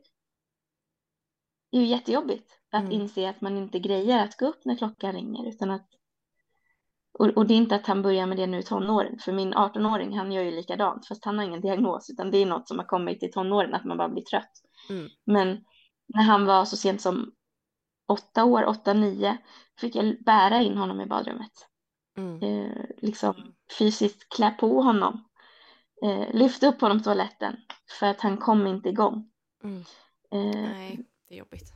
det 1.72 1.78
är 1.78 1.82
ju 1.82 1.88
jättejobbigt 1.88 2.52
att 2.72 2.84
Mm. 2.84 2.92
inse 2.92 3.30
att 3.30 3.42
man 3.42 3.58
inte 3.58 3.80
grejer 3.80 4.24
att 4.24 4.38
gå 4.38 4.46
upp 4.46 4.66
när 4.66 4.76
klockan 4.76 5.14
ringer. 5.14 5.50
Utan 5.50 5.72
att, 5.72 5.88
och, 7.20 7.28
och 7.28 7.48
det 7.48 7.54
är 7.54 7.58
inte 7.58 7.76
att 7.76 7.88
han 7.88 8.02
börjar 8.02 8.26
med 8.28 8.38
det 8.38 8.48
nu 8.48 8.60
i 8.60 8.64
tonåren. 8.64 9.20
För 9.20 9.32
min 9.32 9.54
18-åring 9.54 10.18
han 10.18 10.32
gör 10.32 10.44
ju 10.44 10.52
likadant 10.52 11.08
fast 11.08 11.26
han 11.26 11.38
har 11.38 11.46
ingen 11.46 11.62
diagnos. 11.62 12.10
Utan 12.10 12.32
det 12.32 12.38
är 12.38 12.46
något 12.46 12.68
som 12.68 12.80
har 12.80 12.86
kommit 12.86 13.24
i 13.24 13.32
tonåren 13.32 13.74
att 13.74 13.86
man 13.86 13.98
bara 13.98 14.10
blir 14.10 14.24
trött. 14.24 14.52
Mm. 14.90 15.10
Men 15.26 15.64
när 16.08 16.24
han 16.24 16.46
var 16.46 16.66
så 16.66 16.78
sent 16.78 17.02
som 17.02 17.32
åtta 18.08 18.44
år, 18.44 18.66
åtta, 18.66 18.94
nio, 18.94 19.38
fick 19.80 19.96
jag 19.96 20.24
bära 20.26 20.62
in 20.62 20.78
honom 20.78 21.02
i 21.02 21.06
badrummet. 21.06 21.52
Mm. 22.18 22.44
Eh, 22.44 22.86
liksom 22.98 23.54
fysiskt 23.78 24.30
klä 24.30 24.52
på 24.52 24.82
honom. 24.82 25.24
Eh, 26.04 26.36
lyfta 26.36 26.68
upp 26.68 26.82
honom 26.82 26.98
på 26.98 27.04
toaletten. 27.04 27.56
För 28.00 28.08
att 28.08 28.22
han 28.22 28.38
kom 28.38 28.68
inte 28.68 28.90
igång. 28.90 29.30
Mm. 29.64 29.84
Eh, 30.32 30.62
Nej, 30.62 31.00
det 31.30 31.36
är 31.36 31.40
jobbigt. 31.40 31.74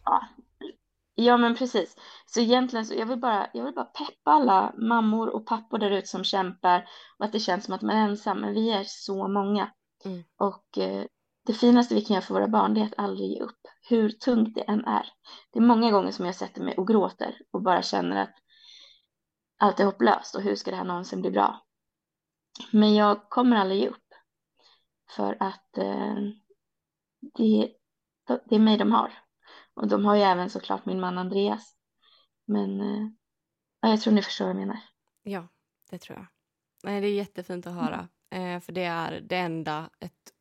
ja 1.15 1.38
men 1.38 1.56
precis. 1.56 1.95
Så 2.26 2.39
egentligen 2.39 2.86
så 2.86 2.93
jag 2.93 3.06
vill 3.06 3.19
bara, 3.19 3.50
jag 3.54 3.63
vill 3.65 3.73
bara 3.73 3.86
peppa 3.86 4.32
alla 4.32 4.73
mammor 4.78 5.30
och 5.30 5.45
pappor 5.45 5.78
där 5.78 5.91
ute 5.91 6.08
som 6.08 6.23
kämpar. 6.23 6.89
Och 7.17 7.26
att 7.26 7.32
det 7.32 7.39
känns 7.39 7.65
som 7.65 7.73
att 7.73 7.82
man 7.82 7.95
är 7.95 8.10
ensam. 8.10 8.41
Men 8.41 8.54
vi 8.54 8.71
är 8.71 8.84
så 8.88 9.28
många. 9.28 9.71
Mm. 10.06 10.23
Och 10.38 10.78
eh, 10.78 11.06
det 11.45 11.54
finaste 11.54 11.95
vi 11.95 12.02
kan 12.02 12.13
göra 12.13 12.26
för 12.26 12.34
våra 12.34 12.47
barn 12.47 12.73
det 12.73 12.82
är 12.82 12.86
att 12.86 13.00
aldrig 13.00 13.30
ge 13.30 13.39
upp. 13.39 13.60
Hur 13.89 14.10
tungt 14.10 14.56
det 14.56 14.62
än 14.62 14.86
är. 14.86 15.06
Det 15.52 15.60
är 15.60 15.63
många 15.63 15.91
gånger 15.91 16.12
som 16.12 16.26
jag 16.26 16.36
sätter 16.36 16.62
mig 16.62 16.78
och 16.78 16.88
gråter 16.88 17.38
och 17.52 17.62
bara 17.62 17.82
känner 17.82 18.21
att 18.21 18.34
allt 19.57 19.79
är 19.79 19.85
hopplöst 19.85 20.35
och 20.35 20.41
hur 20.41 20.55
ska 20.55 20.71
det 20.71 20.77
här 20.77 20.83
någonsin 20.83 21.21
bli 21.21 21.31
bra? 21.31 21.65
Men 22.71 22.95
jag 22.95 23.29
kommer 23.29 23.55
aldrig 23.55 23.79
ge 23.79 23.87
upp. 23.87 24.13
För 25.15 25.37
att 25.39 25.77
eh, 25.77 26.15
det, 27.19 27.71
det 28.45 28.55
är 28.55 28.59
mig 28.59 28.77
de 28.77 28.91
har. 28.91 29.13
Och 29.73 29.87
de 29.87 30.05
har 30.05 30.15
ju 30.15 30.21
även 30.21 30.49
såklart 30.49 30.85
min 30.85 30.99
man 30.99 31.17
Andreas. 31.17 31.75
Men 32.45 32.81
eh, 32.81 33.07
ja, 33.81 33.89
jag 33.89 34.01
tror 34.01 34.13
ni 34.13 34.21
förstår 34.21 34.45
vad 34.45 34.55
jag 34.55 34.59
menar. 34.59 34.79
Ja, 35.23 35.47
det 35.89 35.97
tror 35.99 36.17
jag. 36.17 36.27
Nej, 36.83 37.01
det 37.01 37.07
är 37.07 37.13
jättefint 37.13 37.67
att 37.67 37.73
höra. 37.73 38.07
Eh, 38.29 38.59
för 38.59 38.71
det 38.71 38.83
är 38.83 39.21
det 39.21 39.37
enda 39.37 39.89
ett 39.99 40.33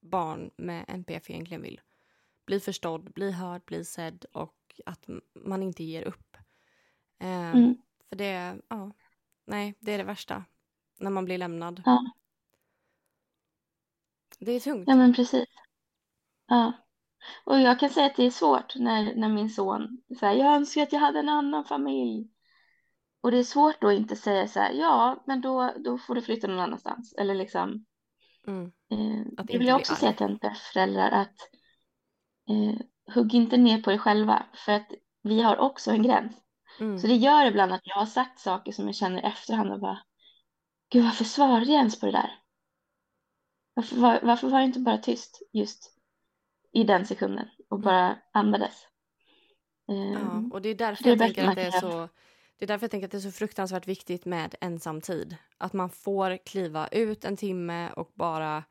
barn 0.00 0.50
med 0.56 0.84
NPF 0.88 1.30
egentligen 1.30 1.62
vill. 1.62 1.80
Bli 2.46 2.60
förstådd, 2.60 3.12
bli 3.12 3.32
hörd, 3.32 3.62
bli 3.64 3.84
sedd 3.84 4.24
och 4.32 4.80
att 4.86 5.04
man 5.34 5.62
inte 5.62 5.84
ger 5.84 6.02
upp. 6.02 6.36
Eh, 7.18 7.50
Mm. 7.50 7.76
För 8.10 8.16
det, 8.16 8.58
ja, 8.68 8.92
nej, 9.46 9.74
det 9.80 9.92
är 9.92 9.98
det 9.98 10.04
värsta. 10.04 10.44
När 10.98 11.10
man 11.10 11.24
blir 11.24 11.38
lämnad. 11.38 11.82
Ja. 11.84 12.12
Det 14.38 14.52
är 14.52 14.60
tungt. 14.60 14.88
Ja, 14.88 14.94
men 14.96 15.14
precis. 15.14 15.46
Ja. 16.46 16.72
Och 17.44 17.60
jag 17.60 17.80
kan 17.80 17.90
säga 17.90 18.06
att 18.06 18.16
det 18.16 18.26
är 18.26 18.30
svårt 18.30 18.76
när, 18.76 19.14
när 19.14 19.28
min 19.28 19.50
son 19.50 20.02
säger 20.18 20.44
jag 20.44 20.54
önskar 20.56 20.82
att 20.82 20.92
jag 20.92 21.00
hade 21.00 21.18
en 21.18 21.28
annan 21.28 21.64
familj. 21.64 22.28
Och 23.20 23.30
det 23.30 23.38
är 23.38 23.44
svårt 23.44 23.80
då 23.80 23.88
att 23.88 23.94
inte 23.94 24.16
säga 24.16 24.48
så 24.48 24.60
här, 24.60 24.72
ja, 24.72 25.22
men 25.26 25.40
då, 25.40 25.74
då 25.84 25.98
får 25.98 26.14
du 26.14 26.22
flytta 26.22 26.46
någon 26.46 26.58
annanstans. 26.60 27.14
Eller 27.18 27.34
liksom, 27.34 27.84
Mm. 28.46 28.64
eh, 28.90 29.26
Att 29.36 29.46
det 29.46 29.58
vill 29.58 29.66
jag 29.66 29.80
också 29.80 29.94
säga 29.94 30.12
till 30.12 30.26
NPF-föräldrar 30.26 31.10
att 31.10 31.36
eh, 32.48 32.80
hugg 33.14 33.34
inte 33.34 33.56
ner 33.56 33.82
på 33.82 33.92
er 33.92 33.98
själva. 33.98 34.46
För 34.54 34.72
att 34.72 34.92
vi 35.22 35.42
har 35.42 35.56
också 35.56 35.90
en 35.90 36.02
gräns. 36.02 36.36
Mm. 36.80 36.98
Så 36.98 37.06
det 37.06 37.14
gör 37.14 37.46
ibland 37.46 37.72
att 37.72 37.80
jag 37.84 37.94
har 37.94 38.06
sagt 38.06 38.40
saker 38.40 38.72
som 38.72 38.86
jag 38.86 38.94
känner 38.94 39.18
i 39.22 39.26
efterhand 39.26 39.72
och 39.72 39.80
bara, 39.80 39.98
gud 40.92 41.04
varför 41.04 41.24
svarade 41.24 41.66
jag 41.66 41.78
ens 41.78 42.00
på 42.00 42.06
det 42.06 42.12
där? 42.12 42.30
Varför 43.74 43.96
var, 43.96 44.20
varför 44.22 44.48
var 44.48 44.58
jag 44.58 44.68
inte 44.68 44.80
bara 44.80 44.98
tyst 44.98 45.42
just 45.52 45.96
i 46.72 46.84
den 46.84 47.06
sekunden 47.06 47.48
och 47.70 47.76
Mm. 47.76 47.84
bara 47.84 48.18
andades? 48.32 48.86
Ja, 49.86 49.94
Ehm, 49.94 50.52
och 50.52 50.62
det 50.62 50.68
är 50.68 50.74
därför 50.74 51.04
det 51.04 51.08
är 51.08 51.12
jag 51.12 51.18
tänker 51.18 51.44
att 51.48 51.54
det 51.54 51.62
är 51.62 51.70
så 51.70 52.08
det 52.58 52.64
är 52.64 52.66
därför 52.66 52.84
jag 52.84 52.90
tänker 52.90 53.06
att 53.06 53.10
det 53.12 53.18
är 53.18 53.20
så 53.20 53.32
fruktansvärt 53.32 53.88
viktigt 53.88 54.24
med 54.24 54.54
ensamtid. 54.60 55.36
Att 55.58 55.72
man 55.72 55.90
får 55.90 56.36
kliva 56.46 56.88
ut 56.88 57.24
en 57.24 57.36
timme 57.36 57.90
och 57.92 58.10
bara 58.14 58.64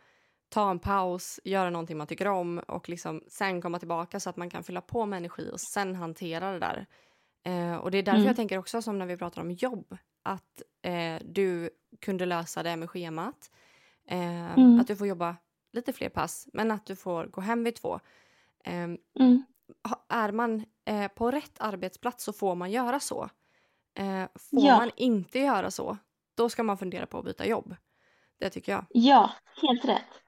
ta 0.49 0.71
en 0.71 0.79
paus, 0.79 1.39
göra 1.43 1.69
någonting 1.69 1.97
man 1.97 2.07
tycker 2.07 2.27
om 2.27 2.59
och 2.59 2.89
liksom 2.89 3.23
sen 3.27 3.61
komma 3.61 3.79
tillbaka 3.79 4.19
så 4.19 4.29
att 4.29 4.37
man 4.37 4.49
kan 4.49 4.63
fylla 4.63 4.81
på 4.81 5.05
med 5.05 5.17
energi 5.17 5.49
och 5.53 5.59
sen 5.59 5.95
hantera 5.95 6.51
det 6.51 6.59
där. 6.59 6.85
Eh, 7.43 7.75
och 7.75 7.91
det 7.91 7.97
är 7.97 8.03
därför 8.03 8.17
Mm. 8.17 8.27
jag 8.27 8.35
tänker 8.35 8.57
också 8.57 8.81
som 8.81 8.99
när 8.99 9.05
vi 9.05 9.17
pratar 9.17 9.41
om 9.41 9.51
jobb, 9.51 9.97
att 10.23 10.61
eh, 10.81 11.19
du 11.25 11.69
kunde 12.01 12.25
lösa 12.25 12.63
det 12.63 12.75
med 12.75 12.89
schemat. 12.89 13.51
Eh, 14.07 14.53
Mm. 14.53 14.79
Att 14.79 14.87
du 14.87 14.95
får 14.95 15.07
jobba 15.07 15.35
lite 15.73 15.93
fler 15.93 16.09
pass, 16.09 16.47
men 16.53 16.71
att 16.71 16.85
du 16.85 16.95
får 16.95 17.25
gå 17.25 17.41
hem 17.41 17.63
vid 17.63 17.75
två. 17.75 17.99
Eh, 18.63 18.73
mm, 19.19 19.43
är 20.09 20.31
man 20.31 20.65
eh, 20.85 21.07
på 21.07 21.31
rätt 21.31 21.59
arbetsplats 21.61 22.23
så 22.23 22.33
får 22.33 22.55
man 22.55 22.71
göra 22.71 22.99
så. 22.99 23.29
Eh, 23.97 24.23
får 24.35 24.65
Ja. 24.65 24.77
man 24.77 24.91
inte 24.97 25.39
göra 25.39 25.71
så, 25.71 25.97
då 26.35 26.49
ska 26.49 26.63
man 26.63 26.77
fundera 26.77 27.05
på 27.05 27.17
att 27.19 27.25
byta 27.25 27.45
jobb. 27.47 27.75
Det 28.39 28.49
tycker 28.49 28.71
jag. 28.71 28.85
ja, 28.89 29.31
helt 29.61 29.85
rätt. 29.85 30.21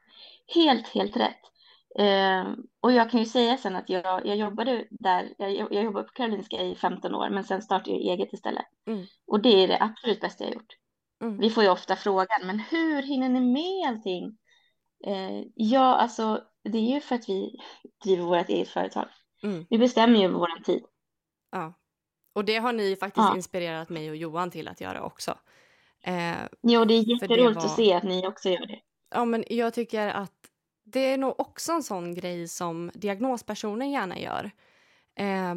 Helt, 0.56 0.88
helt 0.88 1.18
rätt. 1.18 1.51
Ehm, 2.00 2.56
och 2.82 2.92
jag 2.92 3.12
kan 3.12 3.20
ju 3.20 3.26
säga 3.26 3.58
sen 3.58 3.76
att 3.76 3.90
jag, 3.90 4.26
jag 4.26 4.36
jobbade 4.36 4.88
där, 4.90 5.34
jag, 5.38 5.52
jag 5.74 5.84
jobbade 5.84 6.06
på 6.08 6.14
Karolinska 6.14 6.62
i 6.62 6.76
15 6.76 7.16
år, 7.16 7.30
men 7.30 7.44
sen 7.44 7.62
startade 7.62 7.92
jag 7.92 8.00
eget 8.02 8.34
istället. 8.34 8.66
Mm. 8.88 9.06
Och 9.28 9.42
det 9.42 9.64
är 9.64 9.68
det 9.68 9.82
absolut 9.82 10.22
bästa 10.22 10.44
jag 10.44 10.54
gjort. 10.54 10.74
Mm. 11.24 11.38
Vi 11.38 11.50
får 11.50 11.64
ju 11.64 11.70
ofta 11.70 11.96
frågan, 11.96 12.46
men 12.46 12.60
hur 12.60 13.02
hinner 13.02 13.30
ni 13.30 13.40
med 13.40 13.88
allting? 13.90 14.38
Eh, 15.08 15.44
ja, 15.56 15.96
alltså 15.96 16.44
det 16.64 16.78
är 16.78 16.94
ju 16.94 17.02
för 17.02 17.16
att 17.16 17.30
vi 17.30 17.56
driver 18.04 18.24
vårt 18.24 18.50
eget 18.50 18.70
företag. 18.70 19.08
Mm. 19.44 19.66
Vi 19.70 19.78
bestämmer 19.78 20.20
ju 20.20 20.28
vår 20.28 20.64
tid. 20.64 20.84
Ja. 21.52 21.74
Och 22.36 22.46
det 22.46 22.56
har 22.58 22.74
ni 22.74 22.96
faktiskt 22.96 23.28
Ja. 23.30 23.36
inspirerat 23.36 23.90
mig 23.90 24.10
och 24.10 24.16
Johan 24.16 24.52
till 24.52 24.68
att 24.68 24.82
göra 24.82 25.02
också. 25.04 25.32
Eh, 26.04 26.36
Jo, 26.62 26.86
det 26.86 26.94
är 26.94 27.20
För 27.20 27.28
det 27.28 27.34
jätteroligt 27.34 27.56
var- 27.58 27.66
att 27.66 27.76
se 27.76 27.94
att 27.94 28.04
ni 28.04 28.28
också 28.28 28.50
gör 28.50 28.66
det. 28.66 28.80
ja, 29.16 29.26
men 29.26 29.44
jag 29.48 29.74
tycker 29.74 30.08
att 30.10 30.32
det 30.92 31.00
är 31.00 31.18
nog 31.18 31.40
också 31.40 31.72
en 31.72 31.84
sån 31.84 32.14
grej 32.16 32.48
som 32.48 32.92
diagnospersonen 32.94 33.92
gärna 33.92 34.20
gör. 34.20 34.52
Eh, 35.16 35.56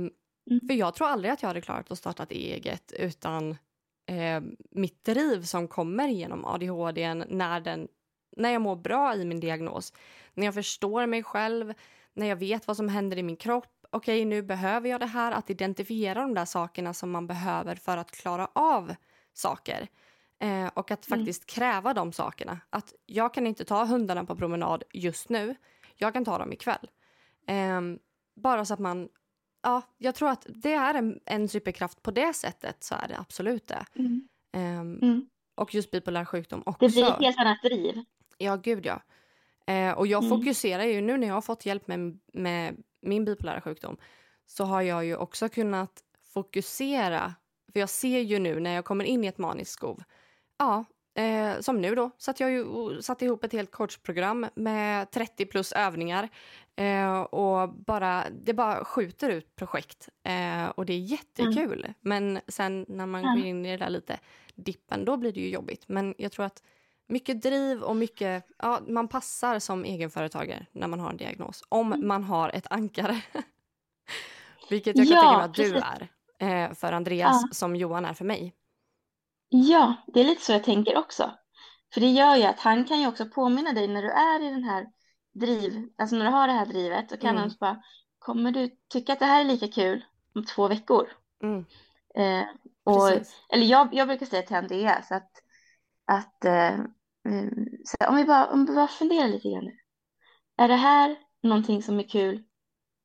För 0.69 0.75
jag 0.75 0.95
tror 0.95 1.09
aldrig 1.09 1.33
att 1.33 1.43
jag 1.43 1.49
hade 1.49 1.61
klarat 1.61 1.91
att 1.91 1.99
starta 1.99 2.27
eget 2.31 2.93
utan 2.93 3.51
eh, 4.07 4.41
mitt 4.71 5.05
driv 5.05 5.43
som 5.43 5.69
kommer 5.69 6.09
genom 6.09 6.45
ADHD 6.45 7.15
när, 7.15 7.61
den, 7.61 7.89
när 8.37 8.51
jag 8.51 8.63
mår 8.63 8.77
bra 8.77 9.15
i 9.17 9.25
min 9.25 9.41
diagnos. 9.41 9.93
När 10.35 10.45
jag 10.45 10.55
förstår 10.55 11.07
mig 11.07 11.23
själv, 11.23 11.75
när 12.15 12.27
jag 12.27 12.37
vet 12.37 12.67
vad 12.67 12.77
som 12.77 12.89
händer 12.89 13.17
i 13.19 13.23
min 13.23 13.37
kropp. 13.37 13.87
Okej, 13.91 14.25
nu 14.25 14.43
behöver 14.43 14.89
jag 14.89 15.01
det 15.01 15.07
här. 15.07 15.33
Att 15.33 15.51
identifiera 15.51 16.21
de 16.21 16.35
där 16.35 16.45
sakerna 16.45 16.95
som 16.95 17.11
man 17.11 17.27
behöver 17.27 17.75
för 17.75 17.97
att 17.97 18.11
klara 18.11 18.49
av 18.53 18.95
saker. 19.33 19.89
Eh, 20.39 20.67
och 20.75 20.91
att 20.91 21.07
Mm. 21.07 21.19
faktiskt 21.19 21.47
kräva 21.47 21.95
de 21.95 22.13
sakerna. 22.13 22.61
Att 22.71 22.95
jag 23.07 23.35
kan 23.35 23.47
inte 23.47 23.65
ta 23.65 23.85
hundarna 23.85 24.25
på 24.25 24.37
promenad 24.37 24.83
just 24.93 25.29
nu. 25.29 25.55
Jag 25.97 26.13
kan 26.13 26.25
ta 26.25 26.39
dem 26.39 26.53
ikväll. 26.53 26.91
Eh, 27.47 27.81
bara 28.37 28.65
så 28.65 28.75
att 28.75 28.81
man 28.81 29.09
ja, 29.63 29.83
jag 29.99 30.15
tror 30.15 30.29
att 30.31 30.47
det 30.49 30.73
är 30.73 30.95
en, 30.95 31.21
en 31.25 31.49
superkraft 31.49 32.03
på 32.03 32.11
det 32.11 32.33
sättet 32.35 32.85
så 32.85 32.95
är 32.95 33.09
det 33.09 33.19
absolut 33.19 33.67
det. 33.67 33.87
Mm. 33.97 34.29
Ehm, 34.53 34.99
Mm. 35.03 35.29
och 35.55 35.75
just 35.75 35.91
bipolär 35.91 36.25
sjukdom 36.25 36.63
också. 36.67 36.87
Det 36.87 36.93
blir 36.93 37.09
ett 37.13 37.19
helt 37.21 37.39
annat 37.39 37.63
driv. 37.63 38.05
Ja, 38.39 38.57
gud 38.57 38.87
ja. 38.87 39.01
Eh, 39.67 39.93
och 39.93 40.07
jag 40.07 40.25
Mm. 40.25 40.39
fokuserar 40.39 40.85
ju 40.85 41.01
nu 41.01 41.17
när 41.19 41.27
jag 41.27 41.35
har 41.35 41.41
fått 41.41 41.67
hjälp 41.67 41.87
med, 41.87 42.19
med 42.33 42.77
min 43.03 43.25
bipolära 43.25 43.61
sjukdom 43.61 43.97
så 44.47 44.65
har 44.65 44.83
jag 44.83 45.05
ju 45.05 45.17
också 45.17 45.49
kunnat 45.49 46.03
fokusera. 46.35 47.35
För 47.73 47.81
jag 47.81 47.89
ser 47.89 48.21
ju 48.21 48.39
nu 48.39 48.61
när 48.61 48.75
jag 48.75 48.85
kommer 48.85 49.05
in 49.05 49.25
i 49.25 49.27
ett 49.27 49.39
maniskt 49.39 49.71
skov. 49.73 50.03
Ja, 50.65 50.85
eh, 51.23 51.61
som 51.61 51.81
nu 51.81 51.95
då 51.95 52.11
satt 52.19 52.41
jag 52.41 52.51
ju 52.51 52.65
och 52.65 53.05
satte 53.05 53.25
ihop 53.25 53.45
ett 53.45 53.53
helt 53.53 53.71
coachprogram 53.71 54.47
med 54.55 55.11
30 55.11 55.47
plus 55.47 55.73
övningar. 55.73 56.29
Eh, 56.77 57.21
och 57.21 57.69
bara, 57.75 58.25
det 58.45 58.55
bara 58.55 58.85
skjuter 58.85 59.31
ut 59.31 59.57
projekt. 59.57 60.09
Eh, 60.23 60.67
och 60.67 60.87
det 60.87 60.93
är 60.93 60.99
jättekul. 60.99 61.93
Men 62.01 62.41
sen 62.49 62.85
när 62.89 63.07
man 63.07 63.23
Ja. 63.23 63.29
går 63.35 63.45
in 63.45 63.67
i 63.67 63.71
det 63.71 63.85
där 63.85 63.91
lite 63.91 64.19
dippen, 64.55 65.05
då 65.05 65.17
blir 65.17 65.33
det 65.33 65.41
ju 65.41 65.49
jobbigt. 65.51 65.85
Men 65.89 66.15
jag 66.19 66.33
tror 66.33 66.47
att 66.47 66.63
mycket 67.09 67.43
driv 67.43 67.83
och 67.83 67.97
mycket... 67.97 68.47
Ja, 68.59 68.81
man 68.89 69.09
passar 69.09 69.59
som 69.59 69.85
egenföretagare 69.85 70.67
när 70.73 70.87
man 70.89 71.01
har 71.01 71.11
en 71.11 71.17
diagnos. 71.17 71.63
Om 71.69 71.93
Mm. 71.93 72.09
man 72.09 72.25
har 72.25 72.49
ett 72.49 72.67
ankare. 72.71 73.21
Vilket 74.71 74.97
jag 74.99 75.09
kan 75.09 75.17
Ja, 75.17 75.23
tänka 75.23 75.37
mig 75.37 75.45
att 75.45 75.55
du 75.55 75.73
precis. 75.73 76.09
är 76.41 76.65
eh, 76.67 76.75
för 76.75 76.93
Andreas, 76.93 77.43
Ja. 77.43 77.49
som 77.53 77.77
Johan 77.77 78.05
är 78.05 78.15
för 78.15 78.25
mig. 78.25 78.53
Ja, 79.49 79.95
det 80.07 80.21
är 80.21 80.25
lite 80.25 80.45
så 80.45 80.53
jag 80.53 80.65
tänker 80.65 80.97
också. 80.99 81.39
För 81.95 82.01
det 82.01 82.11
gör 82.11 82.37
ju 82.37 82.43
att 82.43 82.61
han 82.61 82.85
kan 82.85 83.01
ju 83.01 83.07
också 83.09 83.27
påminna 83.27 83.73
dig 83.73 83.89
när 83.89 84.03
du 84.03 84.11
är 84.11 84.43
i 84.43 84.51
den 84.51 84.65
här 84.65 84.87
driv, 85.35 85.89
alltså 85.99 86.17
när 86.17 86.25
du 86.25 86.31
har 86.31 86.47
det 86.47 86.53
här 86.53 86.67
drivet, 86.67 87.11
så 87.11 87.17
kan 87.17 87.31
Mm. 87.31 87.41
han 87.41 87.51
så 87.51 87.57
bara, 87.61 87.83
kommer 88.19 88.53
du 88.53 88.71
tycka 88.89 89.13
att 89.13 89.19
det 89.19 89.25
här 89.27 89.41
är 89.41 89.45
lika 89.45 89.69
kul 89.69 90.05
om 90.35 90.45
två 90.45 90.69
veckor? 90.69 91.09
Mm, 91.43 91.65
Eh, 92.17 92.45
och, 92.85 93.09
precis. 93.09 93.37
eller 93.49 93.67
jag, 93.67 93.95
jag 93.95 94.09
brukar 94.09 94.27
säga 94.27 94.43
till 94.43 94.57
Andreas 94.57 95.13
att, 95.13 95.31
att 96.07 96.45
eh, 96.45 96.75
mm, 97.29 97.67
så 97.85 98.07
om, 98.09 98.17
vi 98.17 98.25
bara, 98.25 98.47
om 98.51 98.67
vi 98.67 98.75
bara 98.75 98.89
funderar 98.89 99.29
lite 99.29 99.51
grann 99.51 99.65
nu. 99.65 99.77
Är 100.57 100.69
det 100.69 100.77
här 100.77 101.17
någonting 101.43 101.83
som 101.83 101.99
är 101.99 102.09
kul 102.09 102.43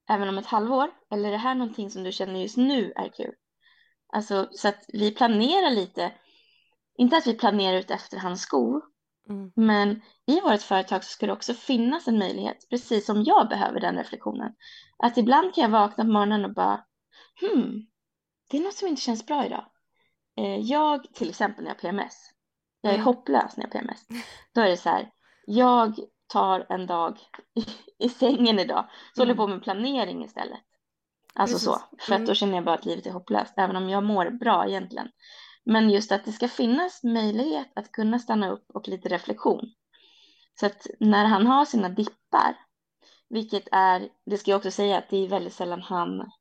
även 0.09 0.29
om 0.29 0.37
ett 0.37 0.45
halvår? 0.45 0.91
Eller 1.11 1.27
är 1.27 1.31
det 1.31 1.37
här 1.37 1.55
någonting 1.55 1.89
som 1.91 2.03
du 2.03 2.11
känner 2.11 2.39
just 2.41 2.57
nu 2.57 2.91
är 2.95 3.09
kul? 3.09 3.33
Alltså 4.13 4.47
så 4.51 4.67
att 4.67 4.85
vi 4.87 5.11
planerar 5.11 5.71
lite, 5.71 6.11
inte 6.99 7.17
att 7.17 7.27
vi 7.27 7.33
planerar 7.33 7.77
ut 7.77 7.91
efter 7.91 8.17
hans 8.17 8.41
skor, 8.41 8.81
Mm, 9.29 9.51
men 9.55 10.01
i 10.27 10.41
vårt 10.41 10.61
företag 10.61 11.03
så 11.03 11.09
ska 11.09 11.25
det 11.25 11.33
också 11.33 11.53
finnas 11.53 12.07
en 12.07 12.19
möjlighet, 12.19 12.69
precis 12.69 13.05
som 13.05 13.23
jag 13.23 13.49
behöver 13.49 13.79
den 13.79 13.95
reflektionen. 13.95 14.53
Att 14.97 15.17
ibland 15.17 15.55
kan 15.55 15.61
jag 15.61 15.69
vakna 15.69 16.03
på 16.03 16.09
morgonen 16.11 16.45
och 16.45 16.53
bara, 16.53 16.85
hmm, 17.41 17.85
det 18.49 18.57
är 18.57 18.61
något 18.61 18.73
som 18.73 18.87
inte 18.87 19.01
känns 19.01 19.25
bra 19.25 19.45
idag. 19.45 19.65
Eh, 20.37 20.57
Jag, 20.59 21.13
till 21.13 21.29
exempel 21.29 21.63
när 21.63 21.69
jag 21.71 21.75
har 21.75 21.79
PMS, 21.79 22.15
jag 22.81 22.91
är 22.91 22.95
Mm. 22.95 23.05
hopplös 23.05 23.57
när 23.57 23.63
jag 23.63 23.67
har 23.67 23.79
PMS. 23.79 24.07
Då 24.55 24.61
är 24.61 24.69
det 24.69 24.77
så 24.77 24.89
här, 24.89 25.11
jag 25.45 25.99
tar 26.27 26.65
en 26.69 26.85
dag 26.87 27.19
i, 27.99 28.09
sängen 28.09 28.59
idag, 28.59 28.89
så 29.15 29.21
håller 29.21 29.31
jag 29.31 29.37
på 29.37 29.47
med 29.47 29.63
planering 29.63 30.23
istället. 30.23 30.59
Alltså 31.33 31.55
Precis. 31.55 31.65
så, 31.65 31.97
för 32.05 32.13
att 32.13 32.19
Mm. 32.19 32.25
då 32.27 32.33
känner 32.33 32.55
jag 32.55 32.65
bara 32.65 32.75
att 32.75 32.85
livet 32.85 33.05
är 33.05 33.11
hopplöst, 33.11 33.53
även 33.57 33.75
om 33.75 33.89
jag 33.89 34.03
mår 34.03 34.29
bra 34.29 34.67
egentligen. 34.67 35.07
Men 35.65 35.89
just 35.89 36.11
att 36.11 36.25
det 36.25 36.31
ska 36.31 36.47
finnas 36.47 37.03
möjlighet 37.03 37.71
att 37.75 37.91
kunna 37.91 38.19
stanna 38.19 38.49
upp 38.49 38.65
och 38.73 38.87
lite 38.87 39.09
reflektion. 39.09 39.73
Så 40.59 40.65
att 40.65 40.87
när 40.99 41.25
han 41.25 41.47
har 41.47 41.65
sina 41.65 41.89
dippar, 41.89 42.55
vilket 43.29 43.67
är, 43.71 44.09
det 44.25 44.37
ska 44.37 44.51
jag 44.51 44.57
också 44.57 44.71
säga 44.71 44.97
att 44.97 45.09
det 45.09 45.17
är 45.17 45.27
väldigt 45.27 45.53
sällan 45.53 45.81
han, 45.81 46.31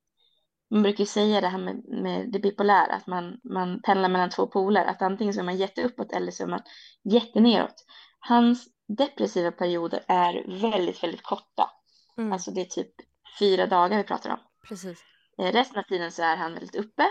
man 0.70 0.82
brukar 0.82 0.98
ju 0.98 1.06
säga 1.06 1.40
det 1.40 1.48
här 1.48 1.58
med, 1.58 1.84
med 1.88 2.32
det 2.32 2.38
bipolära, 2.38 2.92
att 2.94 3.06
man, 3.06 3.40
man 3.44 3.82
pendlar 3.82 4.08
mellan 4.08 4.30
två 4.30 4.46
poler, 4.46 4.84
att 4.84 5.02
antingen 5.02 5.34
så 5.34 5.40
är 5.40 5.44
man 5.44 5.56
jätteuppåt 5.56 6.12
eller 6.12 6.32
så 6.32 6.42
är 6.42 6.46
man 6.46 6.62
jätteneråt. 7.04 7.84
Hans 8.20 8.68
depressiva 8.88 9.52
perioder 9.52 10.04
är 10.08 10.60
väldigt, 10.60 11.02
väldigt 11.02 11.22
korta. 11.22 11.70
mm, 12.18 12.32
Alltså 12.32 12.50
det 12.50 12.60
är 12.60 12.64
typ 12.64 12.92
fyra 13.38 13.66
dagar 13.66 13.98
vi 13.98 14.04
pratar 14.04 14.30
om. 14.30 14.38
precis. 14.68 15.04
Eh, 15.38 15.52
Resten 15.52 15.78
av 15.78 15.82
tiden 15.82 16.12
så 16.12 16.22
är 16.22 16.36
han 16.36 16.54
väldigt 16.54 16.76
uppe. 16.76 17.06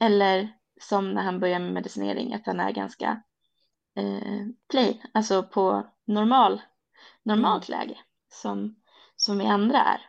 Eller 0.00 0.52
som 0.80 1.14
när 1.14 1.22
han 1.22 1.40
börjar 1.40 1.58
med 1.58 1.72
medicinering, 1.72 2.34
att 2.34 2.46
han 2.46 2.60
är 2.60 2.72
ganska 2.72 3.22
eh, 3.96 4.46
plain, 4.70 5.02
alltså 5.14 5.42
på 5.42 5.86
normal, 6.06 6.62
normalt 7.22 7.68
läge 7.68 7.98
som, 8.32 8.76
som 9.16 9.38
vi 9.38 9.46
andra 9.46 9.78
är. 9.78 10.00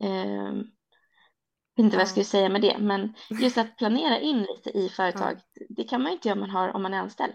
Eh, 0.00 0.52
vet 0.52 1.84
inte 1.84 1.96
vad 1.96 2.00
jag 2.00 2.06
Ja. 2.08 2.10
skulle 2.10 2.24
säga 2.24 2.48
med 2.48 2.62
det, 2.62 2.78
men 2.78 3.14
just 3.40 3.58
att 3.58 3.76
planera 3.76 4.20
in 4.20 4.38
lite 4.38 4.70
i 4.78 4.88
företaget, 4.88 5.44
det 5.68 5.84
kan 5.84 6.02
man 6.02 6.10
ju 6.12 6.16
inte 6.16 6.28
göra 6.28 6.34
om 6.34 6.40
man, 6.40 6.50
har, 6.50 6.68
om 6.76 6.82
man 6.82 6.94
är 6.94 6.98
anställd. 6.98 7.32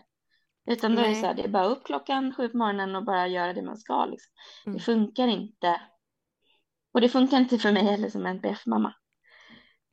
Utan 0.68 0.96
då 0.96 1.02
är 1.02 1.10
det 1.10 1.16
så 1.16 1.26
här, 1.26 1.34
det 1.34 1.44
är 1.44 1.48
bara 1.48 1.66
upp 1.66 1.86
klockan 1.86 2.34
sju 2.34 2.50
på 2.50 2.58
morgonen 2.58 2.96
och 2.96 3.06
bara 3.06 3.28
göra 3.28 3.54
det 3.54 3.62
man 3.62 3.78
ska. 3.78 4.06
Liksom. 4.06 4.32
Mm. 4.66 4.78
Det 4.78 4.84
funkar 4.84 5.28
inte. 5.28 5.82
Och 6.94 7.02
det 7.02 7.10
funkar 7.10 7.38
inte 7.38 7.58
för 7.58 7.72
mig 7.72 7.84
heller 7.84 8.10
som 8.10 8.26
NPF-mamma. 8.26 8.94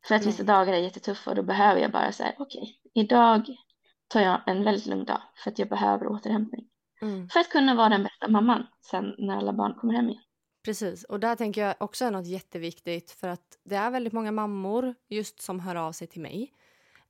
För 0.09 0.15
att 0.15 0.23
Nej. 0.23 0.31
vissa 0.33 0.43
dagar 0.43 0.73
är 0.73 0.79
jättetuffa 0.79 1.31
och 1.31 1.37
då 1.37 1.43
behöver 1.43 1.81
jag 1.81 1.93
bara 1.93 2.13
säga 2.13 2.33
okej, 2.39 2.79
idag 2.95 3.57
tar 4.09 4.21
jag 4.21 4.41
en 4.47 4.65
väldigt 4.65 4.87
lugn 4.87 5.05
dag 5.05 5.23
för 5.45 5.51
att 5.51 5.59
jag 5.59 5.69
behöver 5.69 6.07
återhämtning. 6.07 6.69
Mm. 7.03 7.29
För 7.29 7.41
att 7.41 7.49
kunna 7.49 7.75
vara 7.75 7.89
den 7.89 8.03
bästa 8.03 8.29
mamman 8.29 8.67
sen 8.91 9.15
när 9.19 9.37
alla 9.37 9.53
barn 9.53 9.75
kommer 9.75 9.95
hem 9.95 10.09
igen. 10.09 10.23
Precis, 10.65 11.05
och 11.05 11.21
där 11.21 11.37
tänker 11.37 11.67
jag 11.67 11.75
också 11.81 12.05
är 12.05 12.11
något 12.11 12.27
jätteviktigt 12.27 13.11
för 13.11 13.29
att 13.29 13.59
det 13.65 13.77
är 13.77 13.91
väldigt 13.91 14.13
många 14.13 14.33
mammor 14.33 14.95
just 15.09 15.43
som 15.43 15.61
hör 15.61 15.75
av 15.75 15.93
sig 15.93 16.07
till 16.07 16.21
mig. 16.21 16.53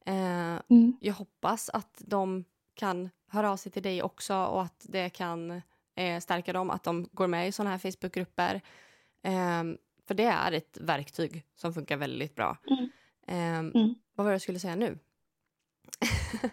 Eh, 0.07 0.59
jag 1.01 1.15
hoppas 1.15 1.69
att 1.69 2.03
de 2.07 2.45
kan 2.75 3.11
höra 3.29 3.51
av 3.51 3.57
sig 3.57 3.73
till 3.73 3.83
dig 3.83 4.03
också 4.03 4.35
och 4.35 4.63
att 4.63 4.87
det 4.89 5.09
kan 5.09 5.51
eh, 5.95 6.21
stärka 6.21 6.53
dem, 6.53 6.71
att 6.71 6.83
de 6.83 7.09
går 7.13 7.27
med 7.27 7.49
i 7.49 7.53
sådana 7.53 7.71
här 7.71 7.79
Facebookgrupper. 7.79 8.61
Eh, 9.23 9.65
för 10.07 10.15
det 10.15 10.25
är 10.25 10.53
ett 10.53 10.79
verktyg 10.81 11.45
som 11.55 11.75
funkar 11.75 11.97
väldigt 11.97 12.35
bra. 12.35 12.57
Mm. 12.71 12.91
Eh, 13.29 13.59
Mm. 13.81 13.95
Vad 14.15 14.25
var 14.25 14.31
det 14.31 14.35
jag 14.35 14.43
skulle 14.43 14.59
säga 14.59 14.77
nu? 14.77 14.99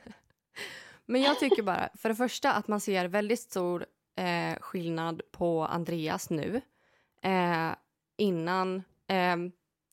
Men 1.05 1.21
jag 1.21 1.39
tycker 1.39 1.63
bara, 1.63 1.89
för 1.95 2.09
det 2.09 2.15
första 2.15 2.53
att 2.53 2.67
man 2.67 2.79
ser 2.79 3.05
väldigt 3.07 3.39
stor 3.39 3.85
eh, 4.15 4.55
skillnad 4.59 5.21
på 5.31 5.65
Andreas 5.65 6.29
nu 6.29 6.61
eh, 7.21 7.71
innan, 8.17 8.75
eh, 9.07 9.35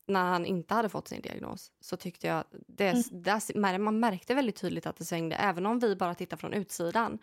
när 0.07 0.23
han 0.23 0.45
inte 0.45 0.73
hade 0.73 0.89
fått 0.89 1.07
sin 1.07 1.21
diagnos 1.21 1.71
så 1.79 1.97
tyckte 1.97 2.27
jag 2.27 2.43
det, 2.67 2.89
Mm. 2.89 3.23
där, 3.23 3.77
man 3.79 3.99
märkte 3.99 4.35
väldigt 4.35 4.55
tydligt 4.55 4.85
att 4.85 4.95
det 4.97 5.05
svängde. 5.05 5.35
Även 5.35 5.65
om 5.65 5.79
vi 5.79 5.95
bara 5.95 6.15
tittar 6.15 6.37
från 6.37 6.53
utsidan 6.53 7.19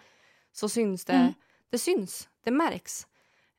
så 0.53 0.69
syns 0.69 1.05
det, 1.05 1.13
Mm. 1.13 1.33
det 1.71 1.79
syns, 1.79 2.29
det 2.45 2.51
märks. 2.51 3.07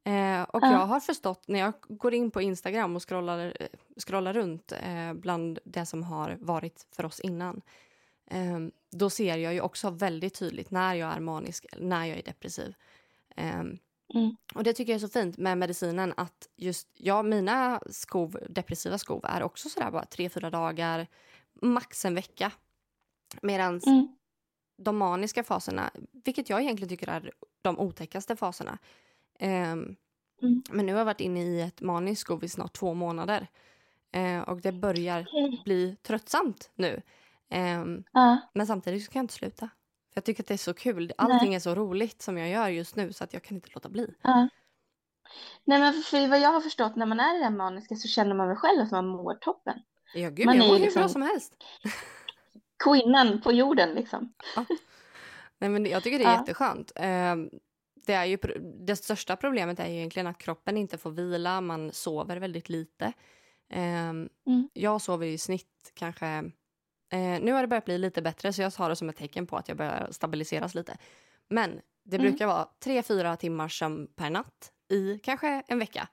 Eh, 0.10 0.42
och 0.44 0.64
Ja. 0.64 0.72
jag 0.72 0.86
har 0.86 1.00
förstått 1.00 1.48
när 1.48 1.60
jag 1.60 1.74
går 1.88 2.14
in 2.14 2.32
på 2.32 2.42
Instagram 2.42 2.96
och 2.96 3.10
scrollar, 3.10 3.54
eh, 3.60 3.68
scrollar 3.98 4.34
runt 4.34 4.72
eh, 4.72 5.14
bland 5.14 5.60
det 5.64 5.86
som 5.86 6.04
har 6.04 6.38
varit 6.40 6.88
för 6.96 7.06
oss 7.06 7.20
innan. 7.20 7.62
Eh, 8.32 8.60
då 8.92 9.10
ser 9.10 9.36
jag 9.38 9.54
ju 9.54 9.62
också 9.62 9.90
väldigt 9.90 10.34
tydligt 10.34 10.72
när 10.72 10.94
jag 10.96 11.14
är 11.16 11.20
manisk, 11.20 11.66
när 11.78 12.06
jag 12.06 12.18
är 12.18 12.24
depressiv. 12.24 12.74
Eh, 13.36 13.64
Mm. 14.14 14.36
och 14.56 14.64
det 14.64 14.74
tycker 14.74 14.94
jag 14.94 14.96
är 15.04 15.08
så 15.08 15.20
fint 15.20 15.38
med 15.38 15.58
medicinen 15.58 16.14
att 16.18 16.50
just, 16.56 16.88
ja 16.94 17.24
mina 17.24 17.82
skov, 17.90 18.40
depressiva 18.50 18.98
skov 18.98 19.26
är 19.26 19.44
också 19.44 19.70
sådär 19.70 19.92
bara 19.92 20.06
tre, 20.06 20.30
fyra 20.30 20.50
dagar, 20.50 21.08
max 21.54 22.06
en 22.06 22.16
vecka. 22.16 22.52
Medan 23.42 23.82
Mm. 23.86 24.16
de 24.78 24.98
maniska 24.98 25.44
faserna, 25.44 25.92
vilket 26.26 26.50
jag 26.50 26.62
egentligen 26.62 26.90
tycker 26.90 27.08
är 27.10 27.32
de 27.62 27.80
otäckaste 27.80 28.36
faserna. 28.36 28.78
Ehm, 29.40 29.96
Mm. 30.42 30.64
Men 30.70 30.86
nu 30.86 30.92
har 30.92 31.00
jag 31.00 31.06
varit 31.06 31.20
inne 31.22 31.44
i 31.44 31.62
ett 31.62 31.82
maniskt 31.82 32.22
skov 32.22 32.44
i 32.44 32.50
snart 32.50 32.74
två 32.74 32.94
månader. 32.94 33.48
Eh, 34.12 34.40
och 34.42 34.62
det 34.62 34.72
börjar 34.72 35.28
bli 35.64 35.96
tröttsamt 36.04 36.72
nu. 36.76 37.02
Ehm, 37.50 38.04
Ja. 38.12 38.38
men 38.54 38.68
samtidigt 38.68 39.06
så 39.06 39.12
kan 39.12 39.20
jag 39.20 39.24
inte 39.24 39.34
sluta. 39.34 39.66
För 39.66 40.14
jag 40.14 40.24
tycker 40.24 40.44
att 40.44 40.48
det 40.48 40.54
är 40.54 40.58
så 40.58 40.74
kul. 40.74 41.14
Allting 41.18 41.54
är 41.56 41.60
så 41.60 41.76
roligt 41.76 42.22
som 42.22 42.38
jag 42.38 42.50
gör 42.50 42.68
just 42.70 42.96
nu 42.96 43.14
så 43.14 43.24
att 43.24 43.34
jag 43.34 43.44
kan 43.44 43.56
inte 43.58 43.70
låta 43.74 43.90
bli. 43.90 44.14
Ja. 44.22 44.50
Nej 45.66 45.80
men 45.80 45.94
för 45.94 46.28
vad 46.28 46.40
jag 46.40 46.50
har 46.52 46.62
förstått 46.62 46.96
när 46.96 47.06
man 47.06 47.20
är 47.20 47.38
i 47.40 47.44
det 47.44 47.50
maniska 47.50 47.96
så 47.96 48.08
känner 48.08 48.36
man 48.36 48.48
väl 48.48 48.58
själv 48.58 48.82
att 48.82 48.92
man 48.92 49.08
mår 49.08 49.34
toppen. 49.34 49.80
Ja, 50.14 50.30
gud, 50.30 50.46
Man 50.46 50.58
jag 50.58 50.68
mår 50.68 50.74
hur 50.74 50.80
bra 50.80 50.86
liksom- 50.86 51.10
som 51.10 51.22
helst. 51.22 51.54
Kvinnan 52.84 53.42
på 53.42 53.52
jorden 53.52 53.90
liksom. 53.94 54.34
Nej, 55.58 55.70
men 55.70 55.86
jag 55.86 56.04
tycker 56.04 56.18
det 56.20 56.24
är 56.26 56.32
Ja. 56.32 56.40
jätteskönt. 56.40 56.92
Det, 58.06 58.14
är 58.14 58.26
ju, 58.26 58.38
det 58.86 58.96
största 58.96 59.36
problemet 59.36 59.80
är 59.80 59.88
ju 59.88 59.96
egentligen 59.98 60.28
att 60.28 60.38
kroppen 60.38 60.78
inte 60.78 60.98
får 60.98 61.12
vila. 61.12 61.62
Man 61.62 61.92
sover 61.94 62.38
väldigt 62.38 62.70
lite. 62.70 63.14
Ehm, 63.70 64.30
Mm. 64.46 64.70
Jag 64.74 65.02
sover 65.02 65.28
i 65.28 65.38
snitt 65.38 65.92
kanske... 65.94 66.28
Eh, 67.12 67.42
nu 67.42 67.52
har 67.52 67.62
det 67.62 67.68
börjat 67.68 67.86
bli 67.86 67.98
lite 67.98 68.22
bättre 68.22 68.54
så 68.54 68.62
jag 68.62 68.74
tar 68.74 68.90
det 68.90 68.96
som 68.96 69.10
ett 69.10 69.18
tecken 69.18 69.48
på 69.48 69.58
att 69.58 69.68
jag 69.68 69.78
börjar 69.78 70.08
stabiliseras 70.12 70.76
lite. 70.76 70.98
Men 71.48 71.82
det 72.04 72.16
Mm. 72.18 72.30
brukar 72.30 72.48
vara 72.48 72.68
tre, 72.84 73.04
fyra 73.04 73.36
timmar 73.36 73.68
sömn 73.68 74.08
per 74.16 74.30
natt 74.30 74.72
i 74.90 75.20
kanske 75.24 75.64
en 75.68 75.80
vecka. 75.80 76.08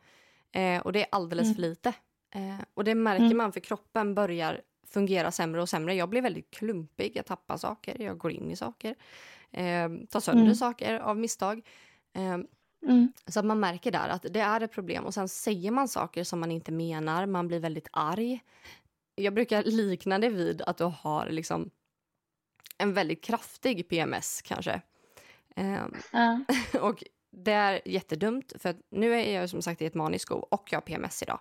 Eh, 0.53 0.81
och 0.83 0.93
det 0.93 1.01
är 1.01 1.07
alldeles 1.13 1.45
Mm. 1.45 1.55
för 1.55 1.63
lite. 1.63 1.89
Eh, 2.35 2.57
och 2.75 2.85
det 2.85 2.95
märker 2.95 3.25
Mm. 3.25 3.37
man 3.37 3.53
för 3.53 3.61
kroppen 3.61 4.15
börjar 4.15 4.61
fungera 4.89 5.31
sämre 5.31 5.63
och 5.63 5.69
sämre. 5.69 5.95
Jag 5.95 6.09
blir 6.09 6.23
väldigt 6.23 6.51
klumpig, 6.51 7.13
jag 7.17 7.27
tappar 7.27 7.57
saker, 7.57 8.03
jag 8.03 8.19
går 8.19 8.33
in 8.33 8.51
i 8.51 8.57
saker, 8.57 8.95
eh, 9.57 9.89
tar 10.11 10.21
sönder 10.21 10.43
Mm. 10.43 10.55
saker 10.55 10.99
av 10.99 11.17
misstag. 11.19 11.67
Eh, 12.17 12.39
Mm. 12.87 13.13
så 13.27 13.39
att 13.41 13.45
man 13.47 13.61
märker 13.61 13.91
där 13.91 14.09
att 14.09 14.23
det 14.31 14.41
är 14.41 14.61
ett 14.61 14.73
problem 14.73 15.05
och 15.05 15.15
sen 15.15 15.29
säger 15.29 15.71
man 15.71 15.89
saker 15.89 16.25
som 16.25 16.41
man 16.41 16.51
inte 16.51 16.73
menar, 16.73 17.27
man 17.27 17.49
blir 17.49 17.61
väldigt 17.61 17.89
arg. 17.93 18.41
Jag 19.15 19.35
brukar 19.35 19.63
likna 19.63 20.19
det 20.19 20.29
vid 20.29 20.63
att 20.63 20.77
du 20.79 20.85
har 20.85 21.29
liksom 21.31 21.71
en 22.79 22.95
väldigt 22.95 23.25
kraftig 23.25 23.89
PMS 23.89 24.43
kanske. 24.43 24.81
Eh, 25.57 25.83
Ja. 26.13 26.41
och 26.81 27.05
det 27.31 27.53
är 27.53 27.89
jättedumt 27.89 28.53
för 28.59 28.69
att 28.69 28.77
nu 28.91 29.15
är 29.15 29.41
jag 29.41 29.51
som 29.51 29.63
sagt 29.63 29.83
i 29.83 29.87
ett 29.87 29.95
manisko 29.95 30.35
och 30.35 30.69
jag 30.73 30.77
har 30.77 30.83
PMS 30.83 31.23
idag. 31.23 31.41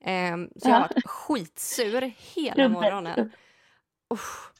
Ehm, 0.00 0.50
så 0.56 0.68
jag 0.68 0.74
har 0.74 0.80
varit 0.80 1.06
skitsur 1.06 2.12
hela 2.34 2.68
morgonen. 2.80 3.32
Usch. 4.14 4.50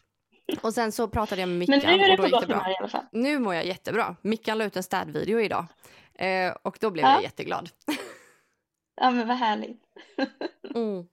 Och 0.63 0.75
sen 0.75 0.93
så 0.93 1.09
pratade 1.09 1.41
jag 1.43 1.49
med 1.49 1.69
Men 1.69 1.79
Mickan 1.79 1.97
nu 1.99 2.05
är 2.05 2.11
då 2.11 2.17
på 2.17 2.23
det 2.23 2.31
gott 2.31 2.43
humör 2.45 2.71
i 2.71 2.77
alla 2.79 2.89
fall. 2.89 3.05
Nu 3.13 3.39
mår 3.39 3.55
jag 3.55 3.67
jättebra. 3.67 4.17
Mickan 4.23 4.59
la 4.59 4.65
ut 4.65 4.77
en 4.77 4.83
städvideo 4.83 5.41
idag. 5.41 5.67
Eh, 6.15 6.53
och 6.63 6.79
då 6.81 6.91
blev 6.91 7.05
Ja. 7.05 7.13
jag 7.15 7.23
jätteglad. 7.23 7.71
Ja, 8.97 9.11
men 9.11 9.29
vad 9.29 9.37
härligt. 9.37 9.83
Mm. 10.75 11.07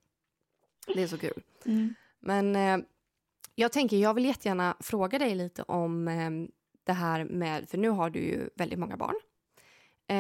Det 0.95 1.03
är 1.03 1.07
så 1.07 1.17
kul. 1.17 1.43
Mm. 1.65 1.95
Men 2.19 2.55
eh, 2.55 2.77
jag 3.55 3.71
tänker, 3.71 3.97
jag 3.97 4.13
vill 4.13 4.25
jättegärna 4.25 4.75
fråga 4.79 5.19
dig 5.19 5.35
lite 5.35 5.63
om 5.63 6.07
eh, 6.07 6.29
det 6.83 6.93
här 6.93 7.23
med, 7.25 7.69
för 7.69 7.77
nu 7.77 7.89
har 7.89 8.09
du 8.09 8.19
ju 8.19 8.49
väldigt 8.55 8.79
många 8.79 8.97
barn. 8.97 9.15
Eh, 10.07 10.17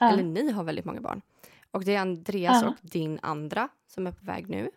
Ja. 0.00 0.12
Eller 0.12 0.22
ni 0.22 0.50
har 0.52 0.64
väldigt 0.64 0.84
många 0.84 1.00
barn. 1.00 1.22
Och 1.70 1.84
det 1.84 1.94
är 1.94 2.00
Andreas 2.00 2.62
Ja. 2.62 2.68
och 2.68 2.74
din 2.80 3.18
andra 3.22 3.68
som 3.86 4.06
är 4.06 4.12
på 4.12 4.24
väg 4.24 4.48
nu. 4.48 4.70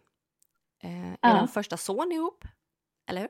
Eh, 0.84 1.12
är 1.12 1.18
Ja. 1.22 1.34
den 1.34 1.48
första 1.48 1.78
son 1.78 2.12
ihop? 2.12 2.46
Eller 3.10 3.22
hur? 3.22 3.30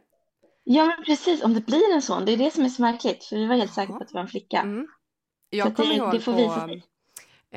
Ja, 0.70 0.86
men 0.86 1.05
precis. 1.05 1.43
Om 1.43 1.53
det 1.53 1.65
blir 1.65 1.93
en 1.93 2.01
son, 2.01 2.26
det 2.26 2.32
är 2.32 2.38
det 2.38 2.51
som 2.51 2.65
är 2.65 2.70
så 2.70 2.82
märkligt. 2.82 3.24
För 3.24 3.36
vi 3.36 3.47
var 3.47 3.55
helt 3.55 3.74
säkra 3.74 3.95
på 3.97 4.03
att 4.03 4.07
det 4.07 4.13
var 4.13 4.22
en 4.22 4.28
flicka. 4.28 4.61
Mm. 4.61 4.88
Så 5.49 5.57
Jag 5.57 5.76
kommer 5.76 5.93
ihåg 5.95 6.11
det 6.11 6.20
får 6.20 6.34
på, 6.34 6.74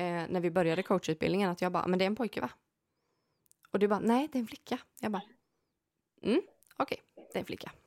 eh, 0.01 0.23
när 0.29 0.39
vi 0.39 0.51
började 0.51 0.83
coachutbildningen 0.83 1.49
att 1.49 1.61
jag 1.61 1.71
bara, 1.71 1.87
men 1.87 1.99
det 1.99 2.05
är 2.05 2.07
en 2.07 2.15
pojke 2.15 2.41
va? 2.41 2.49
Och 3.71 3.79
du 3.79 3.87
bara, 3.87 3.99
nej 3.99 4.29
det 4.31 4.37
är 4.37 4.41
en 4.41 4.47
flicka. 4.47 4.77
Jag 5.01 5.11
bara, 5.11 5.21
mm, 6.23 6.41
okej, 6.77 6.97
det 7.15 7.35
är 7.37 7.39
en 7.39 7.45
flicka. 7.45 7.71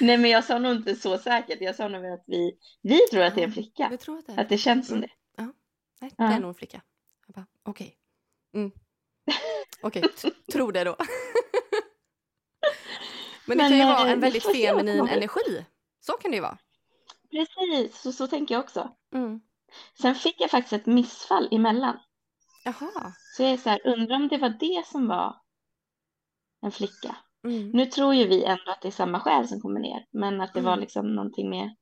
Nej, 0.00 0.18
men 0.18 0.30
jag 0.30 0.44
sa 0.44 0.58
nog 0.58 0.72
inte 0.76 0.96
så 0.96 1.18
säkert. 1.18 1.60
Jag 1.60 1.74
sa 1.76 1.88
nog 1.88 2.06
att 2.06 2.24
vi, 2.26 2.58
vi 2.82 2.98
tror 2.98 3.22
att 3.22 3.34
det 3.34 3.40
är 3.40 3.44
en 3.46 3.52
flicka. 3.52 3.88
Jag 3.90 4.00
tror 4.00 4.18
att 4.18 4.26
det 4.26 4.32
är 4.32 4.40
Att 4.40 4.48
det 4.48 4.58
känns 4.58 4.88
som 4.88 5.00
det. 5.00 5.10
Nej, 5.36 5.48
det 6.00 6.24
Ja. 6.24 6.32
är 6.32 6.40
nog 6.40 6.48
en 6.48 6.54
flicka. 6.54 6.82
Jag 7.26 7.34
bara, 7.34 7.46
okej. 7.62 7.96
Mm. 8.54 8.70
Okej, 9.82 10.02
t- 10.02 10.30
tro 10.52 10.70
det 10.70 10.84
då. 10.84 10.96
Men 13.46 13.58
det 13.58 13.62
Men, 13.62 13.70
kan 13.70 13.78
ju 13.78 13.82
eh, 13.82 13.88
vara 13.88 14.08
en 14.08 14.20
vi 14.20 14.20
väldigt 14.20 14.44
feminin 14.44 15.08
energi. 15.08 15.64
Så 16.00 16.12
kan 16.12 16.30
det 16.30 16.36
ju 16.36 16.40
vara. 16.40 16.58
Precis, 17.30 18.00
så, 18.00 18.12
så 18.12 18.26
tänker 18.26 18.54
jag 18.54 18.64
också. 18.64 18.90
Mm. 19.14 19.40
Sen 20.02 20.14
fick 20.14 20.40
jag 20.40 20.50
faktiskt 20.50 20.72
ett 20.72 20.86
missfall 20.86 21.48
emellan. 21.50 21.98
Jaha. 22.64 23.12
Så 23.36 23.42
jag 23.42 23.52
är 23.52 23.56
så 23.56 23.70
här, 23.70 23.86
undrar 23.86 24.16
om 24.16 24.28
det 24.28 24.38
var 24.38 24.48
det 24.48 24.86
som 24.86 25.08
var 25.08 25.36
en 26.62 26.72
flicka. 26.72 27.16
Mm. 27.44 27.70
Nu 27.70 27.86
tror 27.86 28.14
ju 28.14 28.26
vi 28.26 28.44
ändå 28.44 28.70
att 28.70 28.82
det 28.82 28.88
är 28.88 28.92
samma 28.92 29.20
själ 29.20 29.48
som 29.48 29.60
kommer 29.60 29.80
ner, 29.80 30.06
men 30.10 30.40
att 30.40 30.54
det 30.54 30.60
var 30.60 30.72
Mm. 30.72 30.80
liksom 30.80 31.14
någonting 31.14 31.50
med 31.50 31.76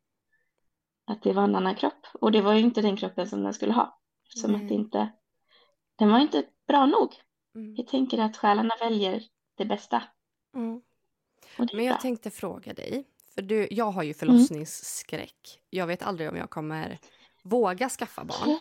att 1.06 1.22
det 1.22 1.32
var 1.32 1.44
en 1.44 1.56
annan 1.56 1.74
kropp. 1.74 2.06
Och 2.12 2.32
det 2.32 2.40
var 2.40 2.52
ju 2.52 2.60
inte 2.60 2.82
den 2.82 2.96
kroppen 2.96 3.26
som 3.26 3.42
den 3.42 3.54
skulle 3.54 3.72
ha. 3.72 4.00
Som 4.28 4.54
att 4.54 4.68
det 4.68 4.74
inte, 4.74 5.12
den 5.98 6.10
var 6.10 6.18
inte 6.18 6.44
bra 6.68 6.86
nog. 6.86 7.14
Mm. 7.54 7.74
Jag 7.76 7.86
tänker 7.86 8.18
att 8.18 8.36
själarna 8.36 8.74
väljer 8.80 9.22
det 9.56 9.64
bästa. 9.64 10.02
Men 11.72 11.84
jag 11.84 12.00
tänkte 12.00 12.30
fråga 12.30 12.72
dig, 12.74 13.04
för 13.34 13.42
du, 13.42 13.68
jag 13.70 13.90
har 13.90 14.02
ju 14.02 14.14
förlossningsskräck. 14.14 15.60
Jag 15.70 15.86
vet 15.86 16.02
aldrig 16.02 16.28
om 16.28 16.36
jag 16.36 16.50
kommer 16.50 16.98
våga 17.42 17.88
skaffa 17.88 18.24
barn. 18.24 18.58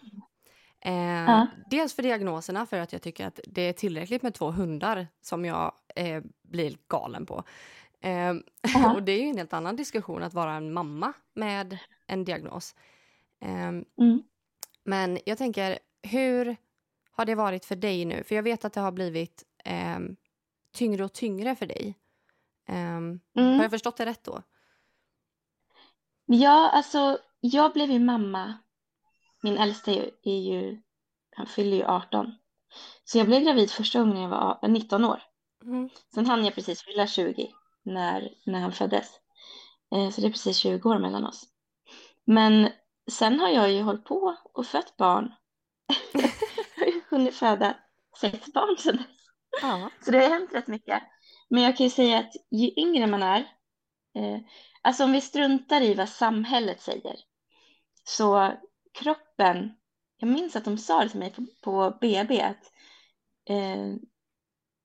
Eh, 0.82 0.94
Ja. 0.94 1.48
Dels 1.70 1.94
för 1.94 2.04
diagnoserna, 2.04 2.66
för 2.66 2.80
att 2.80 2.94
jag 2.94 3.02
tycker 3.02 3.26
att 3.28 3.40
det 3.48 3.62
är 3.62 3.74
tillräckligt 3.74 4.22
med 4.22 4.34
två 4.34 4.52
hundar 4.52 5.08
som 5.22 5.46
jag 5.46 5.74
eh, 5.96 6.24
blir 6.44 6.78
galen 6.88 7.26
på. 7.26 7.44
Eh, 8.02 8.34
Ja. 8.74 8.94
och 8.96 9.04
det 9.04 9.12
är 9.12 9.22
ju 9.22 9.30
en 9.30 9.38
helt 9.38 9.54
annan 9.54 9.76
diskussion 9.76 10.24
att 10.24 10.34
vara 10.34 10.54
en 10.54 10.74
mamma 10.74 11.14
med 11.34 11.78
en 12.08 12.24
diagnos. 12.24 12.76
Eh, 13.42 13.68
Mm. 13.98 14.24
men 14.84 15.20
jag 15.26 15.38
tänker, 15.38 15.80
hur 16.04 16.56
har 17.12 17.26
det 17.26 17.36
varit 17.36 17.66
för 17.66 17.76
dig 17.76 18.06
nu? 18.06 18.24
För 18.24 18.36
jag 18.36 18.44
vet 18.44 18.66
att 18.66 18.74
det 18.74 18.82
har 18.82 18.92
blivit 18.92 19.44
eh, 19.66 20.00
tyngre 20.74 21.04
och 21.06 21.14
tyngre 21.14 21.56
för 21.56 21.66
dig. 21.66 21.96
Har 22.70 23.42
Mm. 23.42 23.62
jag 23.62 23.72
förstått 23.72 23.98
det 23.98 24.06
rätt 24.06 24.24
då? 24.24 24.44
Ja, 26.26 26.70
alltså 26.70 27.18
jag 27.40 27.74
blev 27.74 27.92
ju 27.92 28.00
mamma. 28.00 28.58
Min 29.44 29.58
äldsta 29.58 29.92
är 30.24 30.38
ju, 30.40 30.82
han 31.36 31.46
fyller 31.48 31.78
ju 31.78 31.84
18. 31.84 32.36
Så 33.04 33.18
jag 33.18 33.28
blev 33.28 33.42
gravid 33.44 33.72
första 33.72 34.00
gången 34.00 34.16
när 34.16 34.22
jag 34.22 34.30
var 34.30 34.68
19 34.68 35.06
år. 35.06 35.22
Mm. 35.64 35.90
Sen 36.14 36.26
hann 36.26 36.46
jag 36.46 36.56
precis 36.56 36.84
fylla 36.84 37.08
20 37.08 37.54
när, 37.84 38.34
när 38.46 38.60
han 38.60 38.72
föddes. 38.72 39.20
Eh, 39.96 40.10
så 40.10 40.22
det 40.22 40.28
är 40.28 40.32
precis 40.32 40.58
20 40.58 40.90
år 40.90 41.00
mellan 41.00 41.26
oss. 41.26 41.44
Men 42.26 42.70
sen 43.12 43.40
har 43.40 43.50
jag 43.50 43.72
ju 43.72 43.82
hållit 43.82 44.06
på 44.06 44.36
och 44.54 44.66
fött 44.66 44.98
barn. 44.98 45.34
jag 46.14 46.86
har 46.86 46.92
ju 46.94 47.02
hunnit 47.10 47.36
föda 47.36 47.76
sex 48.22 48.54
barn 48.54 48.78
sedan 48.78 48.98
dess. 48.98 49.08
Ja. 49.62 49.90
Så 50.02 50.12
det 50.12 50.18
har 50.18 50.30
hänt 50.30 50.54
rätt 50.54 50.68
mycket. 50.68 51.04
Men 51.50 51.64
jag 51.64 51.78
kan 51.78 51.84
ju 51.84 51.90
säga 51.90 52.20
att 52.20 52.34
ju 52.52 52.72
yngre 52.78 53.08
man 53.08 53.24
är, 53.24 53.40
eh, 54.16 54.40
alltså 54.82 55.04
om 55.04 55.12
vi 55.12 55.22
struntar 55.22 55.82
i 55.82 55.94
vad 55.94 56.10
samhället 56.10 56.82
säger, 56.82 57.16
så 58.04 58.54
kroppen, 58.94 59.76
jag 60.18 60.30
minns 60.30 60.56
att 60.56 60.66
de 60.66 60.78
sa 60.78 61.04
det 61.04 61.10
till 61.10 61.20
mig 61.20 61.34
på, 61.34 61.46
på 61.62 61.98
BB, 62.02 62.42
att 62.42 62.72
eh, 63.50 63.96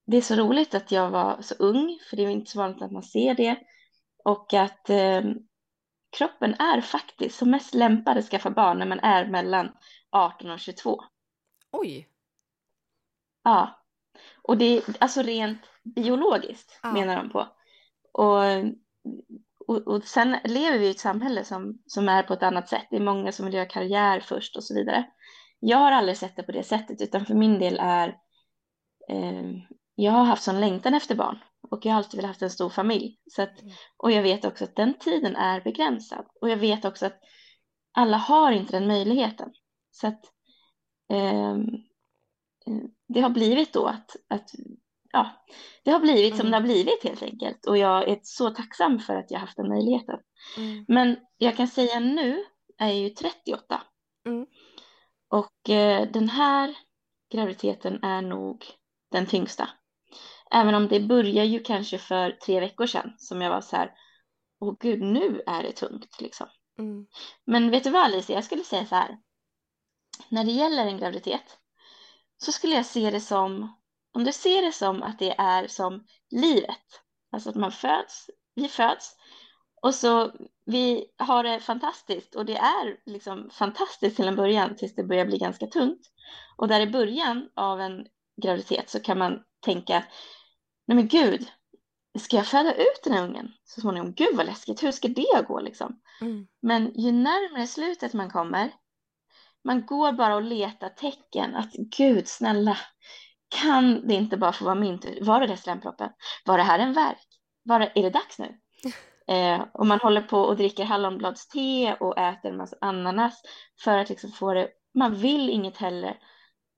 det 0.06 0.16
är 0.16 0.20
så 0.22 0.34
roligt 0.34 0.74
att 0.74 0.92
jag 0.92 1.10
var 1.10 1.42
så 1.42 1.54
ung, 1.54 1.98
för 2.10 2.16
det 2.16 2.22
är 2.22 2.28
inte 2.28 2.50
så 2.50 2.58
vanligt 2.58 2.82
att 2.82 2.92
man 2.92 3.02
ser 3.02 3.34
det, 3.34 3.56
och 4.24 4.54
att 4.54 4.90
eh, 4.90 5.22
kroppen 6.18 6.54
är 6.54 6.80
faktiskt 6.80 7.38
som 7.38 7.50
mest 7.50 7.74
lämpad 7.74 8.18
att 8.18 8.28
skaffa 8.28 8.50
barn 8.50 8.78
när 8.78 8.86
man 8.86 9.00
är 9.00 9.26
mellan 9.26 9.72
18 10.10 10.50
och 10.50 10.60
22. 10.60 11.04
Oj. 11.72 12.08
Ja, 13.42 13.84
och 14.42 14.58
det 14.58 14.64
är 14.64 14.82
alltså 15.00 15.22
rent 15.22 15.60
biologiskt 15.84 16.80
Ja. 16.82 16.92
menar 16.92 17.16
de 17.16 17.30
på. 17.30 17.48
Och, 18.12 18.42
och, 19.66 19.88
och 19.88 20.04
sen 20.04 20.36
lever 20.44 20.78
vi 20.78 20.86
i 20.86 20.90
ett 20.90 20.98
samhälle 20.98 21.44
som, 21.44 21.82
som 21.86 22.08
är 22.08 22.22
på 22.22 22.32
ett 22.34 22.42
annat 22.42 22.68
sätt. 22.68 22.86
Det 22.90 22.96
är 22.96 23.00
många 23.00 23.32
som 23.32 23.46
vill 23.46 23.54
göra 23.54 23.66
karriär 23.66 24.20
först 24.20 24.56
och 24.56 24.64
så 24.64 24.74
vidare. 24.74 25.04
Jag 25.60 25.78
har 25.78 25.92
aldrig 25.92 26.16
sett 26.16 26.36
det 26.36 26.42
på 26.42 26.52
det 26.52 26.62
sättet, 26.62 27.00
utan 27.02 27.26
för 27.26 27.34
min 27.34 27.58
del 27.58 27.78
är 27.80 28.08
eh, 29.08 29.52
jag 29.94 30.12
har 30.12 30.24
haft 30.24 30.42
sån 30.42 30.60
längtan 30.60 30.94
efter 30.94 31.14
barn 31.14 31.38
och 31.70 31.86
jag 31.86 31.92
har 31.92 31.98
alltid 31.98 32.16
velat 32.18 32.28
haft 32.30 32.42
en 32.42 32.50
stor 32.50 32.70
familj. 32.70 33.18
Så 33.30 33.42
att, 33.42 33.62
Mm. 33.62 33.74
och 33.96 34.10
jag 34.12 34.22
vet 34.22 34.44
också 34.44 34.64
att 34.64 34.76
den 34.76 34.94
tiden 34.98 35.36
är 35.36 35.60
begränsad 35.60 36.26
och 36.40 36.50
jag 36.50 36.56
vet 36.56 36.84
också 36.84 37.06
att 37.06 37.20
alla 37.92 38.16
har 38.16 38.52
inte 38.52 38.72
den 38.72 38.86
möjligheten. 38.88 39.52
Så 39.90 40.06
att 40.06 40.20
ehm, 41.08 41.64
eh, 42.66 42.84
det 43.08 43.20
har 43.20 43.30
blivit 43.30 43.72
då 43.72 43.86
att, 43.86 44.16
att 44.28 44.50
ja, 45.14 45.44
det 45.84 45.90
har 45.90 46.00
blivit 46.00 46.36
som 46.36 46.46
Mm. 46.46 46.50
det 46.50 46.56
har 46.56 46.62
blivit 46.62 47.04
helt 47.04 47.22
enkelt 47.22 47.66
och 47.66 47.78
jag 47.78 48.08
är 48.08 48.20
så 48.22 48.50
tacksam 48.50 48.98
för 48.98 49.16
att 49.16 49.30
jag 49.30 49.38
haft 49.40 49.56
den 49.56 49.68
möjligheten. 49.68 50.20
Mm. 50.56 50.84
Men 50.88 51.16
jag 51.38 51.56
kan 51.56 51.68
säga 51.68 52.00
nu 52.00 52.44
är 52.78 52.86
jag 52.86 52.96
ju 52.96 53.10
38 53.10 53.82
Mm. 54.26 54.46
och 55.30 55.70
eh, 55.70 56.10
den 56.10 56.28
här 56.28 56.74
graviditeten 57.32 58.02
är 58.04 58.22
nog 58.22 58.64
den 59.10 59.26
tyngsta. 59.26 59.68
Även 60.50 60.74
om 60.74 60.88
det 60.88 61.00
börjar 61.00 61.44
ju 61.44 61.60
kanske 61.60 61.98
för 61.98 62.30
tre 62.30 62.60
veckor 62.60 62.86
sedan 62.86 63.12
som 63.18 63.40
jag 63.40 63.50
var 63.50 63.60
så 63.60 63.76
här, 63.76 63.92
åh 64.60 64.74
gud, 64.80 65.00
nu 65.02 65.42
är 65.46 65.62
det 65.62 65.72
tungt 65.72 66.20
liksom. 66.20 66.46
Mm. 66.78 67.06
Men 67.46 67.70
vet 67.70 67.84
du 67.84 67.90
vad 67.90 68.02
Alicia, 68.02 68.34
jag 68.36 68.44
skulle 68.44 68.64
säga 68.64 68.86
så 68.86 68.94
här. 68.94 69.18
När 70.28 70.44
det 70.44 70.52
gäller 70.52 70.86
en 70.86 70.98
graviditet 70.98 71.58
så 72.36 72.52
skulle 72.52 72.74
jag 72.74 72.86
se 72.86 73.10
det 73.10 73.20
som, 73.20 73.74
om 74.14 74.24
du 74.24 74.32
ser 74.32 74.62
det 74.62 74.72
som 74.72 75.02
att 75.02 75.18
det 75.18 75.34
är 75.38 75.66
som 75.66 76.04
livet. 76.30 77.02
Alltså 77.32 77.50
att 77.50 77.56
man 77.56 77.72
föds, 77.72 78.30
vi 78.54 78.68
föds 78.68 79.16
och 79.82 79.94
så 79.94 80.32
vi 80.66 81.06
har 81.18 81.44
det 81.44 81.60
fantastiskt 81.60 82.34
och 82.34 82.46
det 82.46 82.56
är 82.56 82.96
liksom 83.06 83.50
fantastiskt 83.50 84.16
till 84.16 84.28
en 84.28 84.36
början 84.36 84.76
tills 84.76 84.94
det 84.94 85.04
börjar 85.04 85.26
bli 85.26 85.38
ganska 85.38 85.66
tungt. 85.66 86.00
Och 86.56 86.68
där 86.68 86.80
i 86.80 86.86
början 86.86 87.48
av 87.54 87.80
en 87.80 88.06
graviditet 88.42 88.90
så 88.90 89.00
kan 89.00 89.18
man 89.18 89.42
tänka, 89.60 90.04
nej 90.86 90.96
men 90.96 91.08
gud, 91.08 91.46
ska 92.18 92.36
jag 92.36 92.46
föda 92.46 92.74
ut 92.74 93.00
den 93.04 93.12
här 93.12 93.24
ungen 93.24 93.52
så 93.64 93.80
småningom? 93.80 94.14
Gud 94.14 94.36
vad 94.36 94.46
läskigt, 94.46 94.82
hur 94.82 94.92
ska 94.92 95.08
det 95.08 95.44
gå 95.48 95.60
liksom? 95.60 96.00
Mm. 96.20 96.46
Men 96.62 96.92
ju 96.94 97.12
närmare 97.12 97.66
slutet 97.66 98.12
man 98.12 98.30
kommer, 98.30 98.72
man 99.64 99.86
går 99.86 100.12
bara 100.12 100.34
och 100.34 100.42
letar 100.42 100.88
tecken 100.88 101.54
att 101.54 101.72
gud 101.72 102.28
snälla, 102.28 102.78
kan 103.62 104.08
det 104.08 104.14
inte 104.14 104.36
bara 104.36 104.52
få 104.52 104.64
vara 104.64 104.74
min 104.74 105.00
tur? 105.00 105.18
Var 105.24 105.40
det 105.40 105.46
där 105.46 105.56
slemproppen? 105.56 106.10
Var 106.44 106.58
det 106.58 106.64
här 106.64 106.78
en 106.78 106.92
verk? 106.92 107.26
Var 107.64 107.78
det, 107.78 107.92
är 107.94 108.02
det 108.02 108.10
dags 108.10 108.38
nu? 108.38 108.58
Eh, 109.26 109.64
och 109.74 109.86
man 109.86 110.00
håller 110.00 110.22
på 110.22 110.38
och 110.38 110.56
dricker 110.56 110.84
hallonbladste 110.84 111.96
och 112.00 112.18
äter 112.18 112.50
en 112.50 112.56
massa 112.56 112.76
ananas 112.80 113.42
för 113.80 113.98
att 113.98 114.08
liksom 114.08 114.30
få 114.30 114.54
det, 114.54 114.68
man 114.94 115.14
vill 115.14 115.50
inget 115.50 115.76
heller 115.76 116.18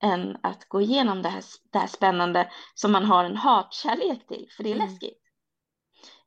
än 0.03 0.37
att 0.43 0.69
gå 0.69 0.81
igenom 0.81 1.23
det 1.23 1.29
här, 1.29 1.43
det 1.73 1.79
här 1.79 1.87
spännande 1.87 2.51
som 2.75 2.93
man 2.93 3.05
har 3.05 3.25
en 3.25 3.37
hatkärlek 3.37 4.27
till, 4.29 4.49
för 4.57 4.63
det 4.63 4.71
är 4.71 4.75
mm. 4.75 4.87
läskigt. 4.87 5.19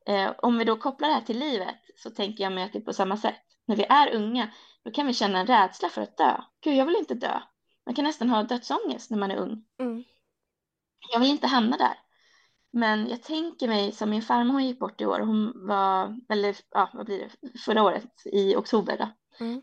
Eh, 0.06 0.32
om 0.38 0.58
vi 0.58 0.64
då 0.64 0.76
kopplar 0.76 1.08
det 1.08 1.14
här 1.14 1.20
till 1.20 1.38
livet 1.38 1.76
så 1.96 2.10
tänker 2.10 2.44
jag 2.44 2.52
mig 2.52 2.64
att 2.64 2.72
det 2.72 2.78
är 2.78 2.84
på 2.84 2.92
samma 2.92 3.16
sätt. 3.16 3.42
När 3.66 3.76
vi 3.76 3.84
är 3.84 4.14
unga, 4.14 4.50
då 4.84 4.90
kan 4.90 5.06
vi 5.06 5.14
känna 5.14 5.38
en 5.38 5.46
rädsla 5.46 5.88
för 5.88 6.02
att 6.02 6.16
dö. 6.16 6.40
Gud, 6.64 6.74
jag 6.74 6.86
vill 6.86 6.96
inte 6.96 7.14
dö. 7.14 7.40
Man 7.86 7.94
kan 7.94 8.04
nästan 8.04 8.30
ha 8.30 8.42
dödsångest 8.42 9.10
när 9.10 9.18
man 9.18 9.30
är 9.30 9.36
ung. 9.36 9.64
Mm. 9.80 10.04
Jag 11.12 11.20
vill 11.20 11.30
inte 11.30 11.46
hamna 11.46 11.76
där. 11.76 11.98
Men 12.72 13.08
jag 13.08 13.22
tänker 13.22 13.68
mig 13.68 13.92
som 13.92 14.10
min 14.10 14.22
farmor 14.22 14.52
hon 14.52 14.66
gick 14.66 14.78
bort 14.78 15.00
i 15.00 15.06
år. 15.06 15.20
Hon 15.20 15.66
var, 15.66 16.20
eller 16.28 16.56
ja, 16.70 16.90
vad 16.92 17.06
blir 17.06 17.18
det, 17.18 17.58
förra 17.58 17.82
året 17.82 18.12
i 18.24 18.56
oktober 18.56 18.98
då. 18.98 19.08
Mm. 19.44 19.62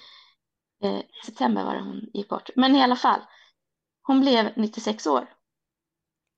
Eh, 0.83 1.01
september 1.25 1.63
var 1.63 1.73
det 1.73 1.81
hon 1.81 2.09
gick 2.13 2.29
bort. 2.29 2.49
Men 2.55 2.75
i 2.75 2.83
alla 2.83 2.95
fall, 2.95 3.21
hon 4.01 4.19
blev 4.19 4.53
96 4.55 5.07
år. 5.07 5.21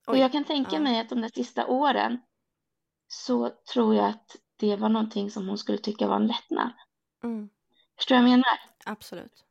Oj. 0.08 0.12
Och 0.12 0.18
jag 0.18 0.32
kan 0.32 0.44
tänka 0.44 0.76
ja. 0.76 0.80
mig 0.80 1.00
att 1.00 1.10
de 1.10 1.22
där 1.22 1.30
sista 1.30 1.68
åren 1.68 2.22
så 3.08 3.50
tror 3.74 3.96
jag 3.96 4.06
att 4.06 4.36
det 4.58 4.76
var 4.76 4.90
någonting 4.90 5.32
som 5.32 5.48
hon 5.48 5.58
skulle 5.58 5.78
tycka 5.78 6.08
var 6.08 6.16
en 6.16 6.28
lättnad. 6.28 6.72
Mm. 7.24 7.50
Förstår 7.98 8.16
du 8.16 8.22
vad 8.22 8.32
jag 8.32 8.38
menar? 8.38 8.60
Absolut. 8.86 9.46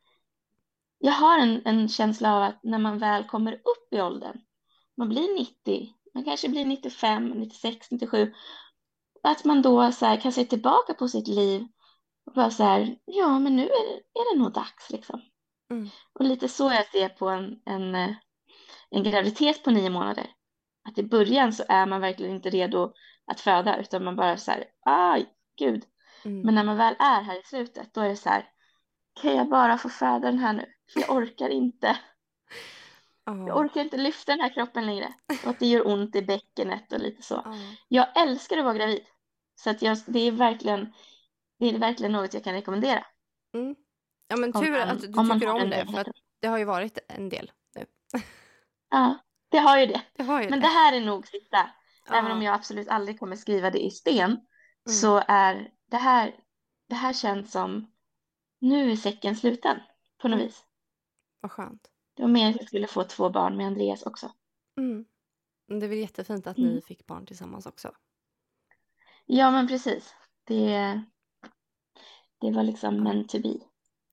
Jag 0.97 1.11
har 1.11 1.39
en, 1.39 1.61
en 1.65 1.89
känsla 1.89 2.35
av 2.35 2.43
att 2.43 2.63
när 2.63 2.79
man 2.79 2.99
väl 2.99 3.23
kommer 3.23 3.53
upp 3.53 3.93
i 3.93 4.01
åldern, 4.01 4.41
man 4.99 5.09
blir 5.09 5.39
90, 5.39 5.93
man 6.13 6.23
kanske 6.23 6.49
blir 6.49 6.65
95, 6.65 7.29
96, 7.29 7.91
97, 7.91 8.33
att 9.23 9.45
man 9.45 9.61
då 9.61 9.91
så 9.91 10.05
här, 10.05 10.21
kan 10.21 10.31
se 10.31 10.45
tillbaka 10.45 10.93
på 10.93 11.07
sitt 11.07 11.27
liv 11.27 11.67
och 12.25 12.33
bara 12.33 12.51
så 12.51 12.63
här, 12.63 12.97
ja 13.05 13.39
men 13.39 13.55
nu 13.55 13.63
är 13.63 13.87
det, 13.89 14.19
är 14.19 14.33
det 14.33 14.39
nog 14.43 14.53
dags 14.53 14.89
liksom. 14.89 15.21
Mm. 15.71 15.89
Och 16.13 16.25
lite 16.25 16.47
så 16.47 16.63
jag 16.63 16.91
ser 16.91 17.09
på 17.09 17.29
en, 17.29 17.61
en, 17.65 17.95
eh, 17.95 18.15
en 18.89 19.03
graviditet 19.03 19.63
på 19.63 19.71
nio 19.71 19.89
månader. 19.89 20.29
Att 20.89 20.97
i 20.97 21.03
början 21.03 21.53
så 21.53 21.63
är 21.67 21.85
man 21.85 22.01
verkligen 22.01 22.35
inte 22.35 22.49
redo 22.49 22.93
att 23.25 23.39
föda 23.39 23.79
utan 23.79 24.03
man 24.03 24.15
bara 24.15 24.37
så 24.37 24.51
här, 24.51 24.65
aj, 24.85 25.25
gud. 25.57 25.83
Mm. 26.25 26.41
Men 26.41 26.55
när 26.55 26.63
man 26.63 26.77
väl 26.77 26.95
är 26.99 27.21
här 27.21 27.39
i 27.39 27.43
slutet 27.43 27.93
då 27.93 28.01
är 28.01 28.09
det 28.09 28.15
så 28.15 28.29
här, 28.29 28.49
kan 29.21 29.35
jag 29.35 29.49
bara 29.49 29.77
få 29.77 29.89
föda 29.89 30.19
den 30.19 30.39
här 30.39 30.53
nu? 30.53 30.65
För 30.93 30.99
jag 30.99 31.09
orkar 31.09 31.49
inte. 31.49 31.97
Oh. 33.29 33.47
Jag 33.47 33.57
orkar 33.57 33.81
inte 33.81 33.97
lyfta 33.97 34.31
den 34.31 34.41
här 34.41 34.53
kroppen 34.53 34.85
längre. 34.85 35.13
Och 35.43 35.49
att 35.49 35.59
det 35.59 35.65
gör 35.65 35.87
ont 35.87 36.15
i 36.15 36.21
bäckenet 36.21 36.93
och 36.93 36.99
lite 36.99 37.21
så. 37.21 37.35
Oh. 37.35 37.73
Jag 37.87 38.21
älskar 38.21 38.57
att 38.57 38.63
vara 38.63 38.73
gravid. 38.73 39.05
Så 39.55 39.69
att 39.69 39.81
jag, 39.81 39.97
det, 40.05 40.19
är 40.19 40.31
verkligen, 40.31 40.93
det 41.59 41.65
är 41.65 41.79
verkligen 41.79 42.11
något 42.11 42.33
jag 42.33 42.43
kan 42.43 42.53
rekommendera. 42.53 43.05
Mm. 43.53 43.75
Ja 44.27 44.37
men 44.37 44.53
tur 44.53 44.71
man, 44.71 44.89
att 44.89 45.01
du 45.01 45.07
tycker 45.07 45.49
om, 45.49 45.69
det. 45.69 45.87
För 45.91 46.01
att 46.01 46.07
det 46.39 46.47
har 46.47 46.57
ju 46.57 46.65
varit 46.65 46.99
en 47.07 47.29
del 47.29 47.51
nu. 47.75 47.85
Ja, 48.91 49.17
det 49.49 49.57
har 49.57 49.79
ju 49.79 49.85
det. 49.85 50.01
det, 50.13 50.23
har 50.23 50.41
ju 50.41 50.49
men 50.49 50.59
det. 50.59 50.65
det 50.65 50.71
här 50.71 50.93
är 50.93 51.01
nog 51.01 51.27
sista. 51.27 51.71
Ja. 52.09 52.15
Även 52.15 52.31
om 52.31 52.41
jag 52.41 52.53
absolut 52.53 52.87
aldrig 52.87 53.19
kommer 53.19 53.35
skriva 53.35 53.69
det 53.69 53.85
i 53.85 53.91
sten. 53.91 54.31
Mm. 54.31 54.41
Så 54.85 55.23
är 55.27 55.71
det 55.91 55.97
här, 55.97 56.35
det 56.89 56.95
här 56.95 57.13
känns 57.13 57.51
som 57.51 57.91
nu 58.59 58.91
är 58.91 58.95
säcken 58.95 59.35
sluten 59.35 59.79
på 60.21 60.27
något 60.27 60.35
mm. 60.35 60.47
vis. 60.47 60.63
Vad 61.41 61.51
skönt. 61.51 61.88
Det 62.19 62.23
var 62.23 62.29
mer 62.29 62.49
att 62.49 62.55
jag 62.55 62.67
skulle 62.67 62.87
få 62.87 63.03
två 63.03 63.29
barn 63.29 63.57
med 63.57 63.67
Andreas 63.67 64.03
också. 64.03 64.31
Mm. 64.77 65.05
Det 65.67 65.85
är 65.85 65.89
väl 65.89 65.97
jättefint 65.97 66.47
att 66.47 66.57
mm. 66.57 66.69
ni 66.69 66.81
fick 66.81 67.05
barn 67.05 67.25
tillsammans 67.25 67.65
också. 67.65 67.91
Ja, 69.25 69.51
men 69.51 69.67
precis. 69.67 70.15
Det, 70.43 71.01
det 72.41 72.51
var 72.51 72.63
liksom 72.63 73.03
meant 73.03 73.29
to 73.29 73.39
be. 73.39 73.53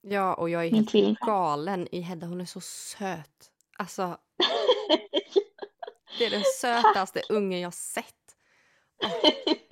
Ja, 0.01 0.35
och 0.35 0.51
jag 0.51 0.61
är 0.67 0.71
Min 0.71 0.75
helt 0.75 0.91
tvilling. 0.91 1.17
galen 1.27 1.89
i 1.93 2.01
Hedda. 2.01 2.27
Hon 2.27 2.41
är 2.41 2.45
så 2.45 2.61
söt. 2.61 3.51
Alltså, 3.79 4.19
det 6.19 6.25
är 6.27 6.31
den 6.31 6.45
sötaste 6.61 7.23
ungen 7.29 7.61
jag 7.61 7.75
sett. 7.75 8.26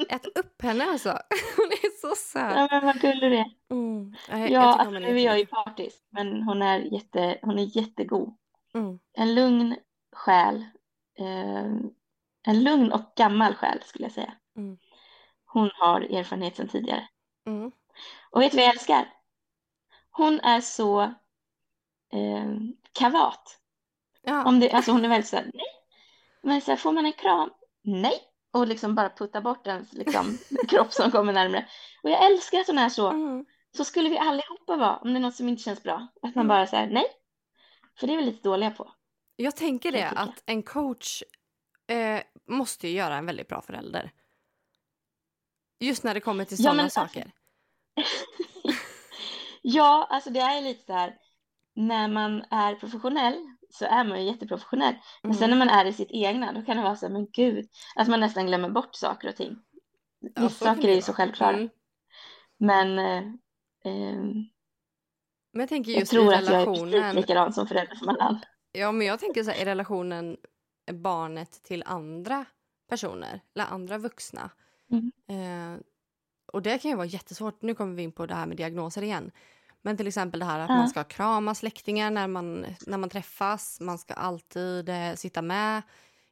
Ät 0.08 0.38
upp 0.38 0.62
henne 0.62 0.84
alltså. 0.84 1.08
Hon 1.56 1.66
är 1.66 2.00
så 2.00 2.14
söt. 2.14 2.56
Ja, 2.56 2.68
men 2.70 2.84
vad 2.84 3.00
gullig 3.00 3.30
du 3.30 3.36
är. 3.36 3.50
Mm. 3.70 4.14
Jag, 4.28 4.50
ja, 4.50 4.60
alltså, 4.60 4.90
nu 4.90 5.20
är 5.20 5.24
jag 5.24 5.38
ju 5.38 5.46
partisk, 5.46 6.06
men 6.10 6.42
hon 6.42 6.62
är, 6.62 6.78
jätte, 6.78 7.38
hon 7.42 7.58
är 7.58 7.76
jättegod. 7.76 8.36
Mm. 8.74 8.98
En 9.12 9.34
lugn 9.34 9.76
själ. 10.12 10.64
Eh, 11.18 11.64
en 12.46 12.64
lugn 12.64 12.92
och 12.92 13.12
gammal 13.16 13.54
själ 13.54 13.82
skulle 13.82 14.04
jag 14.04 14.12
säga. 14.12 14.34
Mm. 14.56 14.78
Hon 15.46 15.70
har 15.74 16.00
erfarenhet 16.00 16.56
sedan 16.56 16.68
tidigare. 16.68 17.08
Mm. 17.46 17.72
Och 18.30 18.42
vet 18.42 18.50
du 18.50 18.56
vad 18.56 18.64
jag 18.64 18.72
älskar? 18.72 19.08
Hon 20.10 20.40
är 20.40 20.60
så 20.60 21.00
eh, 22.12 22.50
kavat. 22.92 23.60
Ja. 24.22 24.44
Om 24.44 24.60
det, 24.60 24.70
alltså 24.70 24.90
hon 24.92 25.04
är 25.04 25.08
väldigt 25.08 25.28
så 25.28 25.36
här, 25.36 25.50
nej. 25.54 25.66
Men 26.42 26.60
så 26.60 26.70
här, 26.70 26.76
får 26.76 26.92
man 26.92 27.06
en 27.06 27.12
kram? 27.12 27.50
Nej 27.82 28.33
och 28.54 28.66
liksom 28.66 28.94
bara 28.94 29.10
putta 29.10 29.40
bort 29.40 29.66
ens 29.66 29.92
liksom, 29.92 30.38
kropp 30.68 30.92
som 30.92 31.10
kommer 31.10 31.32
närmare. 31.32 31.66
Och 32.02 32.10
jag 32.10 32.26
älskar 32.26 32.60
att 32.60 32.66
hon 32.66 32.78
är 32.78 32.88
så. 32.88 33.10
Mm. 33.10 33.46
Så 33.76 33.84
skulle 33.84 34.08
vi 34.08 34.18
allihopa 34.18 34.76
vara 34.76 34.96
om 34.96 35.12
det 35.12 35.18
är 35.18 35.20
något 35.20 35.34
som 35.34 35.48
inte 35.48 35.62
känns 35.62 35.82
bra. 35.82 36.08
Att 36.22 36.34
man 36.34 36.44
mm. 36.44 36.48
bara 36.48 36.66
säger 36.66 36.86
nej. 36.86 37.06
För 37.98 38.06
det 38.06 38.12
är 38.12 38.16
vi 38.16 38.24
lite 38.24 38.48
dåliga 38.48 38.70
på. 38.70 38.92
Jag 39.36 39.56
tänker 39.56 39.92
det, 39.92 39.98
jag 39.98 40.12
att 40.16 40.42
en 40.46 40.62
coach 40.62 41.22
eh, 41.86 42.22
måste 42.48 42.88
ju 42.88 42.94
göra 42.94 43.16
en 43.16 43.26
väldigt 43.26 43.48
bra 43.48 43.62
förälder. 43.62 44.12
Just 45.80 46.04
när 46.04 46.14
det 46.14 46.20
kommer 46.20 46.44
till 46.44 46.56
sådana 46.56 46.82
ja, 46.82 46.90
saker. 46.90 47.32
ja, 49.62 50.06
alltså 50.10 50.30
det 50.30 50.40
är 50.40 50.62
lite 50.62 50.84
så 50.84 50.92
här. 50.92 51.16
När 51.74 52.08
man 52.08 52.44
är 52.50 52.74
professionell 52.74 53.53
så 53.74 53.84
är 53.84 54.04
man 54.04 54.20
ju 54.20 54.30
jätteprofessionell. 54.30 54.94
Men 55.22 55.30
mm. 55.30 55.38
sen 55.38 55.50
när 55.50 55.56
man 55.56 55.68
är 55.68 55.84
i 55.84 55.92
sitt 55.92 56.10
egna 56.10 56.52
då 56.52 56.62
kan 56.62 56.76
det 56.76 56.82
vara 56.82 56.96
så 56.96 57.08
men 57.08 57.26
gud, 57.32 57.68
att 57.96 58.08
man 58.08 58.20
nästan 58.20 58.46
glömmer 58.46 58.68
bort 58.68 58.94
saker 58.94 59.28
och 59.28 59.36
ting. 59.36 59.56
Vissa 60.36 60.64
saker 60.64 60.88
är 60.88 60.94
ju 60.94 61.02
så 61.02 61.12
självklara. 61.12 61.56
Mm. 61.56 61.68
Men 62.58 62.98
eh, 62.98 63.22
eh, 63.84 64.22
men 65.52 65.60
jag 65.60 65.68
tänker 65.68 65.92
just 65.92 66.12
jag 66.12 66.22
tror 66.22 66.34
i 66.34 66.36
relationen. 66.36 66.88
att 66.88 66.92
jag 66.92 67.00
är 67.00 67.02
precis 67.02 67.16
likadan 67.16 67.52
som 67.52 67.66
förälder 67.66 67.94
som 67.94 68.08
alla 68.08 68.40
Ja, 68.72 68.92
men 68.92 69.06
jag 69.06 69.20
tänker 69.20 69.42
så 69.44 69.50
här 69.50 69.62
i 69.62 69.64
relationen 69.64 70.36
barnet 70.92 71.62
till 71.62 71.82
andra 71.86 72.44
personer 72.88 73.40
eller 73.54 73.66
andra 73.66 73.98
vuxna. 73.98 74.50
Mm. 74.90 75.12
Eh, 75.28 75.80
och 76.52 76.62
det 76.62 76.78
kan 76.78 76.90
ju 76.90 76.96
vara 76.96 77.06
jättesvårt. 77.06 77.62
Nu 77.62 77.74
kommer 77.74 77.94
vi 77.94 78.02
in 78.02 78.12
på 78.12 78.26
det 78.26 78.34
här 78.34 78.46
med 78.46 78.56
diagnoser 78.56 79.02
igen. 79.02 79.30
Men 79.84 79.96
till 79.96 80.06
exempel 80.06 80.40
det 80.40 80.46
här 80.46 80.58
att 80.58 80.68
ja. 80.68 80.76
man 80.76 80.88
ska 80.88 81.04
krama 81.04 81.54
släktingar 81.54 82.10
när 82.10 82.26
man, 82.26 82.66
när 82.86 82.98
man 82.98 83.10
träffas. 83.10 83.80
Man 83.80 83.98
ska 83.98 84.14
alltid 84.14 84.88
eh, 84.88 85.14
sitta 85.14 85.42
med 85.42 85.82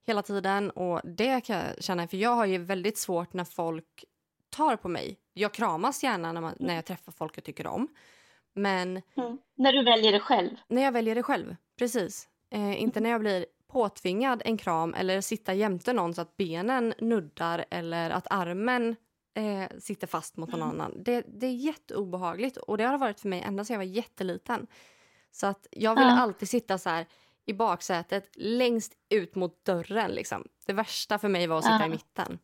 hela 0.06 0.22
tiden. 0.22 0.70
Och 0.70 1.00
det 1.04 1.40
kan 1.40 1.56
jag 1.56 1.84
känna, 1.84 2.08
för 2.08 2.16
jag 2.16 2.30
har 2.30 2.46
ju 2.46 2.58
väldigt 2.58 2.98
svårt 2.98 3.32
när 3.32 3.44
folk 3.44 4.04
tar 4.50 4.76
på 4.76 4.88
mig. 4.88 5.18
Jag 5.32 5.54
kramas 5.54 6.02
gärna 6.02 6.32
när, 6.32 6.40
man, 6.40 6.54
när 6.60 6.74
jag 6.74 6.84
träffar 6.84 7.12
folk 7.12 7.36
jag 7.36 7.44
tycker 7.44 7.66
om. 7.66 7.88
Men... 8.54 9.02
Mm. 9.16 9.38
När 9.56 9.72
du 9.72 9.84
väljer 9.84 10.12
det 10.12 10.20
själv? 10.20 10.56
När 10.68 10.82
jag 10.82 10.92
väljer 10.92 11.14
det 11.14 11.22
själv, 11.22 11.56
precis. 11.78 12.28
Eh, 12.50 12.82
inte 12.82 13.00
när 13.00 13.10
jag 13.10 13.20
blir 13.20 13.46
påtvingad 13.72 14.42
en 14.44 14.58
kram 14.58 14.94
eller 14.94 15.20
sitta 15.20 15.54
jämte 15.54 15.92
någon 15.92 16.14
så 16.14 16.20
att 16.20 16.36
benen 16.36 16.94
nuddar 16.98 17.64
eller 17.70 18.10
att 18.10 18.26
armen 18.30 18.96
eh, 19.34 19.78
sitter 19.78 20.06
fast 20.06 20.36
mot 20.36 20.50
någon 20.50 20.62
mm. 20.62 20.70
annan. 20.70 21.02
Det, 21.02 21.24
det 21.28 21.46
är 21.46 21.54
jätteobehagligt 21.54 22.56
och 22.56 22.78
det 22.78 22.84
har 22.84 22.98
varit 22.98 23.20
för 23.20 23.28
mig 23.28 23.40
ända 23.40 23.64
sedan 23.64 23.74
jag 23.74 23.78
var 23.78 23.94
jätteliten. 23.94 24.66
Så 25.30 25.46
att 25.46 25.66
jag 25.70 25.94
vill 25.94 26.08
ja. 26.08 26.20
alltid 26.20 26.48
sitta 26.48 26.78
så 26.78 26.90
här 26.90 27.06
i 27.44 27.52
baksätet 27.52 28.30
längst 28.34 28.92
ut 29.08 29.34
mot 29.34 29.64
dörren. 29.64 30.10
Liksom. 30.10 30.48
Det 30.66 30.72
värsta 30.72 31.18
för 31.18 31.28
mig 31.28 31.46
var 31.46 31.58
att 31.58 31.64
sitta 31.64 31.80
ja. 31.80 31.86
i 31.86 31.88
mitten. 31.88 32.38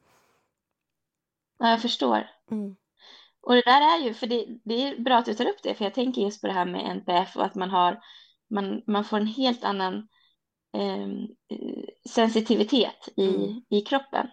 Ja, 1.59 1.71
jag 1.71 1.83
förstår. 1.83 2.31
Mm. 2.51 2.77
Och 3.41 3.55
det 3.55 3.63
där 3.65 3.81
är 3.81 4.05
ju, 4.05 4.15
för 4.15 4.27
det, 4.27 4.47
det, 4.65 4.75
är 4.75 4.99
bra 4.99 5.17
att 5.17 5.25
du 5.25 5.35
tar 5.35 5.49
upp 5.49 5.63
det, 5.63 5.75
för 5.75 5.85
jag 5.85 5.95
tänker 5.95 6.23
just 6.23 6.41
på 6.41 6.47
det 6.47 6.53
här 6.53 6.67
med 6.67 6.91
NPF 6.91 7.37
och 7.37 7.45
att 7.45 7.55
man 7.55 7.71
har, 7.71 8.01
man, 8.51 8.83
man 8.87 9.05
får 9.05 9.17
en 9.17 9.27
helt 9.27 9.65
annan 9.65 10.09
ehm, 10.77 11.23
eh, 11.51 11.85
sensitivitet 12.11 13.09
i, 13.17 13.29
mm. 13.29 13.63
i 13.71 13.81
kroppen. 13.81 14.29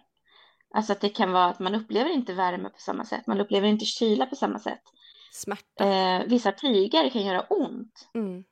Alltså 0.76 0.94
att 0.94 1.02
det 1.02 1.10
kan 1.10 1.32
vara 1.32 1.46
att 1.46 1.60
man 1.60 1.76
upplever 1.76 2.10
inte 2.10 2.34
värme 2.34 2.70
på 2.70 2.80
samma 2.80 3.06
sätt, 3.06 3.28
man 3.28 3.42
upplever 3.42 3.68
inte 3.68 3.86
kyla 3.86 4.26
på 4.26 4.36
samma 4.36 4.60
sätt. 4.60 4.82
Smärta. 5.32 5.86
Eh, 5.86 6.24
vissa 6.28 6.52
tyger 6.52 7.10
kan 7.10 7.26
göra 7.26 7.42
ont. 7.42 8.10
Mm. 8.14 8.44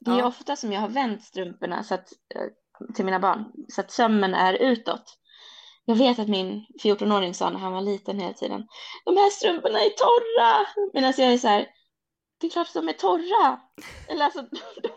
Det 0.00 0.10
är 0.10 0.18
ja. 0.18 0.26
ofta 0.26 0.56
som 0.56 0.72
jag 0.72 0.80
har 0.80 0.88
vänt 0.88 1.22
strumporna 1.22 1.82
så 1.82 1.94
att, 1.94 2.12
eh, 2.34 2.92
till 2.94 3.04
mina 3.04 3.20
barn 3.20 3.52
så 3.68 3.80
att 3.80 3.90
sömmen 3.90 4.34
är 4.34 4.54
utåt. 4.54 5.18
Jag 5.84 5.94
vet 5.94 6.18
att 6.18 6.28
min 6.28 6.66
14-åring 6.82 7.34
sa 7.34 7.50
när 7.50 7.58
han 7.58 7.72
var 7.72 7.80
liten 7.80 8.20
hela 8.20 8.32
tiden, 8.32 8.68
de 9.04 9.16
här 9.16 9.30
strumporna 9.30 9.78
är 9.78 9.90
torra. 9.90 10.66
Medan 10.92 11.12
jag 11.18 11.32
är 11.32 11.38
så 11.38 11.48
här, 11.48 11.66
det 12.40 12.46
är 12.46 12.50
klart 12.50 12.68
att 12.68 12.74
de 12.74 12.88
är 12.88 12.92
torra. 12.92 13.60
Eller 14.08 14.24
alltså, 14.24 14.42
de, 14.42 14.88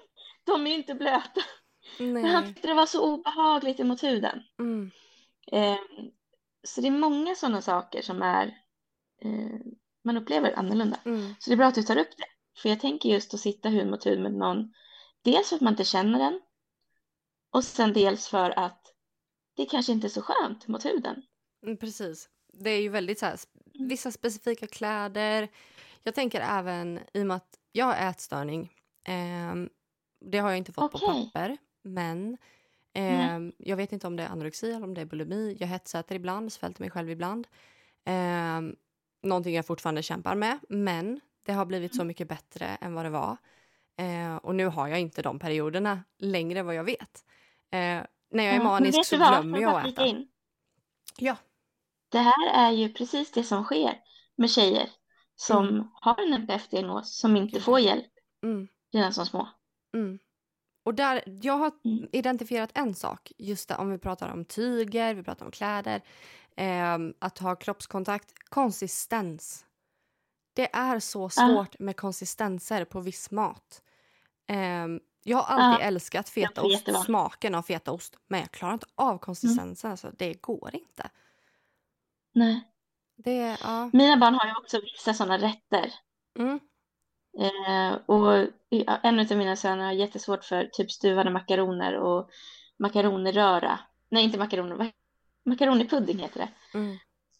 de 0.45 0.67
är 0.67 0.75
inte 0.75 0.95
blöta. 0.95 1.41
Men 1.97 2.25
han 2.25 2.43
Nej. 2.43 2.53
tyckte 2.53 2.67
det 2.67 2.73
var 2.73 2.85
så 2.85 3.13
obehagligt 3.13 3.79
emot 3.79 4.03
huden. 4.03 4.43
Mm. 4.59 4.91
Eh, 5.51 5.77
så 6.63 6.81
det 6.81 6.87
är 6.87 6.91
många 6.91 7.35
sådana 7.35 7.61
saker 7.61 8.01
som 8.01 8.21
är, 8.21 8.47
eh, 9.21 9.59
man 10.03 10.17
upplever 10.17 10.53
annorlunda. 10.59 10.99
Mm. 11.05 11.35
Så 11.39 11.49
det 11.49 11.53
är 11.53 11.57
bra 11.57 11.67
att 11.67 11.75
du 11.75 11.83
tar 11.83 11.97
upp 11.97 12.17
det. 12.17 12.25
För 12.61 12.69
jag 12.69 12.79
tänker 12.79 13.09
just 13.09 13.33
att 13.33 13.39
sitta 13.39 13.69
hud 13.69 13.87
mot 13.87 14.05
hud 14.05 14.19
med 14.21 14.33
någon. 14.33 14.73
Dels 15.21 15.49
för 15.49 15.55
att 15.55 15.61
man 15.61 15.73
inte 15.73 15.83
känner 15.83 16.19
den. 16.19 16.41
Och 17.51 17.63
sen 17.63 17.93
dels 17.93 18.27
för 18.27 18.59
att 18.59 18.81
det 19.55 19.65
kanske 19.65 19.91
inte 19.91 20.07
är 20.07 20.09
så 20.09 20.21
skönt 20.21 20.67
mot 20.67 20.85
huden. 20.85 21.21
Mm, 21.63 21.77
Precis. 21.77 22.29
Det 22.53 22.69
är 22.69 22.81
ju 22.81 22.89
väldigt 22.89 23.19
så 23.19 23.25
här, 23.25 23.39
Mm. 23.75 23.87
vissa 23.87 24.11
specifika 24.11 24.67
kläder. 24.67 25.47
Jag 26.03 26.15
tänker 26.15 26.41
även 26.41 26.99
i 27.13 27.21
och 27.21 27.25
med 27.25 27.37
att 27.37 27.59
jag 27.71 27.85
har 27.85 28.09
ätstörning. 28.09 28.71
ehm, 29.07 29.69
det 30.25 30.37
har 30.37 30.49
jag 30.49 30.57
inte 30.57 30.73
fått 30.73 30.91
på 30.91 30.97
Okej. 30.97 31.29
papper. 31.33 31.57
Men 31.83 32.37
ehm, 32.95 33.53
jag 33.57 33.77
vet 33.77 33.91
inte 33.91 34.07
om 34.07 34.15
det 34.15 34.23
är 34.23 34.27
anorexi 34.29 34.71
eller 34.71 34.83
om 34.83 34.93
det 34.93 35.01
är 35.01 35.05
bulimi. 35.05 35.57
Jag 35.59 35.67
hetsäter 35.67 36.15
ibland, 36.15 36.53
svälter 36.53 36.81
mig 36.81 36.89
själv 36.89 37.09
ibland. 37.09 37.47
Um, 38.57 38.75
någonting 39.23 39.55
jag 39.55 39.65
fortfarande 39.65 40.03
kämpar 40.03 40.35
med. 40.35 40.59
Men 40.69 41.19
det 41.45 41.53
har 41.53 41.65
blivit 41.65 41.95
så 41.95 42.03
mycket 42.03 42.27
bättre 42.27 42.65
än 42.65 42.93
vad 42.93 43.05
det 43.05 43.09
var. 43.09 43.37
Eh, 43.97 44.35
och 44.35 44.55
nu 44.55 44.65
har 44.65 44.87
jag 44.87 44.99
inte 44.99 45.21
de 45.21 45.39
perioderna 45.39 46.03
längre 46.19 46.63
vad 46.63 46.75
jag 46.75 46.83
vet. 46.83 47.25
Eh, 47.71 48.03
när 48.31 48.43
jag 48.43 48.53
är 48.53 48.57
men 48.57 48.63
manisk 48.67 49.05
så 49.05 49.17
glömmer 49.17 49.59
jag 49.59 49.75
att 49.81 49.87
äta. 49.87 50.05
in? 50.05 50.27
Ja. 51.17 51.35
Det 52.09 52.19
här 52.19 52.49
är 52.53 52.71
ju 52.71 52.93
precis 52.93 53.31
det 53.31 53.43
som 53.43 53.63
sker 53.63 53.99
med 54.35 54.49
tjejer 54.49 54.89
som 55.35 55.67
Mm. 55.67 55.87
har 55.93 56.21
en 56.21 56.33
NPF-diagnos 56.33 57.19
som 57.19 57.35
inte 57.35 57.61
får 57.61 57.79
hjälp 57.79 58.11
Mm. 58.43 58.67
redan 58.93 59.13
som 59.13 59.25
små. 59.25 59.47
Mm. 59.93 60.19
Och 60.85 60.93
där, 60.95 61.23
jag 61.25 61.57
har 61.57 61.71
Mm. 61.85 62.07
identifierat 62.11 62.69
en 62.73 62.95
sak, 62.95 63.31
just 63.37 63.69
det, 63.69 63.75
om 63.75 63.89
vi 63.91 63.97
pratar 63.97 64.29
om 64.33 64.45
tyger, 64.45 65.13
vi 65.13 65.23
pratar 65.23 65.45
om 65.45 65.51
kläder, 65.51 66.01
ehm, 66.57 67.13
att 67.19 67.37
ha 67.39 67.55
kroppskontakt, 67.55 68.33
konsistens. 68.49 69.65
Det 70.55 70.75
är 70.75 70.99
så 70.99 71.29
svårt 71.29 71.79
med 71.79 71.97
konsistenser 71.97 72.85
på 72.85 72.99
viss 73.01 73.31
mat. 73.31 73.81
Ehm, 74.47 74.99
jag 75.23 75.37
har 75.37 75.55
alltid 75.57 75.83
Ja, 75.85 75.87
älskat 75.87 76.31
jag 76.35 76.47
fetaost, 76.49 77.05
smaken 77.05 77.55
av 77.55 77.61
fetaost, 77.61 78.17
men 78.27 78.39
jag 78.39 78.51
klarar 78.51 78.73
inte 78.73 78.87
av 78.95 79.17
konsistensen. 79.17 79.91
Alltså, 79.91 80.11
det 80.17 80.33
går 80.41 80.75
inte. 80.75 81.09
Nej. 82.33 82.63
Det, 83.17 83.57
ja. 83.63 83.89
Mina 83.93 84.17
barn 84.17 84.33
har 84.33 84.45
ju 84.47 84.55
också 84.55 84.81
vissa 84.81 85.13
sådana 85.13 85.37
rätter. 85.37 85.93
Mm. 86.39 86.59
Eh, 87.39 87.97
och 88.05 88.47
en 89.03 89.19
av 89.19 89.37
mina 89.37 89.55
söner 89.55 89.85
har 89.85 89.91
jättesvårt 89.91 90.43
för 90.43 90.69
typ 90.73 90.91
stuvade 90.91 91.29
makaroner 91.29 91.93
och 91.99 92.29
makaronröra. 92.79 93.79
Nej, 94.09 94.23
inte 94.23 94.37
makaroner. 94.39 94.91
Makaronipudding 95.45 96.19
heter 96.19 96.39
det. 96.39 96.77
Mm. 96.77 96.97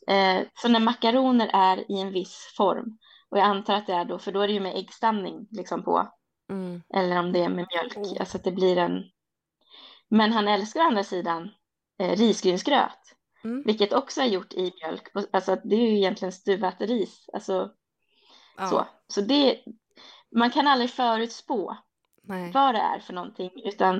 Eh, 0.08 0.48
så 0.56 0.68
när 0.68 0.80
makaroner 0.80 1.50
är 1.54 1.92
i 1.92 2.02
en 2.02 2.12
viss 2.12 2.54
form, 2.58 2.98
och 3.30 3.38
jag 3.38 3.46
antar 3.46 3.74
att 3.74 3.88
det 3.88 3.94
är 3.94 4.06
då, 4.06 4.20
för 4.20 4.32
då 4.32 4.42
är 4.42 4.48
det 4.48 4.54
ju 4.54 4.60
med 4.60 4.76
äggstamning 4.76 5.48
liksom 5.52 5.84
på, 5.84 6.12
Mm. 6.50 6.82
eller 6.94 7.20
om 7.20 7.32
det 7.32 7.40
är 7.40 7.50
med 7.50 7.68
mjölk, 7.74 7.98
Oh. 7.98 8.20
alltså 8.20 8.38
att 8.38 8.44
det 8.44 8.52
blir 8.52 8.78
en... 8.78 9.04
Men 10.10 10.32
han 10.32 10.48
älskar 10.48 10.80
å 10.80 10.84
andra 10.84 11.04
sidan 11.04 11.50
eh, 12.00 12.16
risgrynsgröt, 12.16 13.00
Mm. 13.44 13.64
vilket 13.66 13.94
också 13.94 14.22
är 14.22 14.26
gjort 14.26 14.54
i 14.54 14.72
mjölk, 14.84 15.08
alltså 15.34 15.56
det 15.64 15.76
är 15.76 15.82
ju 15.92 15.98
egentligen 15.98 16.32
stuvat 16.32 16.82
ris, 16.82 17.30
alltså 17.34 17.72
Ja. 18.58 18.68
så. 18.68 18.88
Så 19.08 19.22
det, 19.22 19.64
man 20.36 20.52
kan 20.52 20.68
aldrig 20.68 20.90
förutspå 20.90 21.78
Nej. 22.24 22.52
vad 22.52 22.76
det 22.76 22.80
är 22.80 23.00
för 23.00 23.14
någonting, 23.14 23.52
utan 23.66 23.98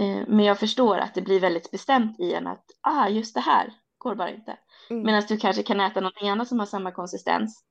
eh, 0.00 0.22
men 0.28 0.40
jag 0.44 0.58
förstår 0.58 0.98
att 0.98 1.14
det 1.14 1.22
blir 1.22 1.40
väldigt 1.40 1.70
bestämt 1.70 2.20
i 2.20 2.34
en 2.34 2.46
att 2.46 2.64
ah, 2.80 3.08
just 3.08 3.34
det 3.34 3.40
här 3.40 3.72
går 3.98 4.14
bara 4.14 4.30
inte. 4.30 4.58
Mm. 4.90 5.02
Medan 5.02 5.22
du 5.28 5.36
kanske 5.36 5.62
kan 5.62 5.80
äta 5.80 6.00
någonting 6.00 6.28
annat 6.28 6.48
som 6.48 6.58
har 6.58 6.66
samma 6.66 6.92
konsistens 6.92 7.64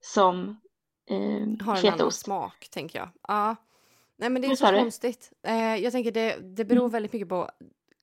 som 0.00 0.60
eh, 1.10 1.16
har 1.16 1.26
en 1.38 1.60
annan 1.60 1.76
fetaost. 1.76 2.20
smak, 2.20 2.68
tänker 2.70 2.98
jag. 2.98 3.08
Ja. 3.28 3.56
Nej, 4.16 4.30
men 4.30 4.42
det 4.42 4.48
är 4.48 4.56
så 4.56 4.66
konstigt. 4.66 5.32
Eh, 5.42 5.76
jag 5.76 5.92
tänker 5.92 6.12
det, 6.12 6.36
det 6.56 6.64
beror 6.64 6.80
Mm. 6.80 6.90
väldigt 6.90 7.12
mycket 7.12 7.28
på 7.28 7.50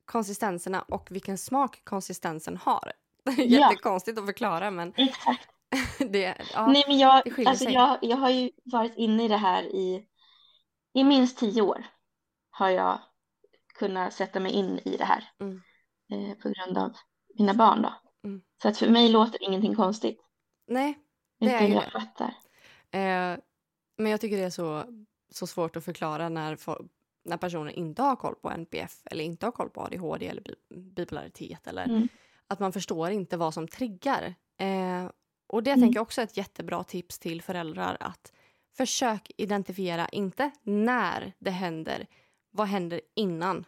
konsistenserna 0.06 0.82
och 0.82 1.08
vilken 1.12 1.38
smak 1.38 1.82
konsistensen 1.84 2.58
har. 2.58 2.94
Ja. 3.38 3.44
Jättekonstigt 3.44 4.20
att 4.20 4.26
förklara, 4.26 4.72
men 4.72 4.94
Exakt. 4.98 5.50
det, 6.10 6.38
ja. 6.54 6.68
Nej, 6.68 6.84
men 6.88 6.98
jag, 6.98 7.22
det 7.36 7.46
alltså 7.46 7.64
sig. 7.66 7.74
jag, 7.74 7.98
jag 8.02 8.18
har 8.18 8.30
ju 8.30 8.52
varit 8.64 8.96
inne 8.96 9.26
i 9.26 9.28
det 9.28 9.38
här 9.38 9.64
i, 9.64 10.08
i 10.94 11.04
minst 11.04 11.38
tio 11.38 11.62
år. 11.62 11.86
Har 12.50 12.70
jag 12.70 13.00
kunnat 13.80 14.14
sätta 14.14 14.40
mig 14.40 14.52
in 14.52 14.80
i 14.86 14.98
det 14.98 15.06
här 15.06 15.24
Mm. 15.40 15.62
eh, 16.12 16.38
på 16.38 16.50
grund 16.50 16.78
av 16.78 16.94
mina 17.40 17.54
barn 17.54 17.82
då. 17.82 17.94
Mm. 18.24 18.42
Så 18.62 18.68
att 18.70 18.78
för 18.78 18.90
mig 18.90 19.10
låter 19.10 19.44
ingenting 19.44 19.76
konstigt. 19.76 20.20
Nej, 20.68 20.98
det 21.40 21.46
är 21.46 21.56
Utan 21.56 21.68
ju 21.68 21.74
jag 21.74 21.84
det. 21.84 21.92
fattar. 21.92 22.28
Eh, 22.92 23.38
men 23.98 24.12
jag 24.12 24.22
tycker 24.22 24.38
det 24.38 24.44
är 24.44 24.50
så, 24.50 24.84
så 25.34 25.48
svårt 25.48 25.76
att 25.76 25.86
förklara 25.86 26.30
när, 26.30 26.56
fo- 26.56 26.90
när 27.26 27.38
personer 27.38 27.72
inte 27.72 28.02
har 28.02 28.16
koll 28.16 28.36
på 28.36 28.50
NPF 28.50 29.02
eller 29.06 29.24
inte 29.24 29.46
har 29.46 29.52
koll 29.52 29.70
på 29.70 29.82
ADHD 29.82 30.28
eller 30.28 30.42
bi- 30.42 30.80
bipolaritet. 30.96 31.68
Eller 31.68 31.86
Mm. 31.86 32.08
att 32.48 32.60
man 32.60 32.74
förstår 32.74 33.10
inte 33.12 33.38
vad 33.38 33.54
som 33.54 33.68
triggar. 33.68 34.36
Eh, 34.60 35.10
och 35.48 35.64
det 35.64 35.72
Mm. 35.72 35.82
tänker 35.82 35.98
jag 35.98 36.02
också 36.04 36.22
är 36.22 36.26
ett 36.26 36.38
jättebra 36.38 36.84
tips 36.84 37.20
till 37.20 37.42
föräldrar 37.42 37.98
att 38.00 38.34
försök 38.78 39.32
identifiera, 39.38 40.08
inte 40.10 40.52
när 40.64 41.34
det 41.40 41.52
händer, 41.52 42.08
vad 42.52 42.68
händer 42.68 43.02
innan? 43.16 43.66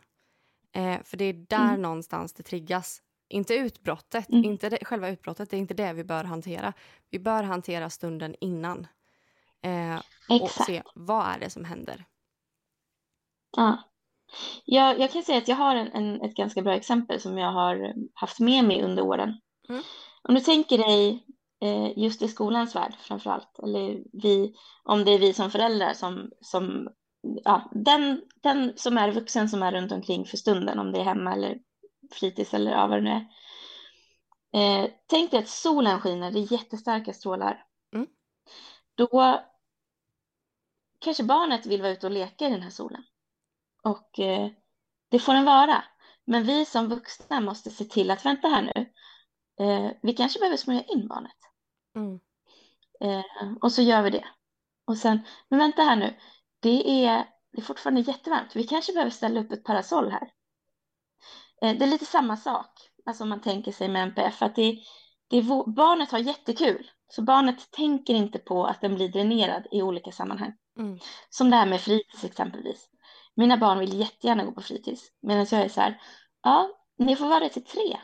Eh, 0.71 1.01
för 1.03 1.17
det 1.17 1.25
är 1.25 1.33
där 1.33 1.69
Mm. 1.69 1.81
någonstans 1.81 2.33
det 2.33 2.43
triggas. 2.43 3.01
Inte 3.29 3.53
utbrottet, 3.55 4.29
Mm. 4.29 4.45
inte 4.45 4.69
det, 4.69 4.85
själva 4.85 5.09
utbrottet, 5.09 5.49
det 5.49 5.57
är 5.57 5.59
inte 5.59 5.73
det 5.73 5.93
vi 5.93 6.03
bör 6.03 6.23
hantera. 6.23 6.73
Vi 7.09 7.19
bör 7.19 7.43
hantera 7.43 7.89
stunden 7.89 8.35
innan. 8.41 8.87
Eh, 9.61 10.01
och 10.29 10.49
se 10.49 10.83
vad 10.95 11.25
är 11.27 11.39
det 11.39 11.49
som 11.49 11.65
händer. 11.65 12.05
Ja. 13.57 13.83
Jag, 14.65 14.99
jag 14.99 15.11
kan 15.11 15.23
säga 15.23 15.37
att 15.37 15.47
jag 15.47 15.55
har 15.55 15.75
en, 15.75 15.87
en, 15.91 16.21
ett 16.21 16.35
ganska 16.35 16.61
bra 16.61 16.73
exempel 16.73 17.21
som 17.21 17.37
jag 17.37 17.51
har 17.51 17.93
haft 18.13 18.39
med 18.39 18.65
mig 18.65 18.81
under 18.83 19.03
åren. 19.03 19.39
Mm. 19.69 19.81
Om 20.21 20.35
du 20.35 20.41
tänker 20.41 20.77
dig 20.77 21.25
just 21.95 22.21
i 22.21 22.27
skolans 22.27 22.75
värld 22.75 22.93
framför 22.99 23.29
allt, 23.29 23.59
eller 23.63 24.03
vi, 24.13 24.53
om 24.83 25.05
det 25.05 25.11
är 25.11 25.19
vi 25.19 25.33
som 25.33 25.51
föräldrar 25.51 25.93
som, 25.93 26.31
som 26.41 26.89
ja, 27.43 27.69
den, 27.71 28.21
den 28.41 28.73
som 28.75 28.97
är 28.97 29.11
vuxen 29.11 29.49
som 29.49 29.63
är 29.63 29.71
runt 29.71 29.91
omkring 29.91 30.25
för 30.25 30.37
stunden, 30.37 30.79
om 30.79 30.91
det 30.91 30.99
är 30.99 31.03
hemma 31.03 31.33
eller 31.33 31.57
fritids 32.11 32.53
eller 32.53 32.71
ja, 32.71 32.87
vad 32.87 32.97
det 32.97 33.01
nu 33.01 33.09
är. 33.09 33.27
Eh, 34.53 34.89
tänk 35.07 35.31
dig 35.31 35.39
att 35.39 35.49
solen 35.49 35.99
skiner, 35.99 36.31
det 36.31 36.39
är 36.39 36.53
jättestarka 36.53 37.13
strålar. 37.13 37.65
Mm. 37.93 38.07
Då 38.95 39.41
kanske 40.99 41.23
barnet 41.23 41.65
vill 41.65 41.81
vara 41.81 41.91
ute 41.91 42.07
och 42.07 42.13
leka 42.13 42.47
i 42.47 42.49
den 42.49 42.61
här 42.61 42.69
solen. 42.69 43.03
Och 43.83 44.19
eh, 44.19 44.49
det 45.09 45.19
får 45.19 45.33
den 45.33 45.45
vara. 45.45 45.83
Men 46.25 46.43
vi 46.43 46.65
som 46.65 46.89
vuxna 46.89 47.41
måste 47.41 47.69
se 47.69 47.85
till 47.85 48.11
att 48.11 48.25
vänta 48.25 48.47
här 48.47 48.61
nu. 48.61 48.93
Eh, 49.65 49.91
vi 50.01 50.13
kanske 50.13 50.39
behöver 50.39 50.57
smörja 50.57 50.83
in 50.83 51.07
barnet. 51.07 51.37
Mm. 51.95 52.19
Eh, 53.01 53.53
och 53.61 53.71
så 53.71 53.81
gör 53.81 54.01
vi 54.01 54.09
det. 54.09 54.25
Och 54.85 54.97
sen, 54.97 55.19
men 55.49 55.59
vänta 55.59 55.81
här 55.81 55.95
nu. 55.95 56.15
Det 56.59 57.05
är, 57.05 57.25
det 57.51 57.57
är 57.57 57.61
fortfarande 57.61 58.01
jättevarmt. 58.01 58.55
Vi 58.55 58.63
kanske 58.63 58.93
behöver 58.93 59.11
ställa 59.11 59.39
upp 59.39 59.51
ett 59.51 59.63
parasoll 59.63 60.11
här. 60.11 60.31
Eh, 61.61 61.77
det 61.77 61.85
är 61.85 61.89
lite 61.89 62.05
samma 62.05 62.37
sak. 62.37 62.71
Alltså 63.05 63.23
om 63.23 63.29
man 63.29 63.41
tänker 63.41 63.71
sig 63.71 63.87
med 63.87 64.03
NPF. 64.03 64.41
Att 64.41 64.55
det, 64.55 64.79
det 65.27 65.37
är, 65.37 65.71
barnet 65.71 66.11
har 66.11 66.19
jättekul. 66.19 66.91
Så 67.07 67.21
barnet 67.21 67.71
tänker 67.71 68.13
inte 68.13 68.39
på 68.39 68.65
att 68.65 68.81
den 68.81 68.95
blir 68.95 69.09
dränerad 69.09 69.67
i 69.71 69.81
olika 69.81 70.11
sammanhang. 70.11 70.53
Mm. 70.79 70.99
Som 71.29 71.49
det 71.49 71.55
här 71.55 71.65
med 71.65 71.81
fritids 71.81 72.23
exempelvis. 72.23 72.89
Mina 73.35 73.57
barn 73.57 73.79
vill 73.79 73.99
jättegärna 73.99 74.45
gå 74.45 74.51
på 74.51 74.61
fritids. 74.61 75.11
Medan 75.21 75.45
jag 75.51 75.61
är 75.61 75.69
så 75.69 75.81
här, 75.81 76.01
ja, 76.43 76.69
ni 76.97 77.15
får 77.15 77.27
vara 77.27 77.39
där 77.39 77.49
till 77.49 77.65
tre. 77.65 77.99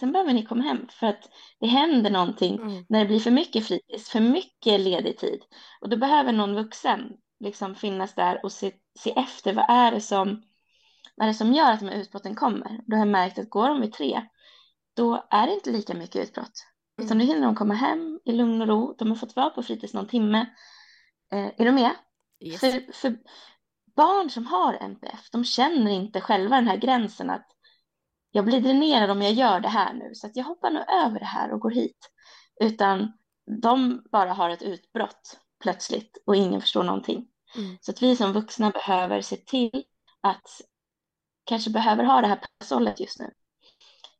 Sen 0.00 0.12
behöver 0.12 0.32
ni 0.32 0.44
komma 0.46 0.62
hem 0.62 0.88
för 0.90 1.06
att 1.06 1.30
det 1.60 1.66
händer 1.66 2.10
någonting 2.10 2.54
Mm. 2.62 2.84
när 2.88 3.00
det 3.00 3.06
blir 3.06 3.20
för 3.20 3.30
mycket 3.30 3.66
fritids, 3.66 4.10
för 4.10 4.20
mycket 4.20 4.80
ledig 4.80 5.18
tid. 5.18 5.40
Och 5.80 5.88
då 5.88 5.96
behöver 5.96 6.32
någon 6.32 6.54
vuxen 6.54 7.12
liksom 7.40 7.74
finnas 7.74 8.14
där 8.14 8.40
och 8.44 8.52
se, 8.52 8.72
se 8.98 9.10
efter 9.10 9.52
vad 9.52 9.70
är 9.70 9.92
det 9.92 10.00
som, 10.00 10.42
vad 11.16 11.24
är 11.24 11.28
det 11.32 11.34
som 11.38 11.52
gör 11.52 11.72
att 11.72 11.80
de 11.80 11.86
här 11.88 11.96
utbrotten 12.00 12.34
kommer. 12.34 12.80
Då 12.86 12.96
har 12.96 12.98
jag 13.00 13.08
märkt 13.08 13.38
att 13.38 13.50
går 13.50 13.68
de 13.68 13.80
vid 13.80 13.92
tre, 13.92 14.22
då 14.96 15.26
är 15.30 15.46
det 15.46 15.54
inte 15.54 15.70
lika 15.70 15.94
mycket 15.94 16.16
utbrott. 16.28 16.66
Utan 17.02 17.16
Mm. 17.16 17.26
då 17.26 17.32
hinner 17.34 17.46
de 17.46 17.54
komma 17.54 17.74
hem 17.74 18.20
i 18.24 18.32
lugn 18.32 18.60
och 18.60 18.68
ro. 18.68 18.94
De 18.98 19.08
har 19.08 19.16
fått 19.16 19.36
vara 19.36 19.50
på 19.50 19.62
fritids 19.62 19.94
någon 19.94 20.08
timme. 20.08 20.46
Eh, 21.32 21.46
är 21.56 21.64
du 21.64 21.72
med? 21.72 21.90
Yes. 22.44 22.60
För, 22.60 22.92
för 22.92 23.16
barn 23.96 24.30
som 24.30 24.46
har 24.46 24.74
NPF, 24.74 25.30
de 25.30 25.44
känner 25.44 25.90
inte 25.90 26.20
själva 26.20 26.56
den 26.56 26.68
här 26.68 26.76
gränsen 26.76 27.30
att 27.30 27.46
jag 28.38 28.44
blir 28.44 28.60
dränerad 28.60 29.10
om 29.10 29.22
jag 29.22 29.32
gör 29.32 29.60
det 29.60 29.68
här 29.68 29.94
nu, 29.94 30.14
så 30.14 30.26
att 30.26 30.36
jag 30.36 30.44
hoppar 30.44 30.70
nog 30.70 30.82
över 30.90 31.18
det 31.18 31.24
här 31.24 31.52
och 31.52 31.60
går 31.60 31.70
hit. 31.70 32.10
Utan 32.60 33.12
de 33.62 34.02
bara 34.12 34.32
har 34.32 34.50
ett 34.50 34.62
utbrott 34.62 35.40
plötsligt 35.62 36.22
och 36.26 36.36
ingen 36.36 36.60
förstår 36.60 36.82
någonting. 36.82 37.28
Mm. 37.56 37.78
Så 37.80 37.90
att 37.90 38.02
vi 38.02 38.16
som 38.16 38.32
vuxna 38.32 38.70
behöver 38.70 39.20
se 39.20 39.36
till 39.36 39.84
att 40.20 40.60
kanske 41.44 41.70
behöver 41.70 42.04
ha 42.04 42.20
det 42.20 42.26
här 42.26 42.40
passhållet 42.58 43.00
just 43.00 43.20
nu. 43.20 43.30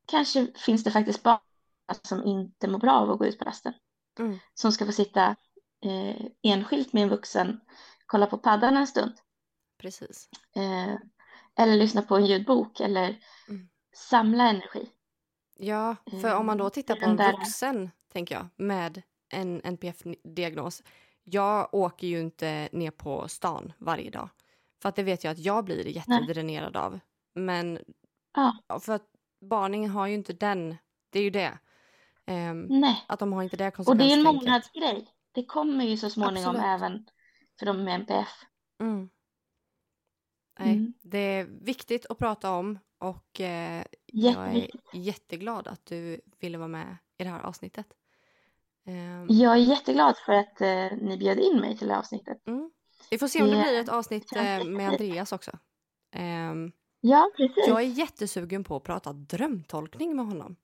Kanske 0.06 0.46
finns 0.56 0.84
det 0.84 0.90
faktiskt 0.90 1.22
barn 1.22 1.38
som 2.02 2.26
inte 2.26 2.68
mår 2.68 2.78
bra 2.78 2.92
av 2.92 3.10
att 3.10 3.18
gå 3.18 3.26
ut 3.26 3.38
på 3.38 3.44
rasten. 3.44 3.72
Mm. 4.18 4.38
Som 4.54 4.72
ska 4.72 4.86
få 4.86 4.92
sitta 4.92 5.36
eh, 5.84 6.26
enskilt 6.42 6.92
med 6.92 7.02
en 7.02 7.08
vuxen, 7.08 7.60
kolla 8.06 8.26
på 8.26 8.38
paddan 8.38 8.76
en 8.76 8.86
stund. 8.86 9.12
Precis. 9.78 10.28
Eh, 10.56 10.94
eller 11.64 11.76
lyssna 11.76 12.02
på 12.02 12.16
en 12.16 12.26
ljudbok 12.26 12.80
eller. 12.80 13.18
Samla 13.94 14.48
energi. 14.48 14.88
Ja, 15.58 15.96
för 16.20 16.34
om 16.34 16.46
man 16.46 16.58
då 16.58 16.64
Eh, 16.64 16.70
tittar 16.70 16.96
på 16.96 17.04
en 17.04 17.16
vuxen, 17.16 17.90
tänker 18.12 18.34
jag, 18.34 18.46
med 18.56 19.02
en 19.32 19.60
NPF-diagnos. 19.64 20.82
Jag 21.24 21.74
åker 21.74 22.06
ju 22.06 22.20
inte 22.20 22.68
ner 22.72 22.90
på 22.90 23.28
stan 23.28 23.72
varje 23.78 24.10
dag. 24.10 24.28
För 24.82 24.88
att 24.88 24.96
det 24.96 25.02
vet 25.02 25.24
jag 25.24 25.30
att 25.30 25.38
jag 25.38 25.64
blir 25.64 25.86
jättedränerad 25.86 26.76
av. 26.76 27.00
Men 27.34 27.78
Ja. 28.36 28.80
för 28.80 28.92
att 28.92 29.06
barnen 29.40 29.90
har 29.90 30.06
ju 30.06 30.14
inte 30.14 30.32
den, 30.32 30.76
det 31.10 31.18
är 31.18 31.22
ju 31.22 31.30
det. 31.30 31.58
Nej, 32.68 33.04
att 33.06 33.18
de 33.18 33.32
har 33.32 33.42
inte 33.42 33.56
det 33.56 33.78
och 33.78 33.96
det 33.96 34.04
är 34.04 34.12
en 34.12 34.22
mognadsgrej. 34.22 35.08
Det 35.32 35.44
kommer 35.44 35.84
ju 35.84 35.96
så 35.96 36.10
småningom 36.10 36.56
Absolut. 36.56 36.82
även 36.82 37.06
för 37.58 37.66
de 37.66 37.84
med 37.84 37.94
NPF. 37.94 38.28
Mm. 38.80 39.08
Nej, 40.58 40.72
Mm. 40.72 40.92
det 41.02 41.18
är 41.18 41.44
viktigt 41.44 42.06
att 42.06 42.18
prata 42.18 42.50
om 42.52 42.78
och 42.98 43.40
eh, 43.40 43.84
jag 44.06 44.56
är 44.56 44.70
jätteglad 44.92 45.68
att 45.68 45.86
du 45.86 46.20
ville 46.40 46.58
vara 46.58 46.68
med 46.68 46.96
i 47.18 47.24
det 47.24 47.30
här 47.30 47.40
avsnittet. 47.40 47.86
Ehm, 48.86 49.26
Jag 49.30 49.52
är 49.52 49.56
jätteglad 49.56 50.16
för 50.26 50.32
att 50.32 50.60
eh, 50.60 50.98
ni 51.00 51.16
bjöd 51.18 51.38
in 51.38 51.60
mig 51.60 51.76
till 51.78 51.86
det 51.88 51.92
här 51.94 52.00
avsnittet. 52.00 52.46
mm. 52.48 52.70
Vi 53.10 53.18
får 53.18 53.28
se 53.28 53.42
om 53.42 53.48
det 53.48 53.56
Det 53.56 53.62
blir 53.62 53.80
ett 53.80 53.88
avsnitt 53.88 54.36
eh, 54.36 54.64
med. 54.64 54.88
Andreas 54.88 55.32
också. 55.32 55.58
Ehm, 56.10 56.72
Ja, 57.00 57.30
precis. 57.36 57.64
jag 57.68 57.78
är 57.82 57.86
jättesugen 57.86 58.64
på 58.64 58.76
att 58.76 58.82
prata 58.84 59.12
drömtolkning 59.12 60.16
med 60.16 60.26
honom. 60.26 60.56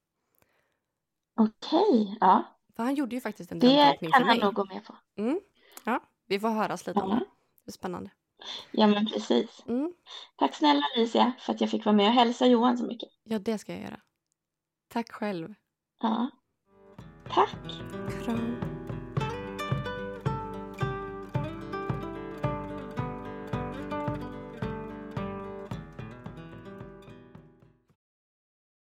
Okej, 1.37 2.17
ja. 2.21 2.45
För 2.77 2.83
han 2.83 2.95
gjorde 2.95 3.15
ju 3.15 3.21
faktiskt 3.21 3.53
en 3.53 3.59
Det 3.59 3.67
drömtolkning 3.67 4.11
kan 4.11 4.21
för 4.21 4.27
han 4.29 4.37
mig. 4.37 4.45
nog 4.45 4.55
gå 4.55 4.65
med 4.65 4.85
på. 4.85 4.97
Mm. 5.17 5.41
Ja, 5.85 6.01
vi 6.27 6.41
får 6.41 6.49
höras 6.49 6.87
lite 6.87 7.01
om 7.01 7.11
det. 7.11 7.25
Det 7.65 7.73
spännande. 7.73 8.11
Ja, 8.71 8.87
men 8.87 9.07
precis. 9.07 9.65
Mm. 9.69 9.95
Tack 10.37 10.55
snälla 10.55 10.83
Alicia 10.97 11.33
för 11.39 11.53
att 11.53 11.61
jag 11.61 11.71
fick 11.71 11.85
vara 11.85 11.97
med 11.97 12.07
och 12.07 12.13
hälsa 12.13 12.47
Johan 12.47 12.79
så 12.79 12.87
mycket. 12.87 13.09
Ja, 13.25 13.39
det 13.39 13.59
ska 13.59 13.73
jag 13.73 13.83
göra. 13.83 14.01
Tack 14.89 15.13
själv. 15.13 15.55
Ja. 16.01 16.31
Tack. 17.29 17.57
Kram. 18.25 18.74